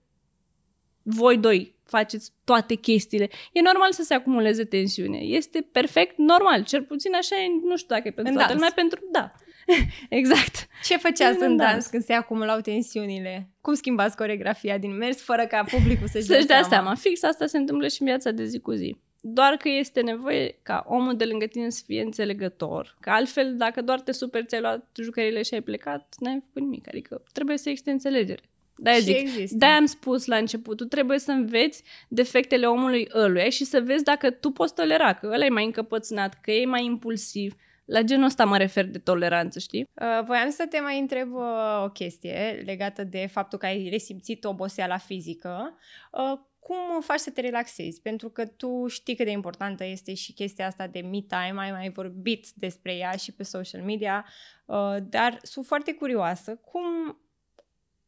voi 1.02 1.38
doi 1.38 1.76
faceți 1.84 2.32
toate 2.44 2.74
chestiile, 2.74 3.28
e 3.52 3.60
normal 3.60 3.92
să 3.92 4.02
se 4.02 4.14
acumuleze 4.14 4.64
tensiune. 4.64 5.18
Este 5.18 5.68
perfect 5.72 6.16
normal. 6.16 6.64
Cel 6.64 6.82
puțin 6.82 7.14
așa 7.14 7.36
e, 7.36 7.46
nu 7.64 7.76
știu 7.76 7.94
dacă 7.94 8.08
e 8.08 8.10
pentru 8.10 8.32
în 8.32 8.38
toată 8.38 8.52
lumea, 8.52 8.72
pentru... 8.74 9.00
Da. 9.12 9.30
exact. 10.20 10.66
Ce 10.84 10.96
făceați 10.96 11.42
în 11.42 11.56
dans 11.56 11.86
când 11.86 12.02
se 12.02 12.12
acumulau 12.12 12.60
tensiunile? 12.60 13.50
Cum 13.60 13.74
schimbați 13.74 14.16
coregrafia 14.16 14.78
din 14.78 14.96
mers 14.96 15.22
fără 15.22 15.46
ca 15.46 15.64
publicul 15.70 16.08
să-și, 16.08 16.26
să-și 16.26 16.46
dea 16.46 16.62
seama? 16.62 16.68
seama? 16.68 16.94
Fix 16.94 17.22
asta 17.22 17.46
se 17.46 17.56
întâmplă 17.56 17.88
și 17.88 18.00
în 18.00 18.06
viața 18.06 18.30
de 18.30 18.44
zi 18.44 18.60
cu 18.60 18.72
zi. 18.72 18.96
Doar 19.20 19.54
că 19.54 19.68
este 19.68 20.00
nevoie 20.00 20.58
ca 20.62 20.84
omul 20.88 21.16
de 21.16 21.24
lângă 21.24 21.46
tine 21.46 21.70
să 21.70 21.82
fie 21.86 22.02
înțelegător. 22.02 22.96
Că 23.00 23.10
altfel, 23.10 23.56
dacă 23.56 23.82
doar 23.82 24.00
te 24.00 24.12
super 24.12 24.44
ți-ai 24.44 24.60
luat 24.60 24.86
jucările 25.02 25.42
și 25.42 25.54
ai 25.54 25.60
plecat, 25.60 26.14
n-ai 26.18 26.42
făcut 26.46 26.62
nimic. 26.62 26.88
Adică 26.88 27.22
trebuie 27.32 27.56
să 27.56 27.68
existe 27.68 27.90
înțelegere. 27.90 28.42
De-aia 28.80 28.98
zic, 28.98 29.16
există. 29.16 29.56
de 29.56 29.64
am 29.66 29.86
spus 29.86 30.26
la 30.26 30.36
început, 30.36 30.76
tu 30.76 30.84
trebuie 30.84 31.18
să 31.18 31.30
înveți 31.30 31.82
defectele 32.08 32.66
omului 32.66 33.08
ăluia 33.14 33.48
și 33.48 33.64
să 33.64 33.80
vezi 33.80 34.04
dacă 34.04 34.30
tu 34.30 34.50
poți 34.50 34.74
tolera, 34.74 35.14
că 35.14 35.30
ăla 35.32 35.44
e 35.44 35.48
mai 35.48 35.64
încăpățânat, 35.64 36.40
că 36.40 36.50
e 36.50 36.66
mai 36.66 36.84
impulsiv, 36.84 37.54
la 37.84 38.02
genul 38.02 38.24
ăsta 38.24 38.44
mă 38.44 38.56
refer 38.56 38.84
de 38.84 38.98
toleranță, 38.98 39.58
știi? 39.58 39.88
Uh, 39.94 40.24
voiam 40.24 40.50
să 40.50 40.66
te 40.70 40.80
mai 40.80 40.98
întreb 40.98 41.34
uh, 41.34 41.84
o 41.84 41.88
chestie 41.88 42.62
legată 42.66 43.04
de 43.04 43.28
faptul 43.30 43.58
că 43.58 43.66
ai 43.66 43.88
resimțit 43.90 44.44
oboseala 44.44 44.96
fizică. 44.96 45.78
Uh, 46.12 46.38
cum 46.68 47.00
faci 47.00 47.18
să 47.18 47.30
te 47.30 47.40
relaxezi? 47.40 48.00
Pentru 48.00 48.28
că 48.28 48.46
tu 48.46 48.86
știi 48.86 49.16
cât 49.16 49.24
de 49.24 49.30
importantă 49.30 49.84
este 49.84 50.14
și 50.14 50.32
chestia 50.32 50.66
asta 50.66 50.86
de 50.86 51.00
me 51.00 51.20
time, 51.20 51.54
ai 51.56 51.70
mai 51.70 51.90
vorbit 51.90 52.48
despre 52.54 52.96
ea 52.96 53.10
și 53.10 53.32
pe 53.32 53.42
social 53.42 53.82
media, 53.82 54.26
uh, 54.66 54.96
dar 55.02 55.38
sunt 55.42 55.66
foarte 55.66 55.94
curioasă. 55.94 56.56
Cum, 56.56 56.82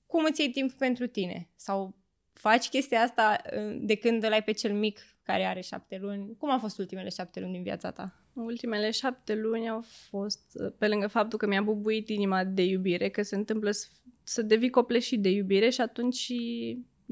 cum 0.06 0.24
îți 0.24 0.40
iei 0.40 0.50
timp 0.50 0.72
pentru 0.72 1.06
tine? 1.06 1.48
Sau 1.56 1.96
faci 2.32 2.68
chestia 2.68 3.00
asta 3.00 3.42
uh, 3.44 3.76
de 3.80 3.94
când 3.94 4.22
îl 4.22 4.32
ai 4.32 4.42
pe 4.42 4.52
cel 4.52 4.72
mic 4.72 5.00
care 5.22 5.44
are 5.44 5.60
șapte 5.60 5.98
luni? 5.98 6.36
Cum 6.38 6.50
au 6.50 6.58
fost 6.58 6.78
ultimele 6.78 7.08
șapte 7.08 7.40
luni 7.40 7.52
din 7.52 7.62
viața 7.62 7.90
ta? 7.90 8.14
Ultimele 8.32 8.90
șapte 8.90 9.34
luni 9.34 9.68
au 9.68 9.84
fost, 10.08 10.56
pe 10.78 10.88
lângă 10.88 11.06
faptul 11.06 11.38
că 11.38 11.46
mi-a 11.46 11.62
bubuit 11.62 12.08
inima 12.08 12.44
de 12.44 12.62
iubire, 12.62 13.08
că 13.08 13.22
se 13.22 13.36
întâmplă 13.36 13.70
să, 13.70 13.86
să 14.22 14.42
devii 14.42 14.70
copleșit 14.70 15.22
de 15.22 15.28
iubire 15.28 15.70
și 15.70 15.80
atunci 15.80 16.32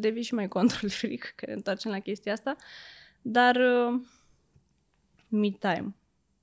devii 0.00 0.22
și 0.22 0.34
mai 0.34 0.48
control 0.48 0.90
freak, 0.90 1.32
că 1.36 1.44
ne 1.46 1.52
întoarcem 1.52 1.90
la 1.90 1.98
chestia 1.98 2.32
asta, 2.32 2.56
dar 3.22 3.56
uh, 3.56 4.00
me 5.28 5.48
time. 5.48 5.94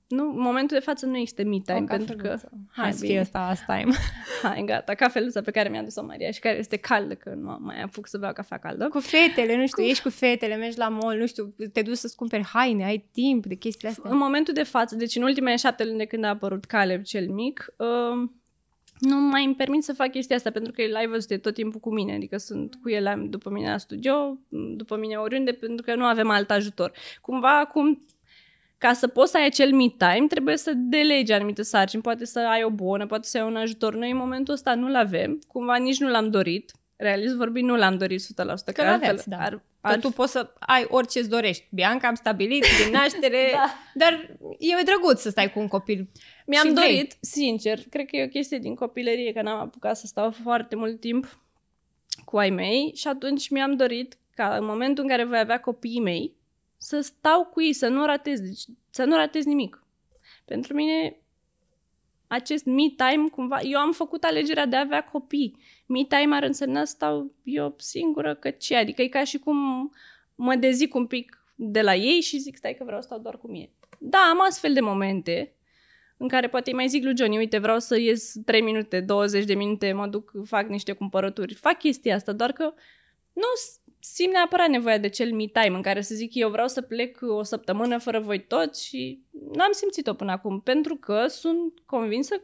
Nu, 0.08 0.30
în 0.30 0.40
momentul 0.40 0.76
de 0.78 0.84
față 0.84 1.06
nu 1.06 1.16
există 1.16 1.44
me 1.44 1.58
time, 1.64 1.84
pentru 1.88 2.16
că... 2.16 2.38
Hai 2.70 2.92
să 2.92 3.04
fie 3.04 3.18
asta 3.18 3.38
last 3.38 3.64
time. 3.64 3.92
Hai, 4.42 4.62
gata, 4.66 4.94
cafeluța 4.94 5.40
pe 5.40 5.50
care 5.50 5.68
mi-a 5.68 5.82
dus-o 5.82 6.04
Maria 6.04 6.30
și 6.30 6.40
care 6.40 6.58
este 6.58 6.76
caldă, 6.76 7.14
că 7.14 7.34
nu 7.34 7.58
mai 7.60 7.82
apuc 7.82 8.06
să 8.06 8.18
beau 8.18 8.32
cafea 8.32 8.58
caldă. 8.58 8.88
Cu 8.88 9.00
fetele, 9.00 9.56
nu 9.56 9.66
știu, 9.66 9.82
cu... 9.82 9.88
ești 9.88 10.02
cu 10.02 10.10
fetele, 10.10 10.56
mergi 10.56 10.78
la 10.78 10.88
mall, 10.88 11.18
nu 11.18 11.26
știu, 11.26 11.54
te 11.72 11.82
duci 11.82 11.96
să-ți 11.96 12.16
cumperi 12.16 12.44
haine, 12.44 12.84
ai 12.84 13.08
timp 13.12 13.46
de 13.46 13.54
chestiile 13.54 13.88
astea. 13.88 14.10
În 14.10 14.16
momentul 14.16 14.54
de 14.54 14.62
față, 14.62 14.96
deci 14.96 15.16
în 15.16 15.22
ultimele 15.22 15.56
șapte 15.56 15.84
luni 15.84 15.98
de 15.98 16.04
când 16.04 16.24
a 16.24 16.28
apărut 16.28 16.64
Caleb 16.64 17.02
cel 17.02 17.28
mic, 17.28 17.66
uh, 17.76 18.30
nu 18.98 19.16
mai 19.16 19.44
îmi 19.44 19.54
permit 19.54 19.84
să 19.84 19.92
fac 19.92 20.10
chestia 20.10 20.36
asta 20.36 20.50
pentru 20.50 20.72
că 20.72 20.82
el 20.82 20.96
ai 20.96 21.06
văzut 21.06 21.42
tot 21.42 21.54
timpul 21.54 21.80
cu 21.80 21.92
mine, 21.92 22.14
adică 22.14 22.36
sunt 22.36 22.74
cu 22.82 22.90
el 22.90 23.26
după 23.28 23.50
mine 23.50 23.70
la 23.70 23.78
studio, 23.78 24.38
după 24.76 24.96
mine 24.96 25.16
oriunde, 25.16 25.52
pentru 25.52 25.84
că 25.84 25.94
nu 25.94 26.04
avem 26.04 26.30
alt 26.30 26.50
ajutor. 26.50 26.92
Cumva 27.20 27.58
acum 27.58 28.06
ca 28.78 28.92
să 28.92 29.06
poți 29.06 29.30
să 29.30 29.36
ai 29.36 29.46
acel 29.46 29.72
me 29.72 29.86
time, 29.88 30.26
trebuie 30.28 30.56
să 30.56 30.72
delegi 30.74 31.32
anumite 31.32 31.62
sarcini, 31.62 32.02
poate 32.02 32.24
să 32.24 32.38
ai 32.38 32.62
o 32.62 32.70
bună, 32.70 33.06
poate 33.06 33.26
să 33.26 33.38
ai 33.38 33.46
un 33.46 33.56
ajutor. 33.56 33.94
Noi 33.94 34.10
în 34.10 34.16
momentul 34.16 34.54
ăsta 34.54 34.74
nu-l 34.74 34.94
avem, 34.94 35.38
cumva 35.46 35.76
nici 35.76 35.98
nu 35.98 36.08
l-am 36.08 36.30
dorit, 36.30 36.72
realist 36.96 37.34
vorbind, 37.34 37.68
nu 37.68 37.76
l-am 37.76 37.96
dorit 37.98 38.22
100%, 38.22 38.24
că, 38.34 38.72
că 38.72 38.82
altfel 38.82 39.22
da. 39.26 39.36
ar, 39.36 39.62
Că 39.86 39.92
Ar 39.92 39.98
tu 40.00 40.10
poți 40.10 40.32
să 40.32 40.52
ai 40.58 40.86
orice 40.88 41.18
îți 41.18 41.28
dorești. 41.28 41.66
Bianca, 41.70 42.08
am 42.08 42.14
stabilit 42.14 42.64
din 42.84 42.92
naștere, 42.92 43.50
Da. 43.52 43.74
dar 43.94 44.36
e 44.58 44.82
drăguț 44.84 45.20
să 45.20 45.30
stai 45.30 45.52
cu 45.52 45.58
un 45.58 45.68
copil. 45.68 46.08
Mi-am 46.46 46.66
Și 46.66 46.72
vrei. 46.72 46.92
dorit, 46.94 47.16
sincer, 47.20 47.78
cred 47.90 48.06
că 48.06 48.16
e 48.16 48.24
o 48.24 48.28
chestie 48.28 48.58
din 48.58 48.74
copilărie, 48.74 49.32
că 49.32 49.42
n-am 49.42 49.58
apucat 49.58 49.96
să 49.96 50.06
stau 50.06 50.30
foarte 50.30 50.76
mult 50.76 51.00
timp 51.00 51.40
cu 52.24 52.36
ai 52.38 52.50
mei 52.50 52.92
și 52.94 53.08
atunci 53.08 53.48
mi-am 53.48 53.76
dorit 53.76 54.16
ca 54.34 54.56
în 54.56 54.64
momentul 54.64 55.02
în 55.04 55.10
care 55.10 55.24
voi 55.24 55.38
avea 55.38 55.60
copiii 55.60 56.00
mei 56.00 56.34
să 56.76 57.00
stau 57.00 57.44
cu 57.44 57.62
ei, 57.62 57.72
să 57.72 57.88
nu 57.88 58.04
ratez, 58.04 58.40
deci 58.40 58.60
să 58.90 59.04
nu 59.04 59.16
ratez 59.16 59.44
nimic. 59.44 59.82
Pentru 60.44 60.74
mine 60.74 61.16
acest 62.26 62.64
me 62.64 62.82
time, 62.96 63.28
cumva, 63.30 63.60
eu 63.60 63.78
am 63.78 63.92
făcut 63.92 64.24
alegerea 64.24 64.66
de 64.66 64.76
a 64.76 64.80
avea 64.80 65.04
copii. 65.04 65.58
Me 65.86 66.04
time 66.04 66.34
ar 66.34 66.42
însemna 66.42 66.84
să 66.84 66.92
stau 66.94 67.32
eu 67.42 67.74
singură 67.78 68.34
că 68.34 68.50
ce, 68.50 68.76
adică 68.76 69.02
e 69.02 69.08
ca 69.08 69.24
și 69.24 69.38
cum 69.38 69.90
mă 70.34 70.54
dezic 70.54 70.94
un 70.94 71.06
pic 71.06 71.40
de 71.54 71.82
la 71.82 71.94
ei 71.94 72.20
și 72.20 72.38
zic 72.38 72.56
stai 72.56 72.74
că 72.78 72.84
vreau 72.84 73.00
să 73.00 73.06
stau 73.06 73.18
doar 73.18 73.38
cu 73.38 73.48
mine. 73.50 73.70
Da, 73.98 74.18
am 74.18 74.40
astfel 74.40 74.72
de 74.72 74.80
momente 74.80 75.54
în 76.16 76.28
care 76.28 76.48
poate 76.48 76.70
îi 76.70 76.76
mai 76.76 76.88
zic 76.88 77.04
lui 77.04 77.16
Johnny, 77.16 77.36
uite, 77.36 77.58
vreau 77.58 77.78
să 77.78 77.98
ies 77.98 78.34
3 78.44 78.60
minute, 78.60 79.00
20 79.00 79.44
de 79.44 79.54
minute, 79.54 79.92
mă 79.92 80.06
duc, 80.06 80.32
fac 80.44 80.68
niște 80.68 80.92
cumpărături. 80.92 81.54
Fac 81.54 81.78
chestia 81.78 82.14
asta, 82.14 82.32
doar 82.32 82.52
că 82.52 82.72
nu 83.32 83.42
s- 83.54 83.80
simt 83.98 84.32
neapărat 84.32 84.68
nevoia 84.68 84.98
de 84.98 85.08
cel 85.08 85.32
me 85.34 85.44
time 85.44 85.76
în 85.76 85.82
care 85.82 86.00
să 86.00 86.14
zic 86.14 86.34
eu 86.34 86.50
vreau 86.50 86.68
să 86.68 86.80
plec 86.82 87.18
o 87.22 87.42
săptămână 87.42 87.98
fără 87.98 88.20
voi 88.20 88.44
toți 88.46 88.86
și 88.86 89.20
n-am 89.52 89.72
simțit-o 89.72 90.14
până 90.14 90.30
acum, 90.32 90.60
pentru 90.60 90.94
că 90.96 91.26
sunt 91.26 91.72
convinsă 91.86 92.34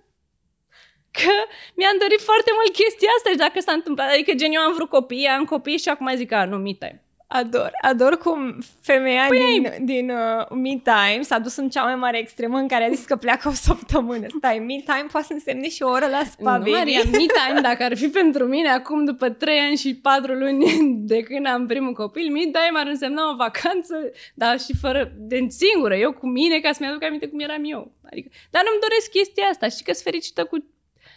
că 1.18 1.34
mi-am 1.78 1.96
dorit 2.02 2.22
foarte 2.30 2.50
mult 2.58 2.72
chestia 2.80 3.10
asta 3.16 3.30
și 3.30 3.42
dacă 3.44 3.60
s-a 3.60 3.72
întâmplat, 3.72 4.08
adică 4.10 4.32
gen 4.40 4.52
eu 4.52 4.62
am 4.62 4.74
vrut 4.74 4.88
copii, 4.88 5.26
am 5.26 5.44
copii 5.44 5.82
și 5.84 5.88
acum 5.88 6.08
zic, 6.14 6.32
a, 6.32 6.44
nu, 6.44 6.56
me 6.56 6.72
time. 6.72 7.02
Ador, 7.34 7.70
ador 7.82 8.18
cum 8.18 8.58
femeia 8.80 9.24
păi 9.28 9.38
din, 9.38 9.84
din 9.84 10.10
uh, 10.10 10.48
Me 10.50 10.80
Time 10.82 11.22
s-a 11.22 11.38
dus 11.38 11.56
în 11.56 11.68
cea 11.68 11.82
mai 11.82 11.94
mare 11.94 12.18
extremă 12.18 12.58
în 12.58 12.68
care 12.68 12.84
a 12.84 12.94
zis 12.94 13.04
că 13.04 13.16
pleacă 13.16 13.48
o 13.48 13.52
săptămână. 13.52 14.26
Stai, 14.36 14.58
Me 14.58 14.74
Time 14.74 15.06
poate 15.12 15.26
să 15.26 15.32
însemne 15.32 15.68
și 15.68 15.82
o 15.82 15.88
oră 15.88 16.06
la 16.06 16.22
spa, 16.24 16.56
nu, 16.56 16.58
baby. 16.58 16.70
Maria, 16.70 17.00
me 17.04 17.26
time, 17.38 17.60
dacă 17.62 17.82
ar 17.82 17.96
fi 17.96 18.08
pentru 18.08 18.44
mine 18.44 18.68
acum 18.68 19.04
după 19.04 19.30
3 19.30 19.58
ani 19.58 19.76
și 19.76 19.94
4 19.94 20.32
luni 20.32 20.64
de 21.12 21.22
când 21.22 21.46
am 21.46 21.66
primul 21.66 21.92
copil, 21.92 22.30
me 22.32 22.40
time 22.40 22.78
ar 22.78 22.86
însemna 22.86 23.30
o 23.30 23.36
vacanță, 23.36 23.94
dar 24.34 24.60
și 24.60 24.76
fără, 24.80 25.12
de 25.16 25.46
singură, 25.48 25.96
eu 25.96 26.12
cu 26.12 26.26
mine, 26.26 26.60
ca 26.60 26.72
să-mi 26.72 26.88
aduc 26.88 27.02
aminte 27.02 27.28
cum 27.28 27.40
eram 27.40 27.62
eu. 27.64 27.92
Adică, 28.10 28.28
dar 28.50 28.62
nu-mi 28.64 28.80
doresc 28.80 29.10
chestia 29.10 29.44
asta, 29.44 29.68
știi 29.68 29.84
că 29.84 29.92
sunt 29.92 30.04
fericită 30.04 30.44
cu 30.44 30.56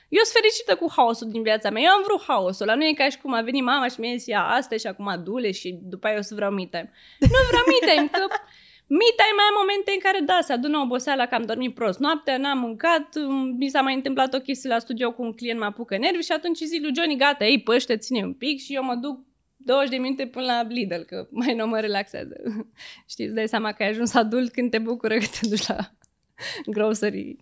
eu 0.10 0.24
sunt 0.24 0.36
fericită 0.40 0.76
cu 0.76 0.94
haosul 0.96 1.30
din 1.30 1.42
viața 1.42 1.70
mea. 1.70 1.82
Eu 1.82 1.92
am 1.92 2.04
vrut 2.04 2.24
haosul. 2.28 2.66
La 2.66 2.76
nu 2.76 2.86
e 2.86 2.94
ca 2.94 3.10
și 3.10 3.18
cum 3.18 3.34
a 3.34 3.42
venit 3.42 3.64
mama 3.64 3.88
și 3.88 4.00
mi-a 4.00 4.16
zis 4.16 4.28
ea 4.28 4.44
asta 4.44 4.76
și 4.78 4.88
acum 4.88 5.08
adule 5.08 5.52
și 5.52 5.80
după 5.82 6.08
aia 6.08 6.18
o 6.18 6.22
să 6.22 6.36
vreau 6.36 6.52
me 6.52 6.66
time. 6.66 6.92
Nu 7.20 7.40
vreau 7.50 7.64
me 7.68 7.94
time, 7.94 8.08
că 8.18 8.26
me 8.88 9.10
time 9.20 9.36
mai 9.36 9.48
am 9.50 9.56
momente 9.60 9.92
în 9.94 10.00
care, 10.00 10.20
da, 10.20 10.40
se 10.42 10.54
adună 10.54 10.78
oboseala 10.78 11.26
că 11.26 11.36
am 11.36 11.42
dormit 11.42 11.74
prost 11.74 12.00
noaptea, 12.00 12.38
n-am 12.38 12.60
mâncat, 12.60 13.08
mi 13.58 13.70
s-a 13.70 13.82
mai 13.82 13.94
întâmplat 13.94 14.34
o 14.34 14.40
chestie 14.40 14.70
la 14.70 14.80
studio 14.80 15.12
cu 15.12 15.22
un 15.22 15.34
client, 15.34 15.60
mă 15.60 15.66
apucă 15.66 15.98
nervi 15.98 16.24
și 16.24 16.32
atunci 16.32 16.58
zic 16.58 16.82
lui 16.82 16.96
Johnny, 16.96 17.18
gata, 17.18 17.46
ei, 17.46 17.62
păște, 17.62 17.98
ține 17.98 18.24
un 18.24 18.34
pic 18.34 18.60
și 18.60 18.74
eu 18.74 18.84
mă 18.84 18.96
duc 18.96 19.20
20 19.58 19.90
de 19.90 19.98
minute 19.98 20.28
până 20.28 20.46
la 20.46 20.62
Lidl, 20.62 21.02
că 21.02 21.28
mai 21.30 21.56
nu 21.56 21.68
mă 21.68 21.80
relaxează. 21.80 22.36
Știți, 23.12 23.28
îți 23.28 23.36
dai 23.36 23.48
seama 23.48 23.72
că 23.72 23.84
ai 23.84 23.90
ajuns 23.90 24.14
adult 24.14 24.52
când 24.52 24.72
te 24.72 24.78
bucură 24.78 25.18
că 25.18 25.26
te 25.40 25.48
duci 25.48 25.68
la 25.68 25.78
grocery. 26.76 27.36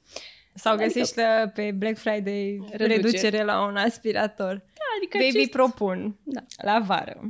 Sau 0.55 0.73
Adică- 0.73 0.87
găsești 0.87 1.17
la- 1.17 1.47
pe 1.53 1.71
Black 1.71 1.97
Friday 1.97 2.59
Reducere. 2.71 2.95
reducere 2.95 3.43
la 3.43 3.65
un 3.65 3.75
aspirator. 3.75 4.63
Adică 4.97 5.17
Baby 5.17 5.37
acest... 5.37 5.49
propun 5.49 6.15
Da. 6.23 6.41
la 6.63 6.79
vară. 6.79 7.21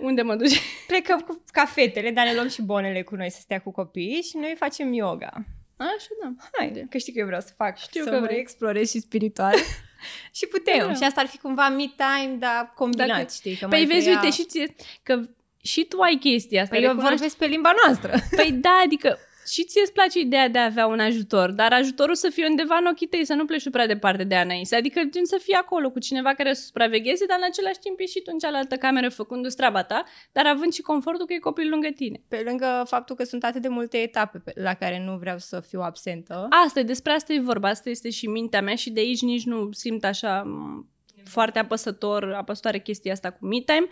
Unde 0.00 0.22
mă 0.22 0.34
duci? 0.34 0.60
Plecăm 0.86 1.20
cu 1.20 1.42
cafetele, 1.52 2.10
dar 2.10 2.26
ne 2.26 2.34
luăm 2.34 2.48
și 2.48 2.62
bonele 2.62 3.02
cu 3.02 3.14
noi 3.14 3.30
să 3.30 3.38
stea 3.40 3.60
cu 3.60 3.70
copiii 3.72 4.22
și 4.22 4.36
noi 4.36 4.54
facem 4.58 4.92
yoga. 4.92 5.30
Așa, 5.76 6.08
da. 6.22 6.32
Hai, 6.58 6.86
că 6.90 6.98
știi 6.98 7.12
că 7.12 7.18
eu 7.18 7.26
vreau 7.26 7.40
să 7.40 7.52
fac, 7.56 7.78
Știu 7.78 8.02
să 8.04 8.10
că 8.10 8.18
mă 8.18 8.26
vrei. 8.26 8.38
explorez 8.38 8.90
și 8.90 9.00
spiritual. 9.00 9.54
și 10.38 10.46
putem. 10.46 10.86
Da. 10.86 10.94
Și 10.94 11.02
asta 11.02 11.20
ar 11.20 11.26
fi 11.26 11.38
cumva 11.38 11.68
me 11.68 11.84
time, 11.96 12.36
dar 12.38 12.72
combinat, 12.74 13.06
Dacă- 13.08 13.28
știi? 13.32 13.56
Că 13.56 13.66
Păi 13.68 13.78
mai 13.78 13.86
vezi, 13.86 14.04
preia- 14.08 14.20
uite, 14.22 14.30
și 14.36 14.44
ție, 14.44 14.74
că 15.02 15.20
și 15.62 15.84
tu 15.84 16.00
ai 16.00 16.16
chestia 16.20 16.62
asta. 16.62 16.74
Păi 16.74 16.84
eu 16.84 16.88
recunoaște- 16.90 17.16
vorbesc 17.16 17.36
pe 17.38 17.46
limba 17.46 17.72
noastră. 17.86 18.12
Păi 18.36 18.52
da, 18.52 18.80
adică 18.84 19.18
și 19.50 19.64
ție 19.64 19.80
îți 19.82 19.92
place 19.92 20.18
ideea 20.18 20.48
de 20.48 20.58
a 20.58 20.64
avea 20.64 20.86
un 20.86 21.00
ajutor, 21.00 21.50
dar 21.50 21.72
ajutorul 21.72 22.14
să 22.14 22.28
fie 22.28 22.46
undeva 22.46 22.76
în 22.76 22.86
ochii 22.86 23.06
tăi, 23.06 23.24
să 23.24 23.34
nu 23.34 23.44
pleci 23.44 23.62
tu 23.62 23.70
prea 23.70 23.86
departe 23.86 24.24
de 24.24 24.34
Anaïs. 24.34 24.76
Adică 24.76 25.00
gen 25.10 25.24
să 25.24 25.38
fii 25.42 25.54
acolo 25.54 25.90
cu 25.90 25.98
cineva 25.98 26.34
care 26.34 26.54
să 26.54 26.62
supravegheze, 26.62 27.26
dar 27.26 27.36
în 27.40 27.46
același 27.48 27.78
timp 27.78 28.00
ești 28.00 28.16
și 28.16 28.22
tu 28.22 28.30
în 28.32 28.38
cealaltă 28.38 28.76
cameră 28.76 29.08
făcându-ți 29.08 29.56
treaba 29.56 29.82
ta, 29.82 30.04
dar 30.32 30.46
având 30.46 30.72
și 30.72 30.82
confortul 30.82 31.26
că 31.26 31.32
e 31.32 31.38
copil 31.38 31.68
lângă 31.68 31.88
tine. 31.88 32.20
Pe 32.28 32.42
lângă 32.46 32.84
faptul 32.86 33.16
că 33.16 33.24
sunt 33.24 33.44
atât 33.44 33.62
de 33.62 33.68
multe 33.68 33.96
etape 33.96 34.38
pe- 34.38 34.52
la 34.60 34.74
care 34.74 35.02
nu 35.04 35.16
vreau 35.16 35.38
să 35.38 35.60
fiu 35.60 35.80
absentă. 35.80 36.46
Asta 36.64 36.80
e, 36.80 36.82
despre 36.82 37.12
asta 37.12 37.32
e 37.32 37.40
vorba, 37.40 37.68
asta 37.68 37.90
este 37.90 38.10
și 38.10 38.26
mintea 38.26 38.62
mea 38.62 38.74
și 38.74 38.90
de 38.90 39.00
aici 39.00 39.22
nici 39.22 39.44
nu 39.44 39.68
simt 39.72 40.04
așa 40.04 40.42
m, 40.42 40.88
foarte 41.24 41.58
apăsător, 41.58 42.32
apăsătoare 42.32 42.78
chestia 42.78 43.12
asta 43.12 43.30
cu 43.30 43.46
me 43.46 43.58
time, 43.58 43.86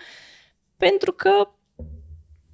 pentru 0.77 1.13
că 1.13 1.51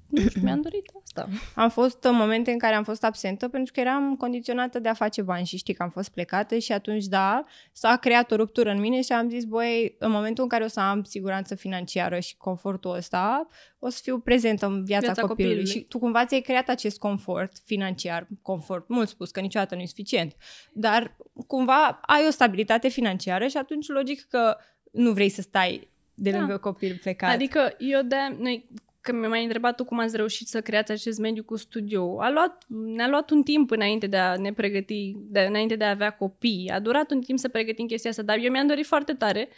nu 0.09 0.19
știu, 0.29 0.41
mi-am 0.43 0.61
dorit 0.61 0.85
asta. 1.03 1.29
Am 1.55 1.69
fost 1.69 2.03
în 2.03 2.15
momente 2.15 2.51
în 2.51 2.57
care 2.57 2.75
am 2.75 2.83
fost 2.83 3.03
absentă 3.03 3.47
pentru 3.47 3.73
că 3.73 3.79
eram 3.79 4.15
condiționată 4.15 4.79
de 4.79 4.89
a 4.89 4.93
face 4.93 5.21
bani 5.21 5.45
și 5.45 5.57
știi 5.57 5.73
că 5.73 5.83
am 5.83 5.89
fost 5.89 6.09
plecată 6.09 6.57
și 6.57 6.71
atunci, 6.71 7.05
da, 7.05 7.43
s-a 7.71 7.95
creat 7.95 8.31
o 8.31 8.35
ruptură 8.35 8.69
în 8.69 8.79
mine 8.79 9.01
și 9.01 9.11
am 9.11 9.29
zis, 9.29 9.43
băi, 9.43 9.95
în 9.99 10.11
momentul 10.11 10.43
în 10.43 10.49
care 10.49 10.63
o 10.63 10.67
să 10.67 10.79
am 10.79 11.03
siguranță 11.03 11.55
financiară 11.55 12.19
și 12.19 12.37
confortul 12.37 12.95
ăsta, 12.95 13.47
o 13.79 13.89
să 13.89 13.99
fiu 14.03 14.19
prezentă 14.19 14.65
în 14.65 14.83
viața, 14.85 15.05
Viața 15.05 15.21
copilului. 15.21 15.55
copilului. 15.57 15.81
Și 15.81 15.87
tu 15.87 15.99
cumva 15.99 16.25
ți-ai 16.25 16.41
creat 16.41 16.69
acest 16.69 16.99
confort 16.99 17.51
financiar, 17.63 18.27
confort, 18.41 18.87
mult 18.89 19.07
spus 19.07 19.31
că 19.31 19.39
niciodată 19.39 19.75
nu 19.75 19.81
e 19.81 19.85
suficient, 19.85 20.35
dar 20.73 21.17
cumva 21.47 21.99
ai 22.01 22.21
o 22.27 22.31
stabilitate 22.31 22.87
financiară 22.87 23.47
și 23.47 23.57
atunci 23.57 23.87
logic 23.87 24.21
că 24.29 24.57
nu 24.91 25.11
vrei 25.11 25.29
să 25.29 25.41
stai 25.41 25.89
de 26.13 26.31
Da. 26.31 26.37
lângă 26.37 26.57
copil 26.57 26.97
plecat. 27.01 27.33
Adică 27.33 27.75
eu 27.77 28.01
de 28.01 28.15
noi 28.39 28.69
că 29.05 29.13
mi-a 29.13 29.27
mai 29.27 29.43
întrebat 29.43 29.75
tu 29.75 29.83
cum 29.83 29.99
ați 29.99 30.15
reușit 30.15 30.47
să 30.47 30.61
creați 30.61 30.91
acest 30.91 31.19
mediu 31.19 31.43
cu 31.43 31.55
studio. 31.55 32.21
A 32.21 32.29
luat, 32.29 32.63
ne-a 32.67 33.07
luat 33.07 33.29
un 33.29 33.43
timp 33.43 33.71
înainte 33.71 34.07
de 34.07 34.17
a 34.17 34.35
ne 34.35 34.53
pregăti, 34.53 35.13
de, 35.17 35.39
înainte 35.39 35.75
de 35.75 35.83
a 35.83 35.89
avea 35.89 36.09
copii. 36.09 36.71
A 36.73 36.79
durat 36.79 37.11
un 37.11 37.21
timp 37.21 37.39
să 37.39 37.49
pregătim 37.49 37.85
chestia 37.85 38.09
asta, 38.09 38.21
dar 38.21 38.37
eu 38.37 38.51
mi-am 38.51 38.67
dorit 38.67 38.85
foarte 38.85 39.13
tare 39.13 39.49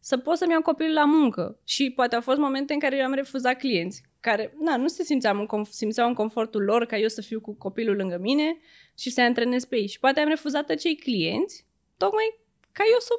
să 0.00 0.16
pot 0.16 0.36
să-mi 0.36 0.52
iau 0.52 0.62
copilul 0.62 0.92
la 0.92 1.04
muncă. 1.04 1.58
Și 1.64 1.90
poate 1.90 2.14
au 2.14 2.20
fost 2.20 2.38
momente 2.38 2.72
în 2.72 2.78
care 2.78 2.96
eu 2.96 3.04
am 3.04 3.12
refuzat 3.12 3.58
clienți 3.58 4.02
care, 4.20 4.54
na, 4.60 4.76
nu 4.76 4.88
se 4.88 5.02
simțeam 5.02 5.38
în, 5.38 5.46
conf- 5.46 5.70
simțeau 5.70 6.08
în 6.08 6.14
confortul 6.14 6.62
lor 6.62 6.86
ca 6.86 6.96
eu 6.96 7.08
să 7.08 7.20
fiu 7.20 7.40
cu 7.40 7.54
copilul 7.54 7.96
lângă 7.96 8.18
mine 8.20 8.58
și 8.98 9.10
să-i 9.10 9.24
antrenez 9.24 9.64
pe 9.64 9.76
ei. 9.76 9.86
Și 9.86 9.98
poate 9.98 10.20
am 10.20 10.28
refuzat 10.28 10.70
acei 10.70 10.96
clienți 10.96 11.66
tocmai 11.96 12.38
ca 12.72 12.84
eu 12.92 12.98
să 12.98 13.12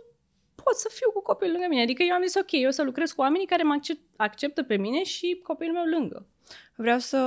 pot 0.64 0.76
să 0.76 0.90
fiu 0.92 1.12
cu 1.12 1.22
copilul 1.22 1.52
lângă 1.52 1.68
mine. 1.70 1.82
Adică 1.82 2.04
eu 2.04 2.16
am 2.16 2.24
zis, 2.26 2.36
ok, 2.36 2.52
eu 2.52 2.68
o 2.68 2.72
să 2.72 2.84
lucrez 2.84 3.12
cu 3.12 3.22
oamenii 3.22 3.46
care 3.46 3.64
mă 3.64 3.74
accept, 3.74 4.02
acceptă 4.16 4.64
pe 4.64 4.78
mine 4.78 5.04
și 5.04 5.40
copilul 5.44 5.74
meu 5.74 6.00
lângă. 6.00 6.28
Vreau 6.76 7.00
să 7.00 7.18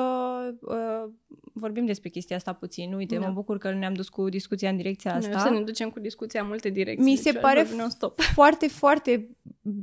uh, 0.61 1.13
vorbim 1.53 1.87
despre 1.87 2.09
chestia 2.09 2.37
asta 2.37 2.53
puțin. 2.53 2.93
Uite, 2.93 3.17
Da. 3.17 3.27
mă 3.27 3.33
bucur 3.33 3.59
că 3.59 3.73
ne-am 3.73 3.95
dus 3.95 4.09
cu 4.09 4.29
discuția 4.29 4.71
în 4.71 4.77
direcția 4.77 5.13
Noi 5.13 5.31
o 5.33 5.37
asta. 5.37 5.49
să 5.49 5.55
ne 5.55 5.61
ducem 5.61 5.91
cu 5.91 6.01
discuția 6.01 6.41
în 6.41 6.47
multe 6.47 6.69
direcții. 6.69 7.05
Mi 7.05 7.17
se 7.17 7.31
Deci, 7.31 7.41
pare 7.41 7.61
aș 7.61 7.67
vorbi 7.67 7.81
non-stop. 7.81 8.21
Foarte, 8.35 8.69
foarte 8.69 9.29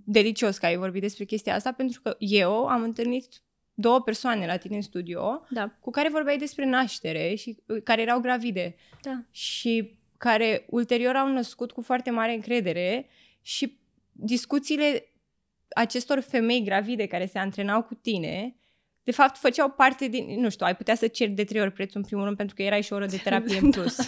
delicios 0.05 0.57
că 0.57 0.65
ai 0.65 0.77
vorbit 0.77 1.01
despre 1.01 1.23
chestia 1.23 1.55
asta, 1.55 1.71
pentru 1.71 2.01
că 2.01 2.15
eu 2.19 2.65
am 2.65 2.81
întâlnit 2.81 3.41
două 3.73 4.01
persoane 4.01 4.45
la 4.45 4.57
tine 4.57 4.75
în 4.75 4.81
studio 4.81 5.41
Da, 5.49 5.77
cu 5.79 5.89
care 5.89 6.09
vorbeai 6.09 6.37
despre 6.37 6.65
naștere 6.65 7.35
și 7.35 7.57
uh, 7.65 7.81
care 7.83 8.01
erau 8.01 8.19
gravide 8.19 8.75
da. 9.01 9.23
și 9.31 9.97
care 10.17 10.65
ulterior 10.69 11.15
au 11.15 11.27
născut 11.27 11.71
cu 11.71 11.81
foarte 11.81 12.09
mare 12.09 12.33
încredere 12.33 13.09
și 13.49 13.77
discuțiile 14.11 15.05
acestor 15.69 16.19
femei 16.19 16.63
gravide 16.63 17.05
care 17.05 17.25
se 17.25 17.39
antrenau 17.39 17.83
cu 17.83 17.93
tine, 17.93 18.55
de 19.03 19.11
fapt 19.11 19.37
făceau 19.37 19.69
parte 19.69 20.07
din, 20.07 20.39
nu 20.39 20.49
știu, 20.49 20.65
ai 20.65 20.75
putea 20.75 20.95
să 20.95 21.07
ceri 21.07 21.31
de 21.31 21.43
trei 21.43 21.61
ori 21.61 21.71
prețul 21.71 21.99
în 21.99 22.05
primul 22.05 22.23
rând 22.25 22.37
pentru 22.37 22.55
că 22.55 22.61
erai 22.61 22.81
și 22.81 22.93
o 22.93 22.95
oră 22.95 23.05
de 23.05 23.17
terapie 23.23 23.57
în 23.61 23.71
plus. 23.71 23.97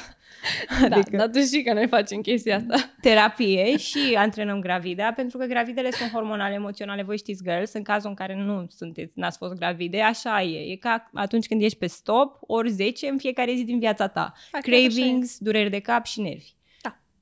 Da, 0.89 0.95
Adică- 0.95 1.17
dar 1.17 1.29
tu 1.29 1.39
știi 1.39 1.63
că 1.63 1.73
noi 1.73 1.87
facem 1.87 2.21
chestia 2.21 2.55
asta. 2.55 2.93
terapie 3.01 3.77
și 3.77 3.99
antrenăm 4.17 4.59
gravida, 4.59 5.11
pentru 5.13 5.37
că 5.37 5.45
gravidele 5.45 5.91
sunt 5.91 6.11
hormonale, 6.11 6.53
emoționale, 6.53 7.03
voi 7.03 7.17
știți, 7.17 7.43
girls, 7.43 7.73
în 7.73 7.83
cazul 7.83 8.09
în 8.09 8.15
care 8.15 8.35
nu 8.35 8.65
sunteți, 8.69 9.19
n-ați 9.19 9.37
fost 9.37 9.53
gravide, 9.53 10.01
așa 10.01 10.41
e. 10.41 10.71
E 10.71 10.75
ca 10.75 11.09
atunci 11.13 11.47
când 11.47 11.61
ești 11.61 11.77
pe 11.77 11.87
stop, 11.87 12.37
ori 12.41 12.69
10 12.69 13.07
în 13.07 13.17
fiecare 13.17 13.53
zi 13.53 13.63
din 13.63 13.79
viața 13.79 14.07
ta. 14.07 14.33
Da, 14.51 14.59
chiar 14.59 14.73
așa 14.73 14.87
Cravings, 14.87 15.37
dureri 15.37 15.69
de 15.69 15.79
cap 15.79 16.05
și 16.05 16.21
nervi. 16.21 16.53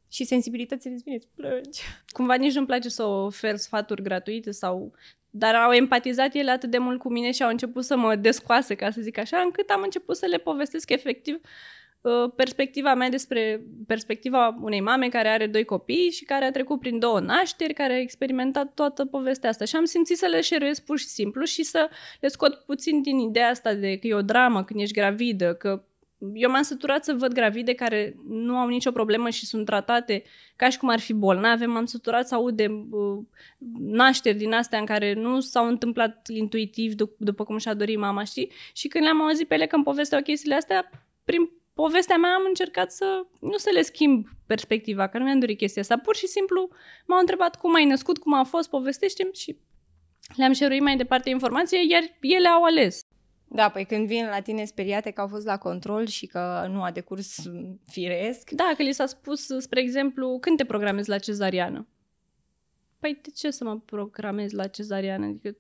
Da. 0.10 0.16
Și 0.16 0.24
sensibilitățile 0.24 0.94
îți 0.94 1.04
vine, 1.04 1.16
îți 1.16 1.28
plângi. 1.36 1.82
Cumva 2.08 2.34
nici 2.34 2.54
nu-mi 2.54 2.68
place 2.68 2.90
să 2.90 3.04
ofer 3.04 3.56
sfaturi 3.56 4.04
gratuite 4.04 4.52
sau... 4.52 4.92
Dar 5.32 5.56
au 5.56 5.72
empatizat 5.72 6.34
ele 6.34 6.52
atât 6.52 6.70
de 6.70 6.78
mult 6.78 7.00
cu 7.00 7.10
mine 7.10 7.32
și 7.32 7.44
au 7.44 7.50
început 7.50 7.84
să 7.84 7.98
mă 7.98 8.16
descoase, 8.16 8.76
ca 8.76 8.90
să 8.92 9.02
zic 9.02 9.18
așa, 9.18 9.38
încât 9.38 9.70
am 9.70 9.82
început 9.82 10.16
să 10.18 10.26
le 10.26 10.38
povestesc 10.38 10.90
efectiv 10.90 11.40
uh, 12.02 12.32
perspectiva 12.36 12.94
mea 12.94 13.10
despre 13.10 13.62
perspectiva 13.88 14.58
unei 14.62 14.82
mame 14.82 15.10
care 15.10 15.28
are 15.28 15.48
doi 15.48 15.66
copii 15.66 16.10
și 16.12 16.24
care 16.26 16.46
a 16.46 16.52
trecut 16.52 16.80
prin 16.80 17.00
două 17.00 17.20
nașteri, 17.20 17.74
care 17.74 17.94
a 17.94 18.00
experimentat 18.00 18.74
toată 18.74 19.06
povestea 19.06 19.50
asta. 19.50 19.66
Și 19.66 19.76
am 19.76 19.86
simțit 19.86 20.18
să 20.18 20.26
le 20.26 20.42
șeruiesc 20.42 20.86
pur 20.86 21.00
și 21.00 21.08
simplu 21.08 21.44
și 21.44 21.64
să 21.64 21.90
le 22.20 22.28
scot 22.28 22.56
puțin 22.56 23.02
din 23.02 23.20
ideea 23.20 23.50
asta 23.50 23.74
de 23.74 23.98
că 23.98 24.08
e 24.08 24.14
o 24.14 24.22
dramă 24.22 24.64
când 24.64 24.80
ești 24.80 24.94
gravidă, 24.94 25.54
că 25.54 25.84
eu 26.34 26.50
m-am 26.50 26.62
săturat 26.62 27.04
să 27.04 27.14
văd 27.14 27.34
gravide 27.34 27.74
care 27.74 28.16
nu 28.28 28.58
au 28.58 28.68
nicio 28.68 28.92
problemă 28.92 29.30
și 29.30 29.46
sunt 29.46 29.66
tratate 29.66 30.24
ca 30.56 30.70
și 30.70 30.78
cum 30.78 30.90
ar 30.90 31.00
fi 31.00 31.14
bolnave. 31.14 31.66
M-am 31.66 31.86
săturat 31.86 32.28
să 32.28 32.36
aud 32.36 32.56
de 32.56 32.68
uh, 32.90 33.18
nașteri 33.80 34.38
din 34.38 34.54
astea 34.54 34.80
în 34.80 34.86
care 34.86 35.14
nu 35.14 35.40
s-au 35.40 35.68
întâmplat 35.68 36.28
intuitiv 36.28 36.94
dup- 36.94 37.18
după 37.18 37.44
cum 37.44 37.58
și-a 37.58 37.74
dorit 37.74 37.98
mama, 37.98 38.24
știi? 38.24 38.52
Și 38.74 38.88
când 38.88 39.04
le-am 39.04 39.22
auzit 39.22 39.48
pe 39.48 39.54
ele 39.54 39.66
că 39.66 39.76
îmi 39.76 39.84
povesteau 39.84 40.22
chestiile 40.22 40.56
astea, 40.56 40.90
prin 41.24 41.50
povestea 41.74 42.18
mea 42.18 42.34
am 42.34 42.44
încercat 42.48 42.92
să 42.92 43.26
nu 43.40 43.58
să 43.58 43.70
le 43.74 43.82
schimb 43.82 44.28
perspectiva, 44.48 45.08
că 45.08 45.18
nu 45.18 45.24
mi-am 45.24 45.40
dorit 45.40 45.58
chestia 45.58 45.82
asta. 45.82 45.98
Pur 45.98 46.16
și 46.16 46.28
simplu 46.28 46.70
m-au 47.06 47.20
întrebat 47.20 47.56
cum 47.56 47.76
ai 47.76 47.86
născut, 47.86 48.18
cum 48.18 48.34
a 48.34 48.44
fost, 48.44 48.70
povestește 48.70 49.30
și 49.34 49.58
le-am 50.36 50.54
șeruit 50.54 50.82
mai 50.82 50.98
departe 50.98 51.30
informație, 51.30 51.80
iar 51.90 52.04
ele 52.22 52.48
au 52.48 52.64
ales. 52.64 53.09
Da, 53.52 53.70
păi 53.70 53.86
când 53.86 54.08
vin 54.08 54.26
la 54.26 54.40
tine 54.40 54.66
speriate 54.66 55.12
că 55.12 55.22
au 55.22 55.28
fost 55.28 55.46
la 55.46 55.58
control 55.58 56.06
și 56.08 56.26
că 56.26 56.68
nu 56.70 56.84
a 56.84 56.92
decurs 56.92 57.44
firesc. 57.86 58.50
Da, 58.50 58.72
că 58.78 58.84
li 58.84 58.92
s-a 58.92 59.06
spus, 59.06 59.48
spre 59.58 59.82
exemplu, 59.82 60.38
când 60.40 60.58
te 60.58 60.66
programezi 60.66 61.10
la 61.10 61.18
cezariană? 61.18 61.88
Păi 63.00 63.20
de 63.22 63.30
ce 63.36 63.52
să 63.52 63.64
mă 63.64 63.80
programez 63.80 64.52
la 64.52 64.68
cezariană? 64.68 65.26
Adică, 65.26 65.58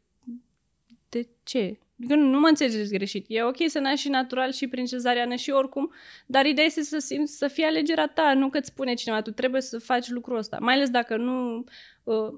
de 1.10 1.28
ce? 1.44 1.80
Adică 2.00 2.16
nu, 2.16 2.30
nu 2.30 2.40
mă 2.40 2.48
înțelegeți 2.48 2.94
greșit. 2.94 3.26
E 3.28 3.44
ok 3.44 3.58
să 3.68 3.80
naști 3.80 4.00
și 4.00 4.10
natural 4.10 4.52
și 4.52 4.68
prin 4.68 4.86
cezariană 4.86 5.36
și 5.36 5.50
oricum, 5.50 5.92
dar 6.26 6.46
ideea 6.46 6.68
este 6.68 6.82
să 6.82 6.98
simți, 6.98 7.38
să 7.38 7.48
fie 7.48 7.66
alegerea 7.66 8.08
ta, 8.08 8.34
nu 8.34 8.50
că 8.50 8.58
îți 8.58 8.68
spune 8.68 8.94
cineva, 8.94 9.22
tu 9.22 9.32
trebuie 9.32 9.62
să 9.62 9.80
faci 9.80 10.10
lucrul 10.10 10.38
ăsta. 10.38 10.58
Mai 10.60 10.74
ales 10.74 10.90
dacă 10.90 11.18
nu 11.18 11.64
uh, 12.04 12.34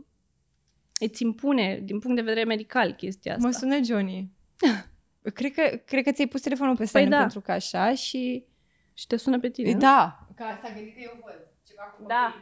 îți 0.99 1.23
impune, 1.23 1.81
din 1.83 1.99
punct 1.99 2.15
de 2.15 2.21
vedere 2.21 2.45
medical, 2.45 2.93
chestia 2.93 3.35
asta. 3.35 3.47
Mă 3.47 3.53
sună 3.53 3.79
Johnny. 3.83 4.29
cred, 5.33 5.51
că, 5.53 5.77
cred 5.85 6.03
că 6.03 6.11
ți-ai 6.11 6.27
pus 6.27 6.41
telefonul 6.41 6.73
pe 6.75 6.77
Păi 6.77 6.87
semn 6.87 7.09
da. 7.09 7.17
pentru 7.19 7.39
că 7.41 7.51
așa 7.51 7.93
și... 7.95 8.45
Și 8.93 9.07
te 9.07 9.15
sună 9.17 9.39
pe 9.39 9.49
tine, 9.49 9.71
nu? 9.71 9.79
Da. 9.79 10.27
Că 10.35 10.43
asta 10.43 10.71
gândit 10.75 10.93
că 10.93 10.99
eu 11.03 11.19
văd. 11.25 11.47
Ceva 11.67 11.81
cu 11.83 12.03
Da. 12.07 12.35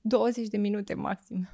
20 0.00 0.46
de 0.48 0.56
minute 0.56 0.94
maxim. 0.94 1.48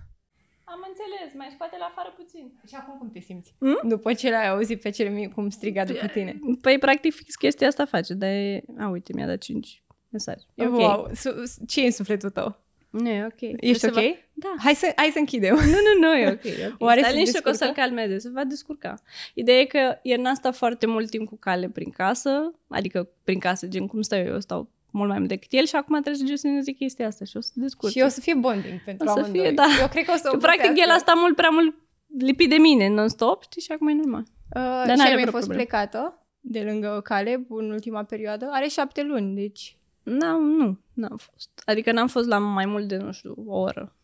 Am 0.64 0.84
înțeles, 0.88 1.34
mai 1.36 1.48
scoate 1.54 1.76
la 1.78 1.84
afară 1.84 2.14
puțin. 2.16 2.60
Și 2.66 2.74
acum 2.74 2.98
cum 2.98 3.10
te 3.10 3.18
simți? 3.20 3.54
Hmm? 3.58 3.88
După 3.88 4.12
ce 4.12 4.30
l-ai 4.30 4.48
auzit 4.48 4.80
pe 4.80 4.90
cel 4.90 5.10
mic 5.12 5.32
cum 5.32 5.50
striga 5.50 5.84
după 5.84 6.06
tine. 6.06 6.38
Păi, 6.60 6.78
practic, 6.78 7.14
fix 7.14 7.34
chestia 7.34 7.66
asta 7.66 7.84
face, 7.84 8.14
dar 8.14 8.28
e... 8.30 8.62
A, 8.78 8.88
uite, 8.88 9.12
mi-a 9.14 9.26
dat 9.26 9.38
5 9.38 9.82
mesaje. 10.08 10.44
E 10.54 10.66
ok. 10.66 10.76
Wow. 10.76 11.08
Su- 11.14 11.44
su- 11.44 11.64
ce 11.66 11.82
e 11.82 11.84
în 11.84 11.90
sufletul 11.92 12.30
tău? 12.30 12.64
Nu, 12.90 13.08
e 13.08 13.24
ok. 13.24 13.50
Ești 13.60 13.78
Se 13.78 13.86
ok? 13.86 13.94
Va... 13.94 14.00
Da. 14.32 14.54
Hai 14.58 14.74
să, 14.74 14.92
hai 14.96 15.10
să 15.12 15.18
închidem. 15.18 15.54
Nu, 15.54 15.60
nu, 15.62 16.06
nu, 16.08 16.14
e 16.16 16.26
ok. 16.30 16.44
E 16.44 16.50
okay. 16.50 16.74
Oare 16.86 16.98
Stai 17.00 17.10
se 17.10 17.16
liniște 17.16 17.40
că 17.40 17.48
o 17.48 17.52
să-l 17.52 17.66
descurcă? 17.66 17.80
calmeze, 17.88 18.18
se 18.18 18.28
va 18.32 18.44
descurca. 18.44 18.94
Ideea 19.34 19.58
e 19.58 19.64
că 19.64 19.98
el 20.02 20.20
n-a 20.20 20.34
stat 20.34 20.56
foarte 20.56 20.86
mult 20.86 21.10
timp 21.10 21.28
cu 21.28 21.36
cale 21.36 21.68
prin 21.68 21.90
casă, 21.90 22.52
adică 22.68 23.08
prin 23.24 23.38
casă, 23.38 23.66
gen 23.66 23.86
cum 23.86 24.00
stau 24.02 24.18
eu, 24.18 24.26
eu 24.32 24.40
stau 24.40 24.68
mult 24.90 25.08
mai 25.08 25.18
mult 25.18 25.28
decât 25.28 25.52
el 25.52 25.64
și 25.66 25.76
acum 25.76 25.94
trebuie 26.00 26.14
să 26.22 26.24
gestioneze 26.24 26.72
chestia 26.72 27.06
asta 27.06 27.24
și 27.24 27.36
o 27.36 27.40
să 27.40 27.50
descurce. 27.54 27.98
Și 27.98 28.04
o 28.04 28.08
să 28.08 28.20
fie 28.20 28.34
bonding 28.34 28.84
pentru 28.84 29.06
O 29.08 29.12
să 29.12 29.18
amândoi. 29.18 29.40
fie, 29.42 29.50
da. 29.50 29.64
Eu 29.80 29.88
cred 29.88 30.04
că 30.04 30.12
o 30.12 30.16
să 30.16 30.28
Că, 30.28 30.36
o 30.36 30.38
practic, 30.38 30.64
el 30.64 30.70
găsească. 30.74 30.92
a 30.94 30.98
stat 30.98 31.14
mult 31.16 31.36
prea 31.36 31.48
mult 31.52 31.74
lipit 32.18 32.48
de 32.48 32.56
mine 32.56 32.88
non-stop, 32.88 33.42
știi, 33.42 33.62
și 33.62 33.72
acum 33.72 33.88
e 33.88 33.92
normal. 33.92 34.20
Uh, 34.20 34.26
Dar 34.54 34.88
și 34.90 34.96
n-are 34.96 35.02
ai 35.08 35.14
mai 35.14 35.20
vreo 35.24 35.30
fost 35.32 35.46
problemă. 35.46 35.62
plecată 35.62 36.26
de 36.40 36.60
lângă 36.60 37.00
Caleb 37.04 37.44
în 37.52 37.70
ultima 37.70 38.04
perioadă? 38.04 38.48
Are 38.52 38.66
șapte 38.68 39.02
luni, 39.02 39.34
deci... 39.34 39.76
N-am, 40.08 40.42
nu, 40.42 40.78
n-am 40.92 41.16
fost. 41.16 41.62
Adică 41.64 41.92
n-am 41.92 42.08
fost 42.08 42.26
la 42.28 42.38
mai 42.38 42.66
mult 42.66 42.88
de, 42.88 42.96
nu 42.96 43.12
știu, 43.12 43.34
o 43.46 43.58
oră, 43.58 43.96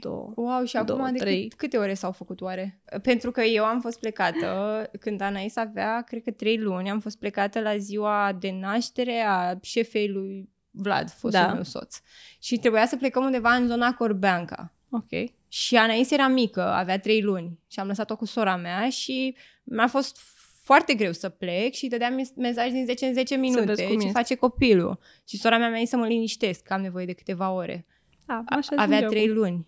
două. 0.00 0.32
Wow, 0.36 0.64
și 0.64 0.76
acum 0.76 0.96
Două, 0.96 1.08
de 1.12 1.18
trei. 1.18 1.48
cât, 1.48 1.58
câte 1.58 1.76
ore 1.76 1.94
s-au 1.94 2.12
făcut 2.12 2.40
oare? 2.40 2.80
Pentru 3.02 3.30
că 3.30 3.42
eu 3.42 3.64
am 3.64 3.80
fost 3.80 3.98
plecată 4.00 4.82
când 5.00 5.20
Anais 5.20 5.56
avea, 5.56 6.02
cred 6.02 6.22
că 6.22 6.30
trei 6.30 6.58
luni, 6.58 6.90
am 6.90 7.00
fost 7.00 7.18
plecată 7.18 7.60
la 7.60 7.76
ziua 7.76 8.36
de 8.40 8.50
naștere 8.60 9.20
a 9.20 9.54
șefei 9.62 10.08
lui 10.08 10.48
Vlad, 10.70 11.10
fostul 11.10 11.40
Da. 11.42 11.52
meu 11.52 11.62
soț. 11.62 12.00
Și 12.40 12.56
trebuia 12.58 12.86
să 12.86 12.96
plecăm 12.96 13.24
undeva 13.24 13.54
în 13.54 13.66
zona 13.66 13.94
Corbeanca. 13.94 14.72
Ok. 14.90 15.30
Și 15.48 15.76
Anais 15.76 16.10
era 16.10 16.28
mică, 16.28 16.62
avea 16.62 16.98
trei 16.98 17.22
luni 17.22 17.58
și 17.66 17.80
am 17.80 17.86
lăsat-o 17.86 18.16
cu 18.16 18.24
sora 18.24 18.56
mea 18.56 18.88
și 18.90 19.36
mi-a 19.64 19.86
fost 19.86 20.18
foarte 20.66 20.94
greu 20.94 21.12
să 21.12 21.28
plec 21.28 21.72
și 21.72 21.84
îi 21.84 21.90
dădeam 21.90 22.14
mes- 22.14 22.34
mesaj 22.36 22.70
din 22.70 22.84
10 22.84 23.06
în 23.06 23.14
10 23.14 23.36
minute 23.36 23.64
vezi 23.64 23.82
cum 23.86 23.98
ce 23.98 24.06
este. 24.06 24.18
face 24.18 24.34
copilul. 24.34 24.98
Și 25.28 25.36
sora 25.38 25.58
mea 25.58 25.68
mi-a 25.68 25.78
zis 25.78 25.88
să 25.88 25.96
mă 25.96 26.06
liniștesc, 26.06 26.62
că 26.62 26.72
am 26.72 26.80
nevoie 26.80 27.06
de 27.06 27.12
câteva 27.12 27.50
ore. 27.50 27.86
Da, 28.26 28.34
A- 28.34 28.56
așa 28.56 28.60
sunt 28.62 28.80
avea 28.80 29.00
eu 29.00 29.08
trei 29.08 29.22
acum. 29.22 29.34
luni. 29.34 29.66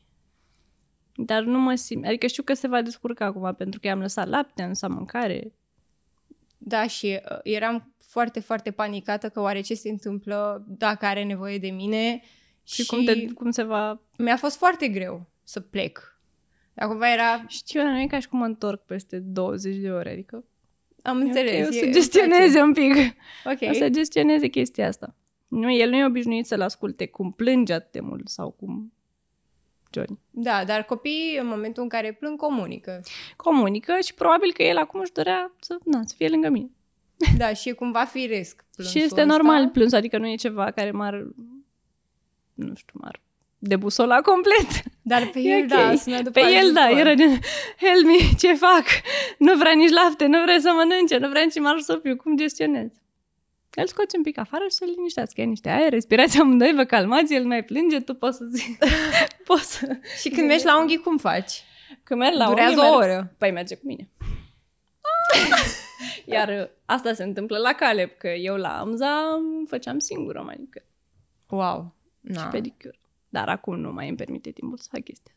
Dar 1.14 1.42
nu 1.42 1.58
mă 1.58 1.74
simt, 1.74 2.04
adică 2.06 2.26
știu 2.26 2.42
că 2.42 2.54
se 2.54 2.68
va 2.68 2.82
descurca 2.82 3.24
acum, 3.24 3.54
pentru 3.54 3.80
că 3.80 3.86
i-am 3.86 4.00
lăsat 4.00 4.28
lapte, 4.28 4.62
am 4.62 4.68
lăsat 4.68 4.90
mâncare. 4.90 5.52
Da, 6.58 6.86
și 6.86 7.20
uh, 7.30 7.38
eram 7.42 7.94
foarte, 7.98 8.40
foarte 8.40 8.70
panicată 8.70 9.28
că 9.28 9.40
oare 9.40 9.60
ce 9.60 9.74
se 9.74 9.88
întâmplă 9.88 10.64
dacă 10.68 11.06
are 11.06 11.24
nevoie 11.24 11.58
de 11.58 11.70
mine. 11.70 12.22
Și, 12.64 12.86
cum, 12.86 13.04
te, 13.04 13.32
cum 13.32 13.50
se 13.50 13.62
va... 13.62 14.00
mi-a 14.16 14.36
fost 14.36 14.56
foarte 14.56 14.88
greu 14.88 15.26
să 15.42 15.60
plec. 15.60 16.20
Acum 16.74 17.02
era, 17.02 17.44
Știu, 17.48 17.82
dar 17.82 17.90
nu 17.90 18.00
e 18.00 18.06
ca 18.06 18.20
și 18.20 18.28
cum 18.28 18.38
mă 18.38 18.44
întorc 18.44 18.84
peste 18.84 19.18
20 19.18 19.76
de 19.76 19.90
ore, 19.90 20.10
adică... 20.10 20.44
am 21.08 21.20
e 21.20 21.24
înțeles. 21.24 21.66
ok, 21.66 21.72
o 21.72 21.76
e- 21.76 21.78
să 21.78 21.84
îmi 21.84 21.92
gestioneze 21.92 22.60
un 22.60 22.72
pic. 22.72 22.92
place. 22.92 23.16
O 23.44 23.50
Ok. 23.68 23.74
să 23.76 23.88
gestioneze 23.88 24.48
chestia 24.48 24.86
asta. 24.86 25.14
Nu, 25.48 25.72
el 25.72 25.90
nu 25.90 25.96
e 25.96 26.04
obișnuit 26.04 26.46
să-l 26.46 26.60
asculte 26.60 27.06
cum 27.06 27.32
plânge 27.32 27.72
atât 27.72 27.92
de 27.92 28.00
mult 28.00 28.28
sau 28.28 28.50
cum 28.50 28.92
Johnny. 29.92 30.18
Da, 30.30 30.64
dar 30.64 30.82
copiii 30.84 31.36
în 31.40 31.46
momentul 31.46 31.82
în 31.82 31.88
care 31.88 32.12
plâng 32.12 32.38
comunică. 32.38 33.00
Comunică 33.36 33.98
și 34.04 34.14
probabil 34.14 34.52
că 34.52 34.62
el 34.62 34.76
acum 34.76 35.00
își 35.00 35.12
dorea 35.12 35.52
să, 35.60 35.78
na, 35.84 36.00
să 36.04 36.14
fie 36.16 36.28
lângă 36.28 36.48
mine. 36.48 36.70
Da, 37.36 37.52
și 37.52 37.68
e 37.68 37.72
cumva 37.72 38.04
firesc 38.04 38.64
plânsul 38.74 38.98
și 39.00 39.06
este 39.06 39.20
ăsta. 39.20 39.32
normal 39.36 39.68
plâns, 39.68 39.92
adică 39.92 40.18
nu 40.18 40.26
e 40.28 40.34
ceva 40.34 40.70
care 40.70 40.90
m-ar, 40.90 41.26
nu 42.54 42.74
știu, 42.74 43.00
m-ar 43.02 43.20
debusola 43.58 44.20
complet. 44.20 44.68
Dar 45.02 45.26
pe 45.26 45.38
E 45.44 45.48
el, 45.48 45.62
ok. 45.62 45.68
da, 45.68 45.94
sună 45.94 46.16
după 46.16 46.30
Pe 46.40 46.46
el, 46.50 46.72
da, 46.72 46.80
ajutor. 46.80 47.00
era 47.06 47.14
de, 47.14 47.24
help 47.86 48.04
me, 48.04 48.36
ce 48.38 48.54
fac? 48.54 48.84
Nu 49.38 49.56
vrea 49.56 49.72
nici 49.72 49.90
lapte, 49.90 50.26
nu 50.26 50.42
vrea 50.42 50.58
să 50.60 50.70
mănânce, 50.76 51.16
nu 51.16 51.28
vrea 51.28 51.42
nici 51.42 51.58
marsupiu, 51.58 52.16
cum 52.16 52.36
gestionez? 52.36 52.88
Îl 53.74 53.86
scoți 53.86 54.16
un 54.16 54.22
pic 54.22 54.38
afară 54.38 54.64
și 54.64 54.76
să-l 54.76 54.88
liniștească, 54.96 55.40
ia 55.40 55.46
niște 55.46 55.68
aer, 55.68 55.90
respirați 55.90 56.40
amândoi, 56.40 56.72
vă 56.74 56.84
calmați, 56.84 57.34
el 57.34 57.44
mai 57.46 57.64
plânge, 57.64 58.00
tu 58.00 58.14
poți 58.14 58.36
să 58.36 58.44
zici, 58.44 58.78
poți 59.46 59.72
să... 59.78 59.96
Și 60.20 60.28
când 60.28 60.46
mergi 60.46 60.64
la 60.64 60.78
unghi, 60.78 60.96
cum 60.96 61.16
faci? 61.16 61.52
Când 62.02 62.20
merg 62.20 62.36
la 62.36 62.46
Durează 62.48 62.80
unii, 62.80 62.90
o 62.92 62.98
merg- 62.98 63.02
oră. 63.10 63.34
Păi 63.38 63.50
merge 63.50 63.74
cu 63.74 63.82
mine. 63.84 64.08
Iar 66.24 66.48
uh, 66.48 66.68
asta 66.84 67.12
se 67.12 67.22
întâmplă 67.22 67.58
la 67.58 67.72
Caleb, 67.72 68.10
că 68.18 68.28
eu 68.28 68.56
la 68.56 68.78
Amza 68.78 69.08
îmi 69.36 69.66
făceam 69.68 69.98
singură 69.98 70.42
manicură 70.46 70.84
Wow. 71.48 71.94
și 72.26 72.32
Na. 72.32 72.48
Pedicură. 73.30 73.44
Dar 73.44 73.48
acum 73.48 73.80
nu 73.80 73.92
mai 73.92 74.08
îmi 74.08 74.16
permite 74.16 74.50
timpul 74.50 74.78
să 74.78 74.88
fac 74.92 75.02
chestia. 75.04 75.32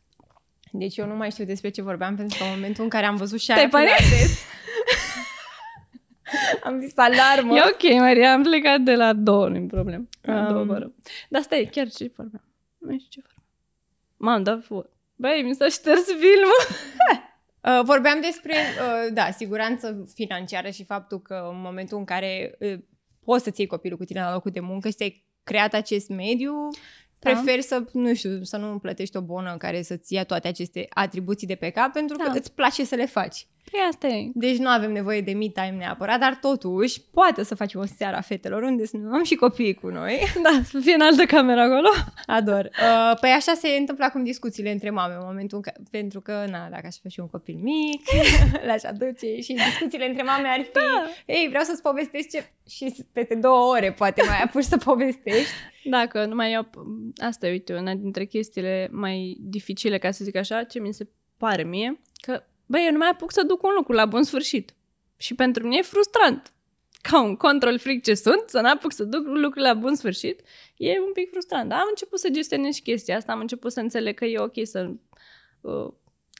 Deci 0.72 0.96
eu 0.96 1.06
nu 1.06 1.14
mai 1.16 1.30
știu 1.30 1.44
despre 1.44 1.68
ce 1.70 1.82
vorbeam, 1.82 2.16
pentru 2.16 2.38
că 2.38 2.44
în 2.44 2.50
momentul 2.50 2.84
în 2.84 2.90
care 2.90 3.06
am 3.06 3.16
văzut 3.16 3.40
și 3.40 3.46
Te-ai 3.46 3.68
pare? 3.68 3.88
am 6.64 6.80
zis 6.80 6.92
alarmă. 6.96 7.56
E 7.56 7.60
ok, 7.72 7.98
Maria, 8.00 8.32
am 8.32 8.42
plecat 8.42 8.80
de 8.80 8.94
la 8.94 9.12
două, 9.12 9.48
nu-i 9.48 9.66
problemă. 9.66 10.04
La 10.22 10.34
Um. 10.46 10.52
două 10.52 10.64
fără. 10.64 10.92
Dar 11.28 11.42
stai, 11.42 11.68
chiar 11.72 11.88
ce 11.88 12.10
vorbeam? 12.16 12.44
Nu 12.78 12.98
știu 12.98 13.08
ce 13.08 13.20
vorbeam. 13.20 13.44
M-am 14.16 14.42
dat 14.42 14.64
fu- 14.64 14.90
Băi, 15.16 15.42
mi 15.42 15.54
s-a 15.54 15.68
șters 15.68 16.04
filmul. 16.04 16.60
Uh, 17.64 17.80
vorbeam 17.84 18.20
despre, 18.20 18.52
uh, 18.54 19.12
da, 19.12 19.30
siguranță 19.30 20.04
financiară 20.14 20.70
și 20.70 20.84
faptul 20.84 21.20
că 21.20 21.48
în 21.52 21.60
momentul 21.60 21.98
în 21.98 22.04
care 22.04 22.54
uh, 22.58 22.78
poți 23.24 23.44
să-ți 23.44 23.60
iei 23.60 23.68
copilul 23.68 23.98
cu 23.98 24.04
tine 24.04 24.20
la 24.20 24.32
locul 24.32 24.50
de 24.50 24.60
muncă 24.60 24.88
și 24.88 24.94
ți-ai 24.94 25.24
creat 25.44 25.74
acest 25.74 26.08
mediu, 26.08 26.68
Da. 27.22 27.30
preferi 27.30 27.62
să, 27.62 27.84
nu 27.92 28.14
știu, 28.14 28.42
să 28.42 28.56
nu 28.56 28.78
plătești 28.78 29.16
o 29.16 29.20
bonă 29.20 29.56
care 29.56 29.82
să-ți 29.82 30.14
ia 30.14 30.24
toate 30.24 30.48
aceste 30.48 30.86
atribuții 30.90 31.46
de 31.46 31.54
pe 31.54 31.70
cap, 31.70 31.92
pentru 31.92 32.16
că 32.16 32.26
Da. 32.26 32.32
îți 32.32 32.52
place 32.52 32.84
să 32.84 32.94
le 32.94 33.06
faci. 33.06 33.46
Păi 33.72 33.80
asta 33.88 34.06
e. 34.06 34.30
Deci 34.34 34.56
nu 34.56 34.68
avem 34.68 34.92
nevoie 34.92 35.20
de 35.20 35.32
me 35.32 35.46
time 35.46 35.74
neapărat, 35.78 36.20
dar 36.20 36.38
totuși 36.40 37.00
poate 37.10 37.42
să 37.42 37.54
facem 37.54 37.80
o 37.80 37.84
seară 37.84 38.16
a 38.16 38.20
fetelor 38.20 38.62
unde 38.62 38.86
să 38.86 38.96
nu 38.96 39.12
am 39.12 39.22
și 39.22 39.34
copiii 39.34 39.74
cu 39.74 39.88
noi. 39.88 40.20
Da, 40.42 40.60
să 40.64 40.78
fie 40.78 40.94
în 40.94 41.00
altă 41.00 41.24
cameră 41.24 41.60
acolo. 41.60 41.88
Ador. 42.26 42.64
Uh, 42.64 43.18
păi 43.20 43.30
așa 43.30 43.54
se 43.54 43.68
întâmplă 43.68 44.04
acum 44.04 44.24
discuțiile 44.24 44.70
între 44.70 44.90
mame, 44.90 45.14
în 45.14 45.20
momentul 45.24 45.56
în 45.56 45.62
care, 45.62 45.76
pentru 45.90 46.20
că, 46.20 46.44
na, 46.50 46.68
dacă 46.70 46.86
aș 46.86 46.96
fi 47.02 47.08
și 47.08 47.20
un 47.20 47.28
copil 47.28 47.58
mic, 47.62 48.02
l-aș 48.66 48.82
aduce 48.82 49.40
și 49.40 49.52
discuțiile 49.52 50.08
între 50.08 50.22
mame 50.22 50.48
ar 50.48 50.62
fi, 50.62 50.72
Da. 50.72 51.06
ei, 51.26 51.46
vreau 51.48 51.64
să-ți 51.64 51.82
povestesc 51.82 52.28
ce... 52.28 52.50
Și 52.68 52.94
peste 53.12 53.34
două 53.34 53.74
ore 53.74 53.92
poate 53.92 54.22
mai 54.26 54.42
apuci 54.42 54.64
să 54.64 54.76
povestești. 54.76 55.52
Dacă 55.84 56.24
nu 56.24 56.34
mai 56.34 56.50
iau... 56.50 56.70
Asta 57.16 57.46
e, 57.46 57.50
uite, 57.50 57.74
una 57.74 57.94
dintre 57.94 58.24
chestiile 58.24 58.88
mai 58.90 59.36
dificile, 59.40 59.98
ca 59.98 60.10
să 60.10 60.24
zic 60.24 60.36
așa, 60.36 60.62
ce 60.62 60.80
mi 60.80 60.94
se 60.94 61.08
pare 61.36 61.62
mie, 61.62 62.00
că, 62.20 62.42
băi, 62.72 62.84
eu 62.84 62.92
nu 62.92 62.98
mai 62.98 63.08
apuc 63.08 63.32
să 63.32 63.42
duc 63.42 63.62
un 63.62 63.74
lucru 63.76 63.92
la 63.92 64.06
bun 64.06 64.22
sfârșit. 64.22 64.74
Și 65.16 65.34
pentru 65.34 65.62
mine 65.62 65.76
e 65.78 65.82
frustrant. 65.82 66.52
ca 67.08 67.22
un 67.22 67.36
control 67.36 67.78
fric 67.78 68.02
ce 68.02 68.14
sunt, 68.14 68.42
să 68.46 68.60
n-apuc 68.60 68.92
să 68.92 69.04
duc 69.04 69.26
lucrurile 69.26 69.68
la 69.68 69.74
bun 69.74 69.94
sfârșit, 69.94 70.40
e 70.76 71.00
un 71.00 71.12
pic 71.12 71.30
frustrant. 71.30 71.68
Dar 71.68 71.78
am 71.78 71.86
început 71.88 72.18
să 72.18 72.28
gestionez 72.30 72.74
și 72.74 72.82
chestia 72.82 73.16
asta, 73.16 73.32
am 73.32 73.40
început 73.40 73.72
să 73.72 73.80
înțeleg 73.80 74.14
că 74.16 74.24
e 74.24 74.38
ok 74.38 74.54
să 74.62 74.90
uh, 75.60 75.88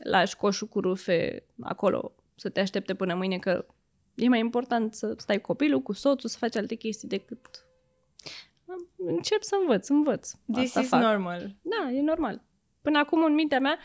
lași 0.05 0.37
coșul 0.37 0.69
cu 0.69 0.81
rufe 0.81 1.45
acolo, 1.61 2.15
să 2.37 2.49
te 2.49 2.61
aștepte 2.61 2.95
până 2.95 3.15
mâine, 3.15 3.39
că 3.39 3.67
e 4.15 4.29
mai 4.29 4.39
important 4.39 4.95
să 4.95 5.15
stai 5.17 5.41
copilul 5.41 5.83
cu 5.83 5.93
soțul, 5.93 6.29
să 6.29 6.39
faci 6.39 6.57
alte 6.57 6.75
chestii 6.75 7.09
decât... 7.09 7.67
Încep 8.97 9.43
să 9.43 9.57
învăț, 9.61 9.89
învăț. 9.89 10.31
This 10.53 10.65
Asta 10.65 10.81
is 10.81 10.89
fac. 10.89 11.01
normal. 11.01 11.57
Da, 11.63 11.91
e 11.91 12.01
normal. 12.01 12.43
Până 12.83 12.99
acum, 12.99 13.25
în 13.25 13.35
mintea 13.35 13.61
mea, 13.61 13.79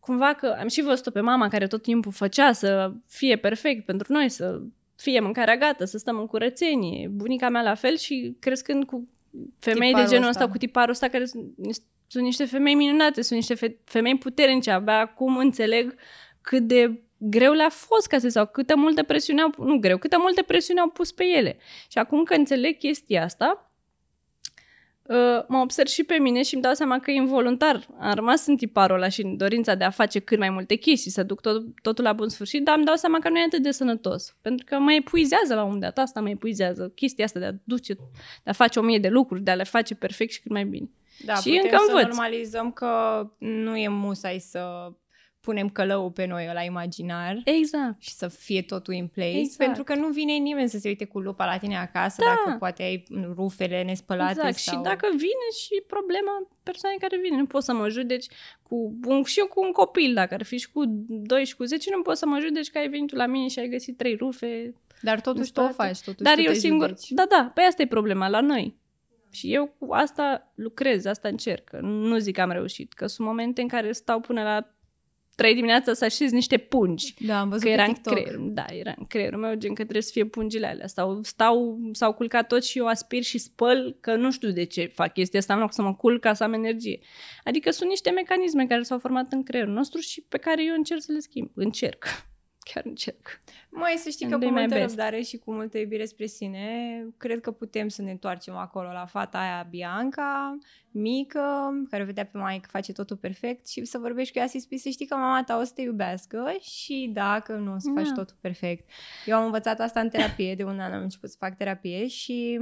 cumva 0.00 0.32
că 0.32 0.56
am 0.60 0.68
și 0.68 0.82
văzut-o 0.82 1.10
pe 1.10 1.20
mama 1.20 1.48
care 1.48 1.66
tot 1.66 1.82
timpul 1.82 2.12
făcea 2.12 2.52
să 2.52 2.92
fie 3.06 3.36
perfect 3.36 3.84
pentru 3.84 4.12
noi, 4.12 4.28
să 4.28 4.60
fie 4.96 5.20
mâncarea 5.20 5.56
gata, 5.56 5.84
să 5.84 5.98
stăm 5.98 6.18
în 6.18 6.26
curățenie. 6.26 7.08
Bunica 7.08 7.48
mea 7.48 7.62
la 7.62 7.74
fel 7.74 7.96
și 7.96 8.36
crescând 8.38 8.84
cu 8.84 9.08
femei 9.58 9.88
Tiparul 9.88 10.08
de 10.08 10.14
genul 10.14 10.28
ăsta. 10.28 10.40
ăsta, 10.42 10.52
cu 10.52 10.58
tiparul 10.58 10.90
ăsta, 10.90 11.08
care 11.08 11.24
sunt, 11.24 11.44
sunt 12.06 12.24
niște 12.24 12.44
femei 12.44 12.74
minunate, 12.74 13.22
sunt 13.22 13.38
niște 13.38 13.54
fe- 13.54 13.78
femei 13.84 14.18
puternice. 14.18 14.70
Abia 14.70 15.00
acum 15.00 15.36
înțeleg 15.36 15.94
cât 16.40 16.62
de 16.62 17.02
greu 17.16 17.52
le-a 17.52 17.68
fost 17.68 18.06
ca 18.06 18.18
să 18.18 18.28
sau 18.28 18.46
câtă 18.46 18.76
multă 18.76 19.02
presiune 19.02 19.40
au, 19.40 19.54
nu 19.58 19.78
greu, 19.78 19.98
câtă 19.98 20.16
multă 20.20 20.42
presiune 20.42 20.80
au 20.80 20.88
pus 20.88 21.12
pe 21.12 21.24
ele. 21.24 21.58
Și 21.88 21.98
acum 21.98 22.22
că 22.22 22.34
înțeleg 22.34 22.78
chestia 22.78 23.24
asta, 23.24 23.69
Uh, 25.10 25.44
mă 25.48 25.58
observ 25.58 25.88
și 25.88 26.04
pe 26.04 26.14
mine 26.14 26.42
și 26.42 26.54
îmi 26.54 26.62
dau 26.62 26.72
seama 26.74 26.98
că 26.98 27.10
involuntar 27.10 27.86
am 27.98 28.14
rămas 28.14 28.46
în 28.46 28.56
tiparul 28.56 28.96
ăla 28.96 29.08
și 29.08 29.22
în 29.22 29.36
dorința 29.36 29.74
de 29.74 29.84
a 29.84 29.90
face 29.90 30.18
cât 30.18 30.38
mai 30.38 30.50
multe 30.50 30.74
chestii, 30.74 31.10
să 31.10 31.22
duc 31.22 31.40
tot, 31.40 31.62
totul 31.82 32.04
la 32.04 32.12
bun 32.12 32.28
sfârșit, 32.28 32.64
dar 32.64 32.76
îmi 32.76 32.84
dau 32.84 32.94
seama 32.94 33.18
că 33.18 33.28
nu 33.28 33.38
e 33.38 33.42
atât 33.46 33.62
de 33.62 33.70
sănătos. 33.70 34.36
Pentru 34.42 34.64
că 34.68 34.78
mă 34.78 34.92
epuizează 34.92 35.54
la 35.54 35.60
un 35.60 35.66
moment 35.66 35.82
dat, 35.82 35.98
asta 36.04 36.20
mă 36.20 36.28
epuizează, 36.30 36.92
chestia 36.94 37.24
asta 37.24 37.38
de 37.38 37.44
a 37.44 37.52
duce, 37.64 37.94
de 38.44 38.50
a 38.50 38.52
face 38.52 38.78
o 38.78 38.82
mie 38.82 38.98
de 38.98 39.08
lucruri, 39.08 39.42
de 39.42 39.50
a 39.50 39.54
le 39.54 39.64
face 39.64 39.94
perfect 39.94 40.32
și 40.32 40.40
cât 40.40 40.50
mai 40.50 40.64
bine. 40.64 40.88
Da, 41.24 41.34
Și 41.34 41.48
putem 41.48 41.60
încă 41.64 41.76
să 41.76 41.84
învăț. 41.88 42.06
normalizăm 42.16 42.72
că 42.72 42.90
nu 43.38 43.76
e 43.76 43.88
musai 43.88 44.38
să 44.38 44.92
punem 45.40 45.68
călăul 45.68 46.10
pe 46.10 46.26
noi 46.26 46.50
la 46.54 46.62
imaginar 46.62 47.40
Exact. 47.44 48.02
și 48.02 48.10
să 48.12 48.28
fie 48.28 48.62
totul 48.62 48.94
in 48.94 49.06
place, 49.06 49.38
Exact. 49.38 49.56
pentru 49.64 49.84
că 49.84 49.94
nu 49.94 50.08
vine 50.08 50.32
nimeni 50.32 50.68
să 50.68 50.78
se 50.78 50.88
uite 50.88 51.04
cu 51.04 51.20
lupa 51.20 51.44
la 51.44 51.58
tine 51.58 51.76
acasă 51.78 52.16
Da. 52.24 52.26
dacă 52.44 52.56
poate 52.58 52.82
ai 52.82 53.04
rufele 53.34 53.82
nespălate 53.82 54.30
Exact. 54.32 54.54
sau... 54.56 54.76
Și 54.76 54.82
dacă 54.82 55.06
vine 55.10 55.46
și 55.64 55.82
problema 55.86 56.48
persoanei 56.62 56.98
care 56.98 57.18
vine, 57.22 57.36
nu 57.36 57.46
poți 57.46 57.64
să 57.64 57.72
mă 57.72 57.88
judeci 57.88 58.26
cu 58.62 58.94
un, 59.04 59.22
și 59.22 59.38
eu 59.38 59.46
cu 59.46 59.60
un 59.64 59.72
copil, 59.72 60.14
dacă 60.14 60.34
ar 60.34 60.42
fi 60.42 60.58
și 60.58 60.70
cu 60.72 60.82
2 61.08 61.44
și 61.44 61.56
cu 61.56 61.64
10, 61.64 61.90
nu 61.96 62.02
poți 62.02 62.18
să 62.18 62.26
mă 62.26 62.38
judeci 62.40 62.70
că 62.70 62.78
ai 62.78 62.88
venit 62.88 63.08
tu 63.08 63.16
la 63.16 63.26
mine 63.26 63.48
și 63.48 63.58
ai 63.58 63.68
găsit 63.68 63.96
trei 63.96 64.14
rufe, 64.14 64.74
Dar 65.02 65.20
totuși 65.20 65.52
tu 65.52 65.60
o 65.60 65.62
spate. 65.68 65.82
faci, 65.82 66.00
totuși 66.00 66.22
Dar 66.22 66.34
tu 66.34 66.40
eu 66.40 66.52
te 66.52 66.58
singur, 66.58 66.88
judeci. 66.88 67.10
da, 67.10 67.24
da, 67.28 67.50
pe 67.54 67.60
asta 67.60 67.82
e 67.82 67.86
problema 67.86 68.28
la 68.28 68.40
noi. 68.40 68.78
Și 69.32 69.54
eu 69.54 69.74
cu 69.78 69.92
asta 69.92 70.52
lucrez, 70.54 71.04
asta 71.04 71.28
încerc. 71.28 71.64
că 71.64 71.78
Nu 71.80 72.18
zic 72.18 72.34
că 72.34 72.40
am 72.40 72.50
reușit, 72.50 72.92
că 72.92 73.06
sunt 73.06 73.26
momente 73.26 73.60
în 73.60 73.68
care 73.68 73.92
stau 73.92 74.20
până 74.20 74.42
la 74.42 74.74
3 75.40 75.54
dimineața 75.54 75.92
să 75.92 76.04
așez 76.04 76.30
niște 76.30 76.56
pungi. 76.56 77.14
Da, 77.26 77.40
am 77.40 77.48
văzut 77.48 77.64
Că 77.64 77.70
era 77.70 77.82
pe 77.82 77.88
în 77.88 77.94
TikTok. 77.94 78.14
creier, 78.14 78.36
da, 78.38 78.64
era 78.68 78.94
în 78.98 79.06
creierul 79.06 79.40
meu, 79.40 79.54
gen 79.54 79.74
că 79.74 79.82
trebuie 79.82 80.02
să 80.02 80.10
fie 80.12 80.24
pungile 80.24 80.66
alea. 80.66 80.86
Sau 80.86 81.22
stau, 81.22 81.78
s-au 81.92 82.12
culcat 82.12 82.46
tot 82.46 82.64
și 82.64 82.78
eu 82.78 82.86
aspir 82.86 83.22
și 83.22 83.38
spăl, 83.38 83.96
că 84.00 84.14
nu 84.14 84.30
știu 84.30 84.50
de 84.50 84.64
ce 84.64 84.90
fac 84.94 85.12
chestia 85.12 85.38
asta, 85.38 85.54
în 85.54 85.60
loc 85.60 85.72
să 85.72 85.82
mă 85.82 85.94
culc 85.94 86.20
ca 86.20 86.34
să 86.34 86.44
am 86.44 86.52
energie. 86.52 86.98
Adică 87.44 87.70
sunt 87.70 87.88
niște 87.88 88.10
mecanisme 88.10 88.66
care 88.66 88.82
s-au 88.82 88.98
format 88.98 89.32
în 89.32 89.42
creierul 89.42 89.72
nostru 89.72 90.00
și 90.00 90.24
pe 90.28 90.38
care 90.38 90.64
eu 90.64 90.74
încerc 90.74 91.00
să 91.02 91.12
le 91.12 91.18
schimb. 91.18 91.50
Încerc. 91.54 92.04
Chiar 92.74 92.84
încerc. 92.84 93.40
Mai 93.70 93.94
să 93.96 94.08
știi 94.10 94.24
And 94.24 94.34
că 94.34 94.38
cu 94.40 94.44
do 94.44 94.50
my 94.50 94.58
multă 94.60 94.74
best. 94.74 94.86
răbdare 94.86 95.20
și 95.20 95.36
cu 95.38 95.52
multă 95.52 95.78
iubire 95.78 96.04
spre 96.04 96.26
sine, 96.26 96.66
cred 97.16 97.40
că 97.40 97.50
putem 97.50 97.88
să 97.88 98.02
ne 98.02 98.10
întoarcem 98.10 98.56
acolo 98.56 98.92
la 98.92 99.06
fata 99.06 99.38
aia 99.38 99.66
Bianca, 99.70 100.58
mică, 100.90 101.40
care 101.90 102.02
o 102.02 102.06
vedea 102.06 102.26
pe 102.26 102.38
maică 102.38 102.68
face 102.72 102.92
totul 102.92 103.16
perfect 103.16 103.68
și 103.68 103.84
să 103.84 103.98
vorbești 103.98 104.32
cu 104.32 104.38
ea 104.38 104.46
să 104.46 104.58
spui 104.60 104.78
să 104.78 104.88
știi 104.88 105.06
că 105.06 105.14
mama 105.16 105.44
ta 105.44 105.56
o 105.58 105.64
să 105.64 105.72
te 105.74 105.82
iubească 105.82 106.56
și 106.60 107.10
dacă 107.12 107.52
nu 107.56 107.72
o 107.72 107.78
să 107.78 107.90
faci 107.94 108.06
Da. 108.08 108.14
totul 108.14 108.36
perfect. 108.40 108.90
Eu 109.26 109.36
am 109.36 109.44
învățat 109.44 109.80
asta 109.80 110.00
în 110.00 110.08
terapie, 110.08 110.54
de 110.54 110.64
un 110.64 110.80
an 110.80 110.92
am 110.92 111.02
început 111.02 111.30
să 111.30 111.36
fac 111.38 111.56
terapie 111.56 112.06
și 112.06 112.58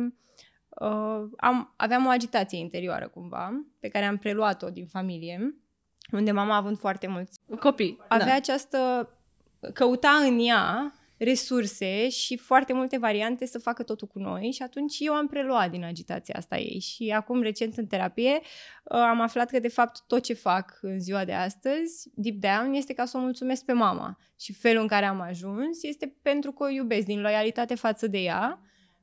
uh, 0.68 1.22
am, 1.36 1.74
aveam 1.76 2.06
o 2.06 2.10
agitație 2.10 2.58
interioară 2.58 3.08
cumva, 3.08 3.64
pe 3.80 3.88
care 3.88 4.04
am 4.04 4.16
preluat-o 4.16 4.70
din 4.70 4.86
familie, 4.86 5.54
unde 6.12 6.30
mama 6.32 6.56
având 6.56 6.78
foarte 6.78 7.06
mulți 7.06 7.40
Copii. 7.60 7.98
avea 8.08 8.26
da. 8.26 8.34
această, 8.34 9.10
căuta 9.74 10.10
în 10.10 10.38
ea 10.38 10.92
resurse 11.18 12.08
și 12.08 12.36
foarte 12.36 12.72
multe 12.72 12.98
variante 12.98 13.46
să 13.46 13.58
facă 13.58 13.82
totul 13.82 14.08
cu 14.08 14.18
noi 14.18 14.50
și 14.50 14.62
atunci 14.62 14.96
eu 14.98 15.14
am 15.14 15.26
preluat 15.26 15.70
din 15.70 15.84
agitația 15.84 16.34
asta 16.38 16.56
ei. 16.56 16.80
Și 16.80 17.10
acum 17.16 17.42
recent 17.42 17.76
în 17.76 17.86
terapie 17.86 18.40
uh, 18.84 18.98
am 18.98 19.20
aflat 19.20 19.50
că 19.50 19.58
de 19.58 19.68
fapt 19.68 20.02
tot 20.06 20.22
ce 20.22 20.34
fac 20.34 20.78
în 20.80 21.00
ziua 21.00 21.24
de 21.24 21.32
astăzi, 21.32 22.10
deep 22.14 22.36
down, 22.36 22.74
este 22.74 22.92
ca 22.92 23.04
să 23.04 23.16
o 23.16 23.20
mulțumesc 23.20 23.64
pe 23.64 23.72
mama. 23.72 24.18
Și 24.40 24.52
felul 24.52 24.82
în 24.82 24.88
care 24.88 25.04
am 25.04 25.20
ajuns 25.20 25.82
este 25.82 26.16
pentru 26.22 26.52
că 26.52 26.64
o 26.64 26.68
iubesc 26.68 27.06
din 27.06 27.20
loialitate 27.20 27.74
față 27.74 28.06
de 28.06 28.18
ea 28.18 28.60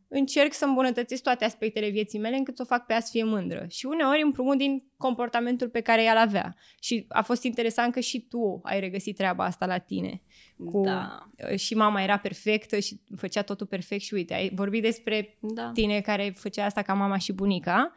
încerc 0.07 0.53
să 0.53 0.65
îmbunătățesc 0.65 1.23
toate 1.23 1.45
aspectele 1.45 1.89
vieții 1.89 2.19
mele 2.19 2.35
încât 2.35 2.55
să 2.55 2.61
o 2.61 2.65
fac 2.65 2.85
pe 2.85 2.93
ea 2.93 2.99
să 2.99 3.09
fie 3.11 3.23
mândră. 3.23 3.65
Și 3.69 3.85
uneori 3.85 4.21
împrumut 4.21 4.57
din 4.57 4.83
comportamentul 4.97 5.69
pe 5.69 5.81
care 5.81 6.03
ea 6.03 6.13
l 6.13 6.17
avea. 6.17 6.55
Și 6.79 7.05
a 7.09 7.21
fost 7.21 7.43
interesant 7.43 7.93
că 7.93 7.99
și 7.99 8.19
tu 8.19 8.59
ai 8.63 8.79
regăsit 8.79 9.15
treaba 9.15 9.43
asta 9.43 9.65
la 9.65 9.77
tine. 9.77 10.21
Cu, 10.65 10.81
Da. 10.81 11.29
Și 11.55 11.75
mama 11.75 12.01
era 12.01 12.17
perfectă 12.17 12.79
și 12.79 13.01
făcea 13.15 13.41
totul 13.41 13.65
perfect 13.65 14.01
și 14.01 14.13
uite, 14.13 14.33
ai 14.33 14.51
vorbit 14.55 14.81
despre 14.81 15.37
Da. 15.41 15.71
tine 15.73 16.01
care 16.01 16.33
făcea 16.35 16.65
asta 16.65 16.81
ca 16.81 16.93
mama 16.93 17.17
și 17.17 17.33
bunica. 17.33 17.93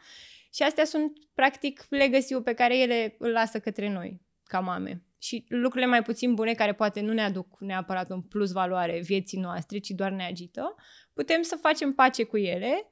Și 0.53 0.63
astea 0.63 0.85
sunt 0.85 1.11
practic 1.33 1.85
legacy 1.89 2.35
pe 2.35 2.53
care 2.53 2.77
ele 2.77 3.15
îl 3.17 3.29
lasă 3.29 3.59
către 3.59 3.89
noi 3.89 4.21
ca 4.43 4.59
mame. 4.59 5.03
Și 5.21 5.45
lucrurile 5.47 5.89
mai 5.89 6.01
puțin 6.01 6.33
bune 6.33 6.53
care 6.53 6.73
poate 6.73 7.01
nu 7.01 7.13
ne 7.13 7.23
aduc 7.23 7.59
neapărat 7.59 8.09
un 8.09 8.21
plus 8.21 8.51
valoare 8.51 8.99
vieții 9.03 9.39
noastre, 9.39 9.77
ci 9.77 9.89
doar 9.89 10.11
ne 10.11 10.25
agită, 10.25 10.75
putem 11.13 11.41
să 11.41 11.55
facem 11.61 11.91
pace 11.91 12.23
cu 12.23 12.37
ele 12.37 12.91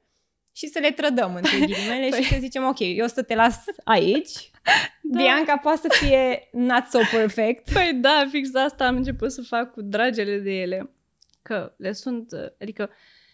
și 0.52 0.66
să 0.66 0.78
le 0.78 0.90
trădăm 0.90 1.34
între 1.34 1.58
ghilimele 1.66 2.22
și 2.22 2.28
să 2.28 2.36
zicem 2.38 2.64
ok, 2.64 2.78
eu 2.78 3.04
o 3.04 3.08
să 3.08 3.22
te 3.22 3.34
las 3.34 3.64
aici, 3.84 4.50
Da. 5.10 5.18
Bianca 5.20 5.56
poate 5.56 5.80
să 5.80 6.04
fie 6.04 6.48
not 6.52 6.84
so 6.90 6.98
perfect. 7.10 7.70
Păi 7.74 7.94
da, 7.94 8.26
fix 8.30 8.54
asta 8.54 8.86
am 8.86 8.96
început 8.96 9.32
să 9.32 9.42
fac 9.42 9.72
cu 9.72 9.82
dragele 9.82 10.38
de 10.38 10.50
ele. 10.50 10.90
Că 11.42 11.74
le 11.76 11.92
sunt, 11.92 12.32
adică 12.60 12.90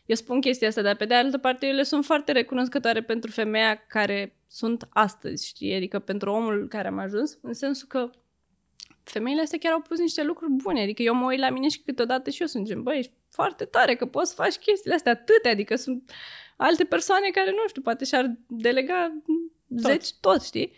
eu 0.06 0.16
spun 0.16 0.40
chestia 0.40 0.68
asta, 0.68 0.82
dar 0.82 0.96
pe 0.96 1.04
de 1.04 1.14
altă 1.14 1.38
parte 1.38 1.66
eu 1.66 1.72
le 1.72 1.82
sunt 1.82 2.04
foarte 2.04 2.32
recunoscătoare 2.32 3.02
pentru 3.02 3.30
femeia 3.30 3.74
care 3.74 4.36
sunt 4.48 4.88
astăzi, 4.90 5.46
știi? 5.46 5.74
Adică 5.74 5.98
pentru 5.98 6.30
omul 6.30 6.68
care 6.68 6.88
am 6.88 6.98
ajuns, 6.98 7.38
în 7.42 7.52
sensul 7.52 7.88
că 7.88 8.10
femeile 9.04 9.40
astea 9.40 9.58
chiar 9.58 9.72
au 9.72 9.80
pus 9.80 9.98
niște 9.98 10.22
lucruri 10.22 10.52
bune. 10.52 10.82
Adică 10.82 11.02
eu 11.02 11.14
mă 11.14 11.24
uit 11.24 11.38
la 11.38 11.50
mine 11.50 11.68
și 11.68 11.80
câteodată 11.80 12.30
și 12.30 12.40
eu 12.40 12.46
sunt 12.46 12.66
gen, 12.66 12.82
băi, 12.82 12.98
ești 12.98 13.12
foarte 13.30 13.64
tare 13.64 13.94
că 13.94 14.06
poți 14.06 14.28
să 14.28 14.34
faci 14.34 14.56
chestiile 14.56 14.94
astea 14.94 15.12
atâtea, 15.12 15.50
adică 15.50 15.76
sunt 15.76 16.10
alte 16.56 16.84
persoane 16.84 17.28
care, 17.28 17.50
nu 17.50 17.68
știu, 17.68 17.82
poate 17.82 18.04
și-ar 18.04 18.34
delega 18.46 19.12
Tot. 19.68 19.78
zeci 19.78 20.12
tot, 20.20 20.42
știi? 20.42 20.72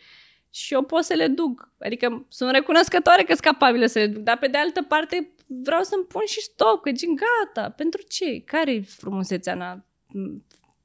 Și 0.51 0.75
eu 0.75 0.83
pot 0.83 1.05
să 1.05 1.15
le 1.15 1.27
duc. 1.27 1.71
Adică 1.79 2.27
sunt 2.29 2.51
recunoscătoare 2.51 3.23
că 3.23 3.33
sunt 3.33 3.45
capabilă 3.45 3.87
să 3.87 3.99
le 3.99 4.07
duc, 4.07 4.23
dar 4.23 4.39
pe 4.39 4.47
de 4.47 4.59
altă 4.59 4.83
parte 4.83 5.35
vreau 5.47 5.83
să-mi 5.83 6.05
pun 6.05 6.23
și 6.27 6.41
stop, 6.41 6.83
că 6.83 6.93
gen 6.93 7.15
gata, 7.15 7.71
pentru 7.71 8.03
ce? 8.09 8.43
Care-i 8.45 8.83
frumusețea 8.83 9.53
în 9.53 9.61
a, 9.61 9.85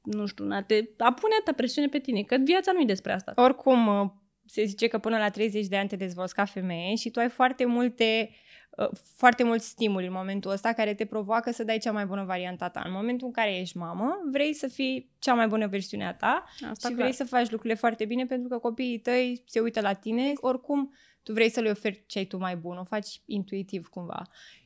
nu 0.02 0.26
știu, 0.26 0.44
în 0.44 0.52
a, 0.52 0.62
te, 0.62 0.84
a 0.98 1.12
pune 1.12 1.34
atâta 1.34 1.52
presiune 1.52 1.88
pe 1.88 1.98
tine? 1.98 2.22
Că 2.22 2.36
viața 2.44 2.72
nu 2.72 2.80
e 2.80 2.84
despre 2.84 3.12
asta. 3.12 3.32
Oricum, 3.36 3.86
uh, 3.86 4.10
se 4.52 4.64
zice 4.64 4.86
că 4.88 4.98
până 4.98 5.18
la 5.18 5.28
30 5.28 5.66
de 5.66 5.76
ani 5.76 5.88
te 5.88 5.96
dezvolți 5.96 6.34
ca 6.34 6.44
femeie 6.44 6.94
și 6.94 7.10
tu 7.10 7.18
ai 7.20 7.28
foarte 7.28 7.64
multe 7.64 8.30
uh, 8.70 8.88
foarte 9.16 9.44
mulți 9.44 9.68
stimuli 9.68 10.06
în 10.06 10.12
momentul 10.12 10.50
ăsta 10.50 10.72
care 10.72 10.94
te 10.94 11.04
provoacă 11.04 11.50
să 11.52 11.64
dai 11.64 11.78
cea 11.78 11.92
mai 11.92 12.06
bună 12.06 12.24
varianta 12.24 12.68
ta. 12.68 12.82
În 12.84 12.92
momentul 12.92 13.26
în 13.26 13.32
care 13.32 13.56
ești 13.58 13.76
mamă, 13.76 14.16
vrei 14.32 14.54
să 14.54 14.68
fii 14.68 15.10
cea 15.18 15.34
mai 15.34 15.46
bună 15.46 15.66
versiune 15.66 16.06
a 16.06 16.14
ta 16.14 16.44
Asta 16.48 16.88
și 16.88 16.94
clar. 16.94 16.94
vrei 16.94 17.12
să 17.12 17.24
faci 17.24 17.50
lucrurile 17.50 17.74
foarte 17.74 18.04
bine 18.04 18.26
pentru 18.26 18.48
că 18.48 18.58
copiii 18.58 18.98
tăi 18.98 19.42
se 19.46 19.60
uită 19.60 19.80
la 19.80 19.92
tine. 19.92 20.32
Oricum, 20.36 20.94
tu 21.22 21.32
vrei 21.32 21.48
să 21.50 21.60
le 21.60 21.70
oferi 21.70 22.04
ce 22.06 22.18
ai 22.18 22.24
tu 22.24 22.36
mai 22.36 22.56
bun, 22.56 22.76
o 22.76 22.84
faci 22.84 23.20
intuitiv 23.26 23.88
cumva. 23.88 24.22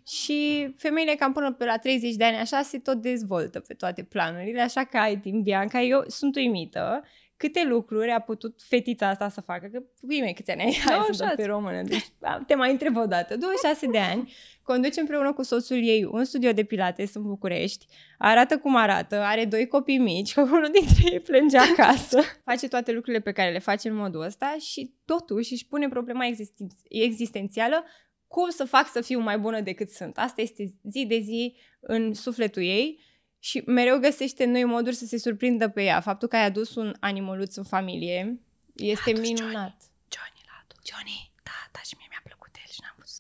Și 0.07 0.69
femeile 0.79 1.15
cam 1.15 1.33
până 1.33 1.53
pe 1.53 1.65
la 1.65 1.79
30 1.79 2.15
de 2.15 2.25
ani 2.25 2.37
așa 2.37 2.63
se 2.63 2.79
tot 2.79 2.97
dezvoltă 2.97 3.61
pe 3.61 3.75
toate 3.75 4.03
planurile, 4.03 4.61
așa 4.61 4.85
că 4.85 4.97
ai 4.97 5.19
timp, 5.19 5.43
Bianca, 5.43 5.81
eu 5.81 6.05
sunt 6.07 6.37
uimită 6.37 7.03
câte 7.37 7.65
lucruri 7.65 8.11
a 8.11 8.21
putut 8.21 8.61
fetița 8.63 9.09
asta 9.09 9.29
să 9.29 9.41
facă, 9.41 9.69
că 9.73 9.83
bine, 10.03 10.33
câți 10.33 10.51
ani 10.51 10.63
ai? 10.63 10.75
Hai 10.75 10.83
să 10.83 10.89
dăm 10.89 11.03
26. 11.03 11.35
pe 11.35 11.45
română, 11.47 11.83
deci 11.83 12.07
a, 12.21 12.43
te 12.47 12.55
mai 12.55 12.71
întreb 12.71 12.97
o 12.97 13.07
dată. 13.07 13.37
26 13.37 13.87
de 13.87 13.99
ani, 13.99 14.33
conduce 14.63 15.01
împreună 15.01 15.33
cu 15.33 15.43
soțul 15.43 15.77
ei 15.77 16.05
un 16.05 16.25
studio 16.25 16.53
de 16.53 16.65
pilates 16.65 17.15
în 17.15 17.23
București, 17.23 17.87
arată 18.19 18.59
cum 18.59 18.77
arată, 18.77 19.21
are 19.21 19.45
doi 19.45 19.67
copii 19.67 19.99
mici, 19.99 20.33
că 20.33 20.41
unul 20.57 20.71
dintre 20.73 21.13
ei 21.13 21.21
plânge 21.21 21.57
acasă, 21.59 22.21
face 22.45 22.69
toate 22.69 22.93
lucrurile 22.93 23.23
pe 23.23 23.33
care 23.33 23.53
le 23.53 23.59
face 23.59 23.89
în 23.89 23.97
modul 23.97 24.21
ăsta 24.21 24.57
și 24.61 24.95
totuși 25.05 25.53
își 25.53 25.67
pune 25.67 25.89
problema 25.89 26.25
existen- 26.27 26.83
existențială 26.89 27.85
cum 28.27 28.51
să 28.51 28.65
fac 28.65 28.89
să 28.89 29.01
fiu 29.01 29.21
mai 29.21 29.39
bună 29.39 29.61
decât 29.61 29.91
sunt. 29.91 30.19
Asta 30.19 30.41
este 30.41 30.73
zi 30.83 31.07
de 31.07 31.19
zi 31.19 31.57
în 31.81 32.15
sufletul 32.15 32.63
ei 32.63 33.01
și 33.39 33.63
mereu 33.67 33.99
găsește 33.99 34.45
noi 34.45 34.65
moduri 34.65 34.95
să 34.95 35.05
se 35.05 35.19
surprindă 35.19 35.69
pe 35.69 35.83
ea. 35.83 36.01
Faptul 36.01 36.29
că 36.29 36.37
ai 36.37 36.45
adus 36.45 36.75
un 36.75 36.95
animăluț 37.01 37.57
în 37.57 37.65
familie 37.65 38.41
este 38.75 39.11
adus 39.11 39.29
minunat. 39.29 39.77
Johnny. 40.15 40.15
Johnny 40.15 40.43
l-a 40.49 40.57
adus. 40.65 40.79
Johnny, 40.91 41.33
da, 41.43 41.59
da, 41.73 41.81
și 41.89 41.95
mie 41.99 42.07
mi-a 42.11 42.23
plăcut 42.25 42.53
el 42.63 42.71
și 42.75 42.81
n-am 42.83 42.97
pus. 42.99 43.13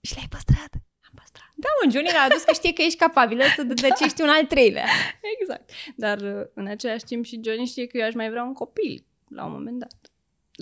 Și 0.00 0.14
l-ai 0.16 0.28
păstrat? 0.34 0.72
Am 1.08 1.14
păstrat. 1.20 1.50
Da, 1.64 1.68
mă, 1.78 1.90
Johnny 1.92 2.12
l-a 2.16 2.26
adus 2.28 2.42
că 2.48 2.52
știe 2.52 2.72
că 2.72 2.82
ești 2.82 3.02
capabilă 3.04 3.44
să 3.56 3.62
dăcești 3.86 4.22
un 4.22 4.28
al 4.28 4.44
treilea. 4.52 4.86
Exact. 5.34 5.70
Dar 5.96 6.18
uh, 6.20 6.46
în 6.54 6.66
același 6.66 7.04
timp 7.04 7.24
și 7.24 7.40
Johnny 7.44 7.66
știe 7.72 7.86
că 7.86 7.96
eu 7.98 8.06
aș 8.06 8.14
mai 8.14 8.30
vrea 8.30 8.44
un 8.50 8.56
copil 8.62 9.04
la 9.28 9.44
un 9.44 9.52
moment 9.52 9.78
dat. 9.78 10.00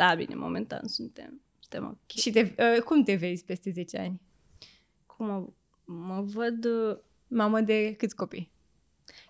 Da, 0.01 0.14
bine, 0.14 0.34
momentan 0.34 0.87
suntem, 0.87 1.43
suntem 1.77 1.99
ok. 2.01 2.18
Și 2.18 2.31
te, 2.31 2.41
uh, 2.41 2.83
cum 2.83 3.03
te 3.03 3.14
vezi 3.14 3.45
peste 3.45 3.70
10 3.70 3.99
ani? 3.99 4.20
Cum 5.07 5.27
mă, 5.27 5.47
mă 5.85 6.22
văd... 6.22 6.64
uh, 6.64 6.97
Mamă 7.29 7.61
de 7.61 7.95
câți 7.99 8.16
copii? 8.16 8.51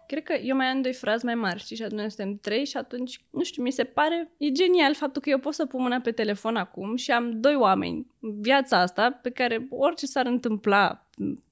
Cred 0.06 0.22
că 0.22 0.32
eu 0.32 0.56
mai 0.56 0.66
am 0.66 0.82
doi 0.82 0.92
frați 0.92 1.24
mai 1.24 1.34
mari, 1.34 1.60
știi, 1.60 1.76
și 1.76 1.82
atunci 1.82 2.00
noi 2.00 2.10
suntem 2.10 2.36
trei 2.36 2.64
și 2.64 2.76
atunci, 2.76 3.24
nu 3.30 3.42
știu, 3.42 3.62
mi 3.62 3.70
se 3.70 3.84
pare, 3.84 4.30
e 4.36 4.50
genial 4.50 4.94
faptul 4.94 5.22
că 5.22 5.30
eu 5.30 5.38
pot 5.38 5.54
să 5.54 5.66
pun 5.66 5.82
mâna 5.82 6.00
pe 6.00 6.10
telefon 6.10 6.56
acum 6.56 6.96
și 6.96 7.10
am 7.10 7.40
doi 7.40 7.54
oameni 7.54 8.06
în 8.20 8.40
viața 8.40 8.80
asta 8.80 9.10
pe 9.10 9.30
care 9.30 9.66
orice 9.70 10.06
s-ar 10.06 10.26
întâmpla, 10.26 11.08
m, 11.16 11.42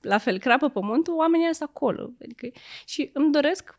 la 0.00 0.18
fel, 0.18 0.38
crapă 0.38 0.68
pământul, 0.68 1.14
oamenii 1.14 1.54
sunt 1.54 1.68
acolo. 1.68 2.12
Adică, 2.22 2.48
și 2.86 3.10
îmi 3.12 3.32
doresc 3.32 3.78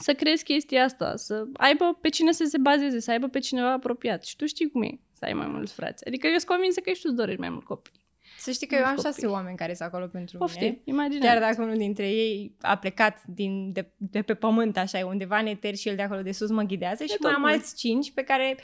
să 0.00 0.14
creez 0.14 0.40
chestia 0.40 0.84
asta, 0.84 1.16
să 1.16 1.46
aibă 1.52 1.98
pe 2.00 2.08
cine 2.08 2.32
să 2.32 2.44
se 2.44 2.58
bazeze, 2.58 3.00
să 3.00 3.10
aibă 3.10 3.28
pe 3.28 3.38
cineva 3.38 3.72
apropiat. 3.72 4.24
Și 4.24 4.36
tu 4.36 4.46
știi 4.46 4.70
cum 4.70 4.82
e 4.82 5.00
să 5.24 5.30
ai 5.30 5.36
mai 5.36 5.46
mulți 5.46 5.72
frați. 5.72 6.06
Adică 6.06 6.26
eu 6.26 6.32
sunt 6.36 6.46
convinsă 6.50 6.80
că 6.80 6.90
și 6.90 7.00
tu 7.00 7.06
îți 7.08 7.16
dorești 7.16 7.40
mai 7.40 7.48
mult 7.50 7.64
copii. 7.64 7.92
Să 8.38 8.50
știi 8.50 8.66
că 8.66 8.74
eu 8.74 8.80
am 8.82 8.88
Mulți 8.88 9.04
șase 9.04 9.20
copii. 9.20 9.34
oameni 9.34 9.56
care 9.56 9.74
sunt 9.74 9.88
acolo 9.88 10.06
pentru 10.06 10.38
Poftim, 10.38 10.62
mine. 10.62 10.80
imaginează. 10.84 11.26
Chiar 11.38 11.50
dacă 11.50 11.62
unul 11.62 11.76
dintre 11.76 12.08
ei 12.10 12.54
a 12.60 12.76
plecat 12.78 13.22
din, 13.26 13.72
de, 13.72 13.90
de 13.96 14.22
pe 14.22 14.34
pământ, 14.34 14.76
așa, 14.76 14.98
e 14.98 15.02
undeva 15.02 15.38
în 15.38 15.46
eter 15.46 15.74
și 15.74 15.88
el 15.88 15.96
de 15.96 16.02
acolo 16.02 16.22
de 16.22 16.32
sus 16.32 16.50
mă 16.50 16.62
ghidează 16.62 17.04
și 17.04 17.10
tot 17.12 17.22
mai 17.22 17.32
am 17.32 17.40
mult. 17.40 17.52
alți 17.52 17.76
cinci 17.76 18.12
pe 18.12 18.22
care 18.22 18.56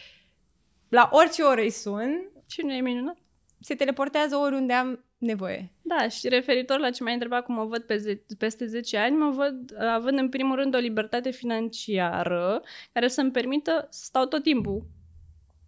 la 0.88 1.08
orice 1.12 1.42
oră 1.42 1.60
îi 1.60 1.70
sun, 1.70 2.30
Și 2.46 2.62
nu 2.62 2.72
e 2.72 2.80
minunat? 2.80 3.16
se 3.62 3.74
teleportează 3.74 4.36
oriunde 4.36 4.72
am 4.72 5.04
nevoie. 5.18 5.72
Da, 5.82 6.08
și 6.08 6.28
referitor 6.28 6.78
la 6.78 6.90
ce 6.90 7.02
m-ai 7.02 7.12
întrebat 7.12 7.44
cum 7.44 7.54
mă 7.54 7.64
văd 7.64 7.82
pe 7.82 7.96
ze- 7.96 8.24
peste 8.38 8.66
10 8.66 8.96
ani, 8.96 9.16
mă 9.16 9.30
văd 9.30 9.70
uh, 9.70 9.78
având 9.86 10.18
în 10.18 10.28
primul 10.28 10.56
rând 10.56 10.74
o 10.74 10.78
libertate 10.78 11.30
financiară 11.30 12.62
care 12.92 13.08
să-mi 13.08 13.30
permită 13.30 13.86
să 13.90 14.00
stau 14.04 14.24
tot 14.26 14.42
timpul 14.42 14.82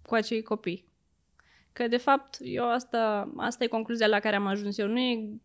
cu 0.07 0.15
acei 0.15 0.43
copii. 0.43 0.91
Că, 1.73 1.89
de 1.89 1.97
fapt, 1.97 2.37
eu 2.41 2.71
asta, 2.71 3.33
asta 3.37 3.65
e 3.65 3.67
concluzia 3.67 4.07
la 4.07 4.21
care 4.21 4.37
am 4.37 4.47
ajuns 4.47 4.79
eu. 4.79 4.87
Nu 4.87 4.99
e 4.99 5.41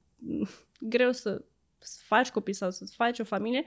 greu 0.79 1.11
să, 1.11 1.41
să 1.77 2.01
faci 2.03 2.29
copii 2.29 2.53
sau 2.53 2.71
să 2.71 2.85
faci 2.95 3.19
o 3.19 3.23
familie, 3.23 3.63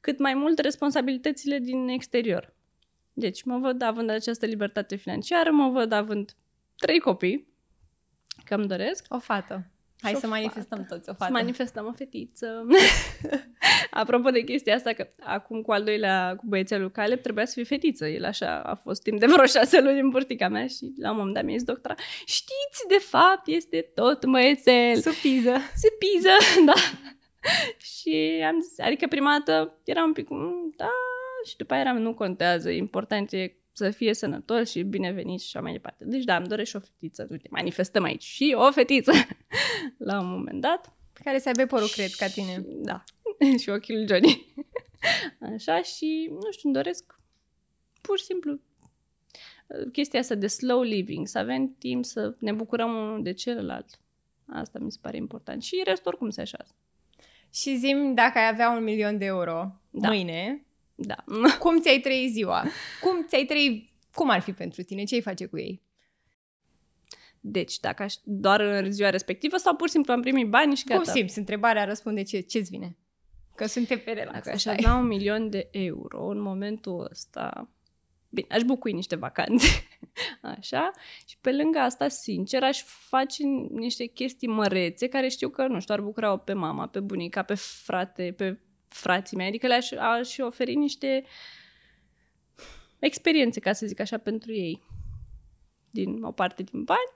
cât 0.00 0.18
mai 0.18 0.34
mult 0.34 0.58
responsabilitățile 0.58 1.58
din 1.58 1.88
exterior. 1.88 2.54
Deci, 3.12 3.42
mă 3.42 3.58
văd 3.58 3.82
având 3.82 4.10
această 4.10 4.46
libertate 4.46 4.96
financiară, 4.96 5.50
mă 5.50 5.68
văd 5.68 5.92
având 5.92 6.36
trei 6.76 6.98
copii, 6.98 7.48
că 8.44 8.54
îmi 8.54 8.66
doresc, 8.66 9.06
O 9.08 9.18
fată. 9.18 9.71
Hai 10.02 10.10
Și 10.10 10.16
o 10.16 10.20
să 10.20 10.26
manifestăm 10.26 10.78
fată. 10.78 10.94
toți 10.94 11.08
o 11.08 11.12
să 11.12 11.18
fată. 11.18 11.32
manifestăm 11.32 11.86
o 11.86 11.92
fetiță. 11.92 12.66
Apropo 13.90 14.30
de 14.30 14.40
chestia 14.40 14.74
asta, 14.74 14.92
că 14.92 15.08
acum 15.20 15.62
cu 15.62 15.72
al 15.72 15.84
doilea, 15.84 16.34
cu 16.36 16.44
băiețelul 16.46 16.90
Caleb, 16.90 17.20
trebuia 17.20 17.44
să 17.44 17.52
fie 17.54 17.64
fetiță. 17.64 18.06
El 18.06 18.24
așa 18.24 18.60
a 18.62 18.74
fost 18.74 19.02
timp 19.02 19.20
de 19.20 19.26
vreo 19.26 19.46
șase 19.56 19.80
luni 19.80 20.00
în 20.00 20.08
burtica 20.08 20.48
mea 20.48 20.66
și 20.66 20.92
la 20.98 21.10
un 21.10 21.16
moment 21.16 21.34
dat 21.34 21.44
mi-a 21.44 21.56
zis 21.56 21.64
doctora, 21.66 21.94
știți, 22.18 22.86
de 22.88 22.98
fapt, 22.98 23.46
este 23.46 23.90
tot 23.94 24.24
băiețel. 24.26 24.96
Supiză. 24.96 25.54
Se 25.74 25.88
piză, 25.98 26.36
da. 26.66 26.74
și 27.78 28.42
am 28.46 28.60
zis, 28.60 28.78
adică 28.78 29.06
prima 29.06 29.30
dată 29.44 29.80
era 29.84 30.04
un 30.04 30.12
pic, 30.12 30.28
"Mm, 30.28 30.72
da, 30.76 30.90
și 31.48 31.56
după 31.56 31.72
aia 31.72 31.82
eram, 31.82 31.96
nu 31.98 32.14
contează, 32.14 32.70
important 32.70 33.32
e 33.32 33.56
să 33.72 33.90
fie 33.90 34.14
sănătos 34.14 34.70
și 34.70 34.82
binevenit 34.82 35.40
și 35.40 35.46
așa 35.46 35.60
mai 35.64 35.72
departe. 35.72 36.04
Deci 36.04 36.24
da, 36.24 36.36
îmi 36.36 36.46
doresc 36.46 36.70
și 36.70 36.76
o 36.76 36.80
fetiță. 36.80 37.26
Uite, 37.30 37.48
manifestăm 37.50 38.02
aici 38.02 38.22
și 38.22 38.54
o 38.56 38.70
fetiță 38.70 39.12
la 40.08 40.20
un 40.20 40.28
moment 40.30 40.60
dat. 40.60 40.92
Care 41.24 41.38
să 41.38 41.48
aibă 41.48 41.64
părul, 41.74 41.88
cred, 41.88 42.10
ca 42.10 42.26
tine. 42.26 42.52
Și- 42.54 42.64
Da. 42.82 43.04
și 43.58 43.68
ochiul 43.70 43.94
lui 43.96 44.06
Johnny. 44.08 44.54
Așa 45.54 45.82
și, 45.82 46.28
nu 46.30 46.50
știu, 46.50 46.68
îmi 46.68 46.74
doresc 46.74 47.18
pur 48.00 48.18
și 48.18 48.24
simplu 48.24 48.52
uh, 48.52 49.90
chestia 49.92 50.20
asta 50.20 50.34
de 50.34 50.46
slow 50.46 50.82
living, 50.82 51.26
să 51.26 51.38
avem 51.38 51.74
timp 51.78 52.04
să 52.04 52.34
ne 52.38 52.52
bucurăm 52.52 52.90
unul 52.94 53.22
de 53.22 53.32
celălalt. 53.32 54.00
Asta 54.46 54.78
mi 54.78 54.92
se 54.92 54.98
pare 55.00 55.16
important. 55.16 55.62
Și 55.62 55.80
restul 55.84 56.06
oricum 56.10 56.30
se 56.30 56.40
așează. 56.40 56.74
Și 57.54 57.76
zim 57.76 58.14
dacă 58.14 58.38
ai 58.38 58.48
avea 58.48 58.70
un 58.70 58.82
milion 58.82 59.18
de 59.18 59.24
euro 59.24 59.80
Da. 59.90 60.08
mâine, 60.08 60.64
Da. 60.94 61.24
cum 61.62 61.80
ți-ai 61.80 62.00
trăi 62.00 62.30
ziua? 62.32 62.64
Cum 63.00 63.26
ți-ai 63.28 63.44
trăi, 63.44 63.94
cum 64.14 64.30
ar 64.30 64.40
fi 64.40 64.52
pentru 64.52 64.82
tine? 64.82 65.04
Ce 65.04 65.14
ai 65.14 65.20
face 65.20 65.46
cu 65.46 65.58
ei? 65.58 65.82
Deci, 67.44 67.80
dacă 67.80 68.02
aș, 68.02 68.14
doar 68.22 68.60
în 68.60 68.92
ziua 68.92 69.10
respectivă 69.10 69.56
sau 69.56 69.76
pur 69.76 69.86
și 69.86 69.92
simplu 69.92 70.12
am 70.12 70.20
primit 70.20 70.48
bani 70.48 70.76
și 70.76 70.84
gata. 70.84 71.00
Cum 71.00 71.12
simți? 71.12 71.38
Întrebarea 71.38 71.84
răspunde 71.84 72.22
ce, 72.22 72.40
ce-ți 72.40 72.70
vine. 72.70 72.96
Că 73.54 73.66
suntem 73.66 73.98
pe 73.98 74.10
relax. 74.10 74.32
Dacă 74.32 74.48
aș 74.48 74.54
așa 74.54 74.70
e. 74.70 74.74
avea 74.78 74.94
un 74.94 75.06
milion 75.06 75.50
de 75.50 75.68
euro 75.70 76.26
în 76.26 76.40
momentul 76.40 77.08
ăsta, 77.10 77.68
bine, 78.28 78.46
aș 78.50 78.62
bucui 78.62 78.92
niște 78.92 79.16
vacanțe, 79.16 79.66
așa, 80.58 80.90
și 81.26 81.36
pe 81.40 81.52
lângă 81.52 81.78
asta, 81.78 82.08
sincer, 82.08 82.62
aș 82.62 82.82
face 82.84 83.42
niște 83.70 84.04
chestii 84.04 84.48
mărețe 84.48 85.08
care 85.08 85.28
știu 85.28 85.48
că, 85.48 85.66
nu 85.66 85.80
știu, 85.80 85.94
ar 85.94 86.00
bucura 86.00 86.36
pe 86.36 86.52
mama, 86.52 86.86
pe 86.86 87.00
bunica, 87.00 87.42
pe 87.42 87.54
frate, 87.54 88.34
pe 88.36 88.58
frații 88.92 89.36
mei, 89.36 89.46
adică 89.46 89.66
le-aș 89.66 89.92
aș 89.92 90.38
oferi 90.38 90.74
niște 90.74 91.24
experiențe, 92.98 93.60
ca 93.60 93.72
să 93.72 93.86
zic 93.86 94.00
așa, 94.00 94.18
pentru 94.18 94.52
ei, 94.52 94.82
din 95.90 96.22
o 96.22 96.32
parte 96.32 96.62
din 96.62 96.84
bani, 96.84 97.12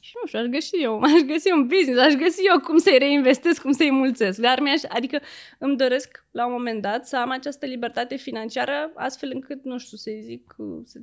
și 0.00 0.16
nu 0.20 0.26
știu, 0.26 0.38
aș 0.38 0.46
găsi 0.46 0.82
eu, 0.82 1.00
aș 1.14 1.20
găsi 1.26 1.52
un 1.52 1.66
business, 1.66 2.00
aș 2.00 2.12
găsi 2.12 2.46
eu 2.46 2.60
cum 2.60 2.78
să-i 2.78 2.98
reinvestesc, 2.98 3.62
cum 3.62 3.72
să-i 3.72 3.90
mulțesc. 3.90 4.38
Dar 4.40 4.60
mi-aș, 4.60 4.82
adică 4.88 5.20
îmi 5.58 5.76
doresc 5.76 6.24
la 6.30 6.46
un 6.46 6.52
moment 6.52 6.82
dat 6.82 7.06
să 7.06 7.16
am 7.16 7.30
această 7.30 7.66
libertate 7.66 8.16
financiară 8.16 8.92
astfel 8.94 9.30
încât, 9.34 9.64
nu 9.64 9.78
știu, 9.78 9.96
să-i 9.96 10.20
zic, 10.22 10.56
să 10.84 11.00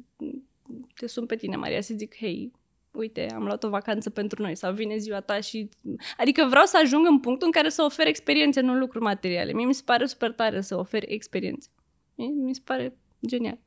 te 0.95 1.07
sun 1.07 1.25
pe 1.25 1.35
tine, 1.35 1.55
Maria, 1.55 1.81
să 1.81 1.93
zic, 1.97 2.15
hei, 2.15 2.51
uite, 2.91 3.31
am 3.33 3.43
luat 3.43 3.63
o 3.63 3.69
vacanță 3.69 4.09
pentru 4.09 4.41
noi 4.41 4.55
sau 4.55 4.73
vine 4.73 4.97
ziua 4.97 5.19
ta 5.19 5.39
și... 5.39 5.69
Adică 6.17 6.45
vreau 6.49 6.65
să 6.65 6.79
ajung 6.83 7.05
în 7.07 7.19
punctul 7.19 7.45
în 7.47 7.51
care 7.51 7.69
să 7.69 7.83
ofer 7.83 8.07
experiențe, 8.07 8.61
nu 8.61 8.75
lucruri 8.75 9.03
materiale. 9.03 9.53
Mie 9.53 9.65
mi 9.65 9.73
se 9.73 9.81
pare 9.85 10.05
super 10.05 10.31
tare 10.31 10.61
să 10.61 10.77
ofer 10.77 11.03
experiențe. 11.07 11.69
Mie 12.15 12.27
mi 12.27 12.55
se 12.55 12.61
pare 12.63 12.97
genial. 13.27 13.59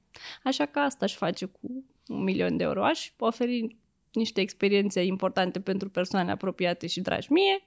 Așa 0.44 0.66
că 0.66 0.78
asta 0.78 1.04
aș 1.04 1.16
face 1.16 1.44
cu 1.44 1.84
un 2.06 2.22
milion 2.22 2.56
de 2.56 2.64
euro. 2.64 2.84
Aș 2.84 3.12
oferi 3.18 3.76
niște 4.12 4.40
experiențe 4.40 5.04
importante 5.04 5.60
pentru 5.60 5.90
persoane 5.90 6.30
apropiate 6.30 6.86
și 6.86 7.00
dragi 7.00 7.32
mie. 7.32 7.64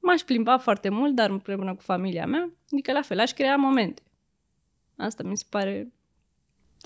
M-aș 0.00 0.20
plimba 0.20 0.58
foarte 0.58 0.88
mult, 0.88 1.14
dar 1.14 1.30
împreună 1.30 1.74
cu 1.74 1.82
familia 1.82 2.26
mea. 2.26 2.52
Adică 2.72 2.92
la 2.92 3.02
fel, 3.02 3.18
aș 3.18 3.32
crea 3.32 3.56
momente. 3.56 4.02
Asta 4.96 5.22
mi 5.22 5.36
se 5.36 5.44
pare... 5.48 5.92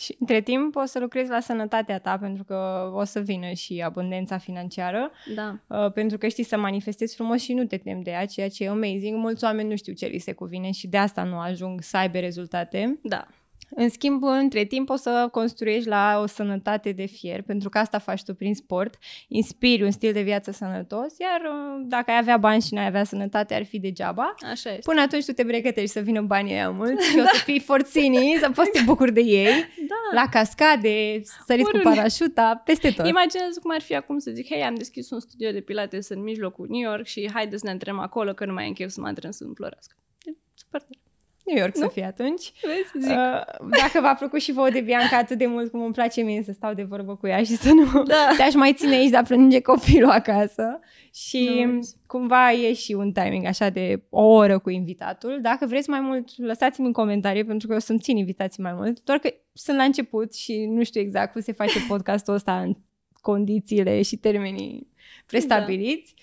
Și 0.01 0.17
între 0.21 0.41
timp 0.41 0.77
o 0.77 0.85
să 0.85 0.99
lucrezi 0.99 1.31
la 1.31 1.41
sănătatea 1.41 1.99
ta 1.99 2.19
pentru 2.19 2.45
că 2.45 2.91
o 2.95 3.05
să 3.05 3.21
vină 3.21 3.53
și 3.53 3.83
abundența 3.85 4.39
financiară, 4.39 5.11
Da. 5.35 5.59
uh, 5.67 5.93
pentru 5.93 6.19
că 6.19 6.29
știi 6.29 6.45
să 6.45 6.57
manifestezi 6.57 7.15
frumos 7.15 7.43
și 7.43 7.53
nu 7.53 7.65
te 7.65 7.77
temi 7.77 8.03
de 8.03 8.11
ea, 8.11 8.27
ceea 8.27 8.49
ce 8.49 8.65
e 8.65 8.69
amazing. 8.69 9.19
Mulți 9.19 9.45
oameni 9.45 9.69
nu 9.69 9.77
știu 9.77 9.93
ce 9.93 10.07
li 10.07 10.19
se 10.19 10.33
cuvine 10.33 10.71
și 10.71 10.87
de 10.87 10.97
asta 10.97 11.23
nu 11.23 11.39
ajung 11.39 11.83
să 11.83 11.97
aibă 11.97 12.19
rezultate. 12.19 12.99
Da. 13.03 13.27
În 13.71 13.89
schimb, 13.89 14.23
între 14.25 14.65
timp 14.65 14.89
o 14.91 14.97
să 14.97 15.29
construiești 15.31 15.89
la 15.89 16.19
o 16.23 16.27
sănătate 16.27 16.93
de 16.93 17.05
fier, 17.05 17.43
pentru 17.43 17.69
că 17.69 17.79
asta 17.79 17.99
faci 17.99 18.23
tu 18.25 18.35
prin 18.35 18.55
sport, 18.55 18.99
inspiri 19.29 19.83
un 19.83 19.91
stil 19.91 20.13
de 20.13 20.23
viață 20.23 20.51
sănătos, 20.51 21.19
iar 21.19 21.41
uh, 21.41 21.85
dacă 21.87 22.11
ai 22.11 22.17
avea 22.17 22.37
bani 22.37 22.63
și 22.63 22.75
n-ai 22.75 22.87
avea 22.87 23.05
sănătate, 23.05 23.55
ar 23.55 23.65
fi 23.65 23.79
degeaba. 23.79 24.35
Așa 24.51 24.71
este. 24.71 24.81
Până 24.85 25.01
atunci 25.01 25.25
tu 25.25 25.33
te 25.33 25.45
pregătești 25.45 25.91
să 25.91 26.01
vină 26.01 26.21
banii 26.21 26.53
aia 26.53 26.71
mulți 26.71 27.09
și 27.11 27.19
o 27.19 27.23
să 27.35 27.43
fii 27.45 27.61
forținii, 27.61 28.37
să 28.39 28.51
poți 28.51 28.71
să 28.73 28.79
te 28.79 28.85
bucuri 28.85 29.13
de 29.13 29.21
ei, 29.21 29.47
Da. 29.89 30.21
la 30.23 30.29
cascade, 30.31 31.21
săriți 31.47 31.71
cu 31.71 31.77
Oriunde. 31.77 31.97
parașuta, 31.97 32.63
peste 32.65 32.91
tot. 32.91 33.07
Imaginează 33.07 33.59
cum 33.63 33.71
ar 33.71 33.81
fi 33.81 33.95
acum 33.95 34.19
să 34.19 34.31
zic, 34.31 34.47
hei, 34.49 34.63
am 34.63 34.75
deschis 34.75 35.11
un 35.11 35.21
studio 35.21 35.51
de 35.51 35.61
pilates 35.61 36.09
în 36.09 36.23
mijlocul 36.23 36.67
New 36.71 36.81
York 36.91 37.07
și 37.07 37.31
haide 37.33 37.57
să 37.57 37.65
ne 37.65 37.71
antrenăm 37.71 38.01
acolo, 38.01 38.33
că 38.33 38.45
nu 38.45 38.53
mai 38.53 38.69
e 38.69 38.73
chef 38.73 38.91
să 38.91 39.01
mă 39.01 39.07
antrenez 39.07 39.41
în 39.41 39.53
Floreasca. 39.55 39.95
E 40.25 40.31
super 40.55 40.81
tare. 40.81 40.99
New 41.45 41.57
York 41.57 41.77
să 41.77 41.83
Nu? 41.83 41.89
fie 41.89 42.05
atunci. 42.05 42.53
Vezi? 42.63 43.07
Zic. 43.07 43.17
Uh, 43.17 43.69
dacă 43.81 44.01
v-a 44.01 44.15
plăcut 44.15 44.41
și 44.41 44.53
vouă 44.53 44.71
de 44.71 44.81
Bianca 44.81 45.17
atât 45.17 45.39
de 45.39 45.47
mult 45.47 45.71
cum 45.71 45.83
îmi 45.83 45.93
place 45.93 46.21
mie 46.23 46.43
să 46.43 46.53
stau 46.53 46.75
de 46.75 46.83
vorbă 46.83 47.17
cu 47.17 47.27
ea 47.27 47.39
și 47.43 47.57
să 47.57 47.73
nu 47.73 48.03
Da. 48.03 48.29
te-aș 48.37 48.55
mai 48.55 48.73
ține 48.73 48.95
aici, 48.95 49.11
dar 49.11 49.25
plânge 49.25 49.61
copilul 49.61 50.11
acasă. 50.11 50.81
Și 51.15 51.65
Nu. 51.67 51.81
cumva 52.07 52.53
e 52.53 52.73
și 52.73 52.93
un 52.93 53.13
timing 53.13 53.45
așa 53.47 53.69
de 53.69 54.03
o 54.11 54.23
oră 54.23 54.59
cu 54.59 54.71
invitatul. 54.71 55.39
Dacă 55.43 55.67
vreți 55.67 55.91
mai 55.91 56.01
mult, 56.01 56.29
lăsați-mi 56.37 56.87
în 56.87 56.93
comentarii 56.93 57.45
pentru 57.45 57.67
că 57.67 57.73
eu 57.73 57.79
să-mi 57.79 57.99
țin 57.99 58.17
invitații 58.17 58.63
mai 58.63 58.73
mult. 58.73 59.03
Doar 59.03 59.19
că 59.19 59.31
sunt 59.53 59.77
la 59.77 59.83
început 59.83 60.35
și 60.35 60.67
nu 60.67 60.85
știu 60.85 61.01
exact 61.01 61.33
cum 61.33 61.41
se 61.41 61.53
face 61.53 61.79
podcastul 61.89 62.35
ăsta 62.35 62.61
în 62.61 62.77
condițiile 63.21 64.03
și 64.03 64.17
termenii 64.17 64.89
prestabiliți. 65.27 66.15
Uh, 66.17 66.23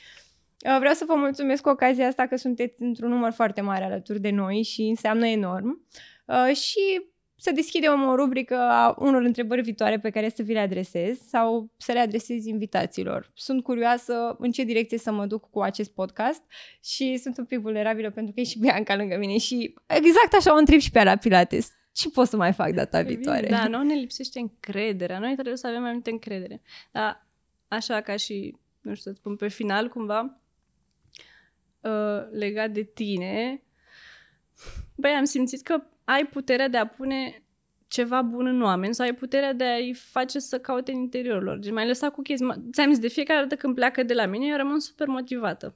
vreau 0.79 0.93
să 0.93 1.03
vă 1.07 1.15
mulțumesc 1.15 1.61
cu 1.61 1.69
ocazia 1.69 2.07
asta 2.07 2.27
că 2.27 2.35
sunteți 2.35 2.81
într-un 2.81 3.09
număr 3.09 3.31
foarte 3.31 3.61
mare 3.61 3.83
alături 3.83 4.19
de 4.19 4.29
noi 4.29 4.63
și 4.63 4.81
înseamnă 4.81 5.27
enorm. 5.27 5.87
Uh, 6.25 6.55
și 6.55 7.09
să 7.41 7.51
deschidem 7.51 8.03
o 8.03 8.15
rubrică 8.15 8.55
a 8.55 8.95
unor 8.99 9.21
întrebări 9.21 9.61
viitoare 9.61 9.99
pe 9.99 10.09
care 10.09 10.29
să 10.29 10.43
vi 10.43 10.53
le 10.53 10.59
adresez 10.59 11.19
sau 11.27 11.71
să 11.77 11.91
le 11.91 11.99
adresez 11.99 12.45
invitațiilor. 12.45 13.31
Sunt 13.33 13.63
curioasă 13.63 14.35
în 14.39 14.51
ce 14.51 14.63
direcție 14.63 14.97
să 14.97 15.11
mă 15.11 15.25
duc 15.25 15.49
cu 15.49 15.61
acest 15.61 15.93
podcast 15.93 16.41
și 16.83 17.17
sunt 17.17 17.37
un 17.37 17.45
pic 17.45 17.59
vulnerabilă 17.59 18.11
pentru 18.11 18.33
că 18.33 18.39
e 18.39 18.43
și 18.43 18.59
Bianca 18.59 18.95
lângă 18.95 19.17
mine 19.17 19.37
și 19.37 19.73
exact 19.87 20.33
așa 20.33 20.53
o 20.53 20.57
întreb 20.57 20.79
și 20.79 20.91
pe 20.91 21.03
la 21.03 21.15
Pilates. 21.15 21.71
Ce 21.91 22.09
pot 22.09 22.27
să 22.27 22.35
mai 22.35 22.53
fac 22.53 22.71
data 22.71 23.01
viitoare? 23.01 23.47
Da, 23.47 23.67
nu 23.67 23.83
ne 23.83 23.93
lipsește 23.93 24.39
încrederea. 24.39 25.19
Noi 25.19 25.33
trebuie 25.33 25.55
să 25.55 25.67
avem 25.67 25.81
mai 25.81 25.91
multe 25.91 26.09
încredere. 26.09 26.61
Dar 26.91 27.27
așa 27.67 28.01
ca 28.01 28.15
și, 28.15 28.55
nu 28.81 28.93
știu 28.93 29.11
să 29.11 29.17
spun, 29.17 29.35
pe 29.35 29.47
final 29.47 29.87
cumva, 29.87 30.40
uh, 31.81 32.27
legat 32.31 32.71
de 32.71 32.83
tine, 32.83 33.63
băi, 34.95 35.11
am 35.11 35.23
simțit 35.23 35.61
că 35.61 35.83
ai 36.03 36.25
puterea 36.25 36.67
de 36.67 36.77
a 36.77 36.87
pune 36.87 37.43
ceva 37.87 38.21
bun 38.21 38.45
în 38.45 38.61
oameni 38.61 38.93
sau 38.93 39.05
ai 39.05 39.13
puterea 39.13 39.53
de 39.53 39.63
a-i 39.63 39.93
face 39.93 40.39
să 40.39 40.59
caute 40.59 40.91
în 40.91 40.97
interiorul 40.97 41.43
lor. 41.43 41.57
Deci 41.57 41.71
mai 41.71 41.87
lăsat 41.87 42.13
cu 42.13 42.21
chestii. 42.21 42.69
Ți-am 42.71 42.89
zis, 42.89 42.99
de 42.99 43.07
fiecare 43.07 43.41
dată 43.41 43.55
când 43.55 43.75
pleacă 43.75 44.03
de 44.03 44.13
la 44.13 44.25
mine, 44.25 44.45
eu 44.47 44.55
rămân 44.55 44.79
super 44.79 45.07
motivată. 45.07 45.75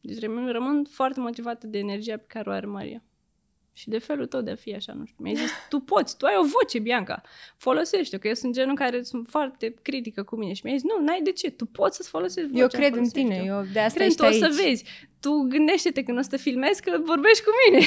Deci 0.00 0.20
rămân, 0.20 0.52
rămân 0.52 0.84
foarte 0.84 1.20
motivată 1.20 1.66
de 1.66 1.78
energia 1.78 2.16
pe 2.16 2.24
care 2.26 2.50
o 2.50 2.52
are 2.52 2.66
Maria. 2.66 3.02
Și 3.76 3.88
de 3.88 3.98
felul 3.98 4.26
tău 4.26 4.40
de 4.40 4.50
a 4.50 4.54
fi 4.54 4.74
așa, 4.74 4.92
nu 4.92 5.04
știu. 5.04 5.16
Mi-ai 5.22 5.34
zis, 5.34 5.50
tu 5.68 5.78
poți, 5.78 6.16
tu 6.16 6.26
ai 6.26 6.34
o 6.38 6.46
voce, 6.46 6.78
Bianca. 6.78 7.22
Folosește-o, 7.56 8.18
că 8.18 8.28
eu 8.28 8.34
sunt 8.34 8.52
genul 8.54 8.74
care 8.74 9.02
sunt 9.02 9.26
foarte 9.28 9.74
critică 9.82 10.22
cu 10.22 10.36
mine. 10.36 10.52
Și 10.52 10.60
mi-ai 10.64 10.78
zis, 10.78 10.88
nu, 10.90 11.04
n-ai 11.04 11.20
de 11.22 11.32
ce, 11.32 11.50
tu 11.50 11.66
poți 11.66 11.96
să-ți 11.96 12.08
folosești 12.08 12.50
vocea. 12.50 12.62
Eu 12.62 12.68
cred 12.68 12.94
în 12.94 13.08
tine, 13.08 13.42
eu 13.46 13.64
de 13.72 13.80
asta 13.80 13.94
cred, 13.94 14.06
ești 14.06 14.18
tu 14.18 14.24
o 14.24 14.26
aici. 14.26 14.38
să 14.42 14.60
vezi. 14.62 14.84
Tu 15.20 15.46
gândește-te 15.48 16.02
când 16.02 16.18
o 16.18 16.22
să 16.22 16.28
te 16.28 16.36
filmezi 16.36 16.82
că 16.82 16.98
vorbești 17.04 17.42
cu 17.44 17.50
mine. 17.70 17.86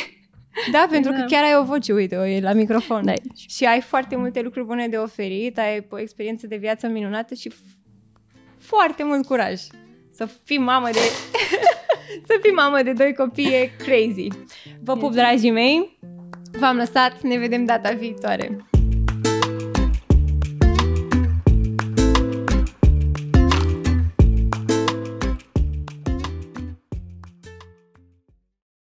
Da, 0.71 0.87
pentru 0.91 1.11
că 1.11 1.25
chiar 1.27 1.43
ai 1.43 1.55
o 1.55 1.63
voce, 1.63 1.93
uite, 1.93 2.15
o 2.17 2.25
e 2.25 2.39
la 2.41 2.53
microfon. 2.53 3.05
Da. 3.05 3.13
Și 3.47 3.65
ai 3.65 3.81
foarte 3.81 4.15
multe 4.15 4.41
lucruri 4.41 4.65
bune 4.65 4.87
de 4.87 4.97
oferit, 4.97 5.57
ai 5.57 5.87
o 5.89 5.99
experiență 5.99 6.47
de 6.47 6.55
viață 6.55 6.87
minunată 6.87 7.33
și 7.33 7.51
f- 7.51 7.77
foarte 8.57 9.03
mult 9.03 9.25
curaj. 9.25 9.61
Să 10.11 10.25
fii 10.43 10.57
mamă 10.57 10.89
de... 10.91 10.99
să 12.25 12.37
fii 12.41 12.51
mamă 12.51 12.81
de 12.83 12.91
doi 12.91 13.13
copii 13.13 13.53
e 13.53 13.71
crazy. 13.77 14.27
Vă 14.83 14.95
pup, 14.95 15.11
dragii 15.13 15.51
mei. 15.51 15.97
V-am 16.59 16.75
lăsat, 16.77 17.21
ne 17.21 17.37
vedem 17.37 17.65
data 17.65 17.89
viitoare. 17.89 18.57